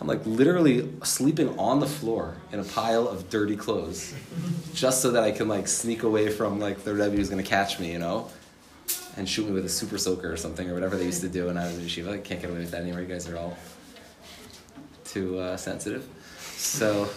I'm 0.00 0.06
like 0.06 0.24
literally 0.24 0.90
sleeping 1.02 1.58
on 1.58 1.80
the 1.80 1.86
floor 1.86 2.36
in 2.50 2.60
a 2.60 2.64
pile 2.64 3.06
of 3.06 3.30
dirty 3.30 3.56
clothes, 3.56 4.14
just 4.74 5.02
so 5.02 5.10
that 5.10 5.22
I 5.22 5.32
can 5.32 5.48
like 5.48 5.68
sneak 5.68 6.02
away 6.02 6.30
from 6.30 6.60
like 6.60 6.82
the 6.84 6.94
rebbe 6.94 7.16
who's 7.16 7.28
gonna 7.28 7.42
catch 7.42 7.78
me, 7.78 7.92
you 7.92 7.98
know, 7.98 8.30
and 9.16 9.28
shoot 9.28 9.46
me 9.46 9.52
with 9.52 9.66
a 9.66 9.68
super 9.68 9.98
soaker 9.98 10.32
or 10.32 10.36
something 10.36 10.68
or 10.70 10.74
whatever 10.74 10.96
they 10.96 11.04
used 11.04 11.20
to 11.20 11.28
do 11.28 11.46
when 11.46 11.58
I 11.58 11.66
was 11.66 11.78
in 11.78 11.84
yeshiva. 11.84 12.14
I 12.14 12.18
can't 12.18 12.40
get 12.40 12.50
away 12.50 12.60
with 12.60 12.70
that 12.70 12.82
anymore. 12.82 13.02
You 13.02 13.06
guys 13.06 13.28
are 13.28 13.36
all 13.36 13.56
too 15.04 15.38
uh, 15.38 15.56
sensitive. 15.56 16.08
So 16.64 17.08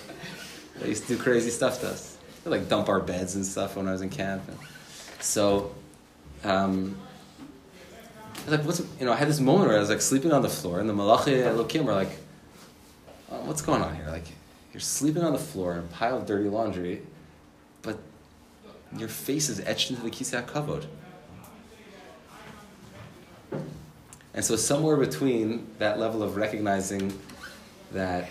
they 0.80 0.90
used 0.90 1.08
to 1.08 1.16
do 1.16 1.22
crazy 1.22 1.50
stuff 1.50 1.82
to 1.82 1.90
us. 1.90 2.18
They 2.44 2.52
like 2.52 2.70
dump 2.70 2.90
our 2.90 3.00
beds 3.00 3.36
and 3.36 3.46
stuff 3.46 3.76
when 3.76 3.88
I 3.88 3.92
was 3.92 4.02
in 4.02 4.10
camp. 4.10 4.44
So. 5.20 5.74
Um, 6.44 6.98
like, 8.48 8.64
what's, 8.64 8.80
you 9.00 9.06
know, 9.06 9.12
I 9.12 9.16
had 9.16 9.28
this 9.28 9.40
moment 9.40 9.68
where 9.68 9.78
I 9.78 9.80
was 9.80 9.90
like 9.90 10.02
sleeping 10.02 10.32
on 10.32 10.42
the 10.42 10.50
floor, 10.50 10.80
and 10.80 10.90
the 10.90 10.94
Malachei 10.94 11.44
Elokim 11.44 11.84
were 11.84 11.94
like, 11.94 12.12
oh, 13.32 13.42
what's 13.42 13.62
going 13.62 13.82
on 13.82 13.96
here? 13.96 14.06
Like, 14.08 14.26
you're 14.72 14.80
sleeping 14.80 15.24
on 15.24 15.34
the 15.34 15.40
floor 15.40 15.74
in 15.74 15.80
a 15.80 15.82
pile 15.84 16.18
of 16.18 16.26
dirty 16.26 16.50
laundry, 16.50 17.02
but 17.82 17.98
your 18.96 19.10
face 19.10 19.50
is 19.50 19.60
etched 19.62 19.90
into 19.90 20.02
the 20.02 20.12
Kisei 20.12 20.46
Kavod. 20.46 20.86
And 24.34 24.46
so, 24.46 24.56
somewhere 24.56 24.98
between 24.98 25.68
that 25.80 26.00
level 26.00 26.22
of 26.24 26.36
recognizing 26.36 27.18
that 27.92 28.30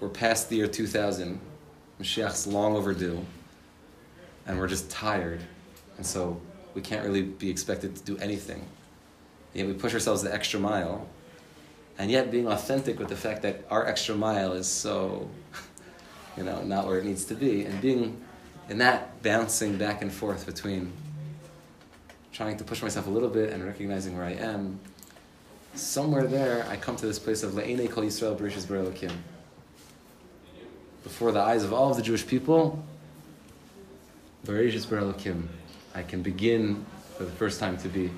we're 0.00 0.08
past 0.08 0.48
the 0.48 0.56
year 0.56 0.66
2000, 0.66 1.40
Mashiach's 2.00 2.46
long 2.46 2.76
overdue, 2.76 3.24
and 4.46 4.58
we're 4.58 4.68
just 4.68 4.90
tired, 4.90 5.40
and 5.96 6.04
so 6.04 6.40
we 6.74 6.82
can't 6.82 7.04
really 7.04 7.22
be 7.22 7.50
expected 7.50 7.96
to 7.96 8.02
do 8.04 8.18
anything. 8.18 8.64
Yet 9.54 9.66
we 9.66 9.72
push 9.72 9.94
ourselves 9.94 10.22
the 10.22 10.32
extra 10.32 10.60
mile, 10.60 11.08
and 11.98 12.10
yet 12.10 12.30
being 12.30 12.46
authentic 12.46 12.98
with 12.98 13.08
the 13.08 13.16
fact 13.16 13.42
that 13.42 13.64
our 13.70 13.86
extra 13.86 14.14
mile 14.14 14.52
is 14.52 14.66
so, 14.66 15.30
you 16.36 16.42
know, 16.42 16.62
not 16.62 16.86
where 16.86 16.98
it 16.98 17.04
needs 17.04 17.24
to 17.26 17.34
be, 17.34 17.64
and 17.64 17.80
being 17.80 18.22
in 18.68 18.78
that 18.78 19.22
bouncing 19.22 19.78
back 19.78 20.02
and 20.02 20.12
forth 20.12 20.44
between 20.44 20.92
trying 22.32 22.58
to 22.58 22.64
push 22.64 22.82
myself 22.82 23.06
a 23.06 23.10
little 23.10 23.30
bit 23.30 23.50
and 23.50 23.64
recognizing 23.64 24.14
where 24.14 24.26
I 24.26 24.32
am, 24.32 24.78
somewhere 25.74 26.26
there 26.26 26.66
I 26.68 26.76
come 26.76 26.96
to 26.96 27.06
this 27.06 27.18
place 27.18 27.42
of 27.42 27.52
Le'ene 27.52 27.90
Kol 27.90 28.04
Yisrael 28.04 28.38
Bereshis 28.38 28.66
Elokim. 28.66 29.12
Before 31.06 31.30
the 31.30 31.38
eyes 31.40 31.62
of 31.62 31.72
all 31.72 31.92
of 31.92 31.96
the 31.96 32.02
Jewish 32.02 32.26
people. 32.26 32.84
I 35.94 36.02
can 36.02 36.20
begin 36.20 36.84
for 37.16 37.22
the 37.22 37.30
first 37.30 37.60
time 37.60 37.76
to 37.78 37.88
be, 37.88 38.10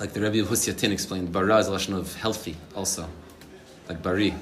like 0.00 0.14
the 0.14 0.22
Rebbe 0.22 0.40
of 0.40 0.48
Husyatin 0.48 0.90
explained, 0.90 1.30
bara 1.32 1.58
is 1.58 1.68
a 1.68 1.72
lashon 1.72 1.98
of 1.98 2.14
healthy 2.14 2.56
also, 2.74 3.06
like 3.90 4.02
bari. 4.02 4.34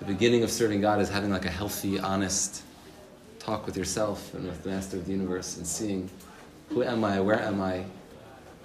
The 0.00 0.04
beginning 0.04 0.42
of 0.42 0.50
serving 0.50 0.82
God 0.82 1.00
is 1.00 1.08
having 1.08 1.30
like 1.30 1.46
a 1.46 1.50
healthy, 1.50 1.98
honest 1.98 2.62
talk 3.38 3.64
with 3.64 3.74
yourself 3.74 4.34
and 4.34 4.44
with 4.46 4.62
the 4.64 4.68
Master 4.68 4.98
of 4.98 5.06
the 5.06 5.12
Universe 5.12 5.56
and 5.56 5.66
seeing 5.66 6.10
who 6.68 6.82
am 6.82 7.04
I, 7.04 7.20
where 7.20 7.40
am 7.40 7.62
I, 7.62 7.86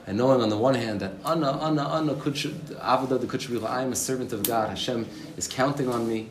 and 0.06 0.18
knowing 0.18 0.42
on 0.42 0.50
the 0.50 0.58
one 0.58 0.76
hand 0.76 1.00
that 1.00 1.14
Anna, 1.26 1.52
Anna, 1.62 1.88
Anna, 1.90 2.16
Avodah 2.16 3.20
the 3.20 3.68
I 3.68 3.84
am 3.84 3.92
a 3.92 3.96
servant 3.96 4.34
of 4.34 4.44
God. 4.44 4.70
Hashem 4.70 5.08
is 5.38 5.48
counting 5.48 5.88
on 5.88 6.08
me, 6.08 6.30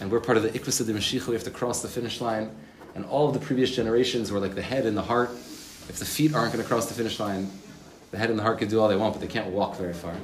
and 0.00 0.10
we're 0.10 0.20
part 0.20 0.36
of 0.36 0.42
the 0.42 0.50
Ikvus 0.50 0.80
of 0.80 0.86
the 0.86 0.92
Mashiach. 0.92 1.26
We 1.26 1.34
have 1.34 1.44
to 1.44 1.50
cross 1.50 1.82
the 1.82 1.88
finish 1.88 2.20
line 2.20 2.50
and 2.96 3.04
all 3.04 3.28
of 3.28 3.34
the 3.34 3.40
previous 3.40 3.76
generations 3.76 4.32
were 4.32 4.40
like 4.40 4.54
the 4.54 4.62
head 4.62 4.86
and 4.86 4.96
the 4.96 5.02
heart. 5.02 5.28
If 5.30 5.98
the 5.98 6.06
feet 6.06 6.34
aren't 6.34 6.52
going 6.54 6.64
to 6.64 6.68
cross 6.68 6.86
the 6.86 6.94
finish 6.94 7.20
line, 7.20 7.50
the 8.10 8.16
head 8.16 8.30
and 8.30 8.38
the 8.38 8.42
heart 8.42 8.58
can 8.58 8.68
do 8.68 8.80
all 8.80 8.88
they 8.88 8.96
want, 8.96 9.12
but 9.12 9.20
they 9.20 9.28
can't 9.28 9.48
walk 9.48 9.76
very 9.76 9.92
far. 9.92 10.14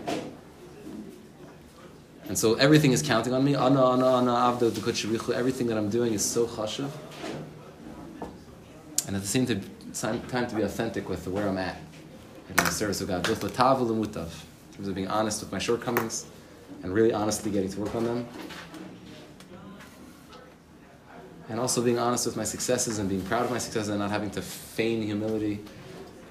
And 2.29 2.39
so 2.39 2.55
everything 2.55 2.93
is 2.93 3.03
counting 3.03 3.35
on 3.35 3.45
me. 3.45 3.55
Ana, 3.55 3.85
ana, 3.85 4.07
ana, 4.07 4.31
avda, 4.31 5.35
Everything 5.35 5.67
that 5.67 5.77
I'm 5.77 5.91
doing 5.91 6.15
is 6.15 6.25
so 6.25 6.47
chashuv. 6.47 6.89
And 9.07 9.15
at 9.15 9.21
the 9.21 9.29
same 9.29 9.45
time, 9.45 10.23
time 10.29 10.47
to 10.47 10.57
be 10.57 10.63
authentic 10.63 11.11
with 11.11 11.29
where 11.29 11.47
I'm 11.47 11.59
at 11.59 11.77
in 12.59 12.65
the 12.65 12.71
service 12.71 13.01
of 13.01 13.09
God, 13.09 13.23
both 13.25 13.41
latav 13.41 13.81
and 13.81 13.91
lemutav, 13.91 14.29
in 14.71 14.77
terms 14.77 14.89
of 14.89 14.95
being 14.95 15.09
honest 15.09 15.41
with 15.41 15.53
my 15.53 15.59
shortcomings 15.59 16.27
and 16.83 16.93
really 16.93 17.13
honestly 17.13 17.51
getting 17.51 17.71
to 17.71 17.81
work 17.81 17.95
on 17.95 18.05
them 18.05 18.27
and 21.53 21.61
also 21.61 21.83
being 21.83 21.99
honest 21.99 22.25
with 22.25 22.37
my 22.37 22.45
successes 22.45 22.99
and 22.99 23.09
being 23.09 23.21
proud 23.23 23.45
of 23.45 23.51
my 23.51 23.59
successes 23.59 23.91
and 23.91 23.99
not 23.99 24.11
having 24.11 24.31
to 24.31 24.41
feign 24.41 25.03
humility. 25.03 25.61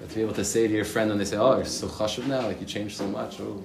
But 0.00 0.08
to 0.08 0.14
be 0.16 0.20
able 0.20 0.34
to 0.34 0.44
say 0.44 0.66
to 0.66 0.74
your 0.74 0.84
friend 0.84 1.10
when 1.10 1.18
they 1.18 1.24
say, 1.24 1.36
"Oh, 1.36 1.56
you're 1.56 1.64
so 1.64 1.86
chashuv 1.86 2.26
now, 2.26 2.46
like 2.48 2.60
you 2.60 2.66
changed 2.66 2.96
so 2.96 3.06
much, 3.06 3.40
oh, 3.40 3.64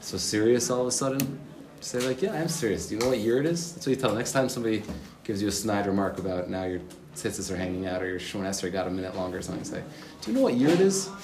so 0.00 0.16
serious 0.16 0.70
all 0.70 0.82
of 0.82 0.86
a 0.86 0.92
sudden." 0.92 1.40
Say 1.80 1.98
like, 2.06 2.22
"Yeah, 2.22 2.32
I'm 2.32 2.48
serious. 2.48 2.86
Do 2.86 2.94
you 2.94 3.00
know 3.00 3.08
what 3.08 3.18
year 3.18 3.40
it 3.40 3.46
is?" 3.46 3.72
That's 3.72 3.86
what 3.86 3.96
you 3.96 4.00
tell. 4.00 4.14
Next 4.14 4.30
time 4.30 4.48
somebody 4.48 4.84
gives 5.24 5.42
you 5.42 5.48
a 5.48 5.52
snide 5.52 5.86
remark 5.86 6.18
about 6.18 6.48
now 6.48 6.64
your 6.64 6.80
tzitzis 7.14 7.50
are 7.50 7.56
hanging 7.56 7.86
out 7.86 8.02
or 8.02 8.08
your 8.08 8.18
shon 8.18 8.42
esrei 8.42 8.72
got 8.72 8.86
a 8.86 8.90
minute 8.90 9.16
longer 9.16 9.38
or 9.38 9.42
something, 9.42 9.64
say, 9.64 9.82
"Do 10.20 10.30
you 10.30 10.36
know 10.36 10.42
what 10.42 10.54
year 10.54 10.70
it 10.70 10.80
is?" 10.80 11.08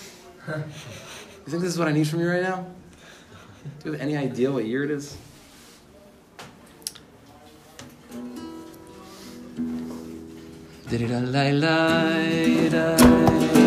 You 1.49 1.53
think 1.53 1.63
this 1.63 1.73
is 1.73 1.79
what 1.79 1.89
I 1.89 1.93
need 1.93 2.07
from 2.07 2.21
you 2.21 2.29
right 2.29 2.43
now? 2.43 2.67
Do 3.83 3.87
you 3.87 3.93
have 3.93 4.01
any 4.03 4.19
idea 4.19 4.53
what 4.53 4.67
year 4.67 4.85
it 4.85 4.91
is? 4.91 5.17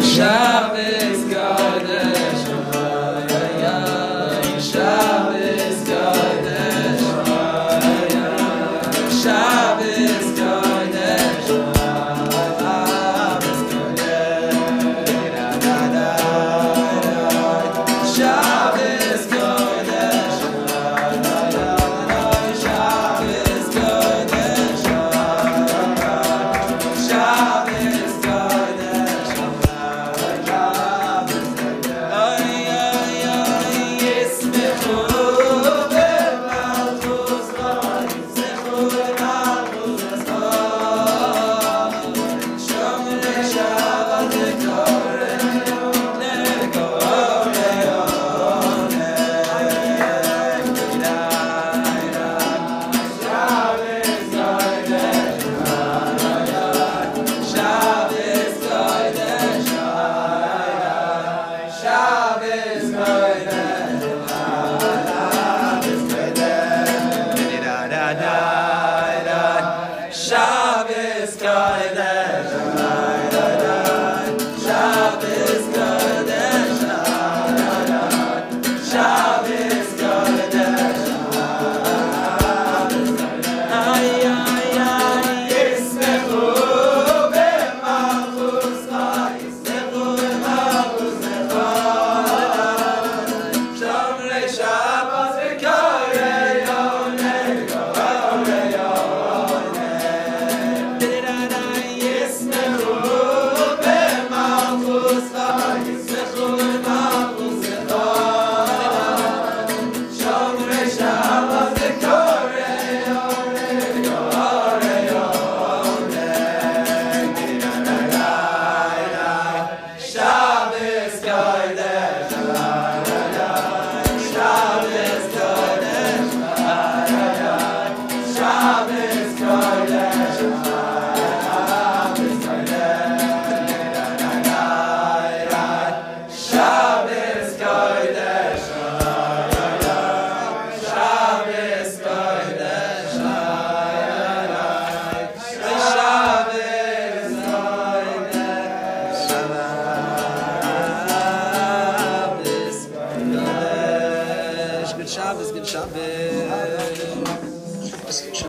Shabbos 0.03 1.23
Kodesh 1.33 2.30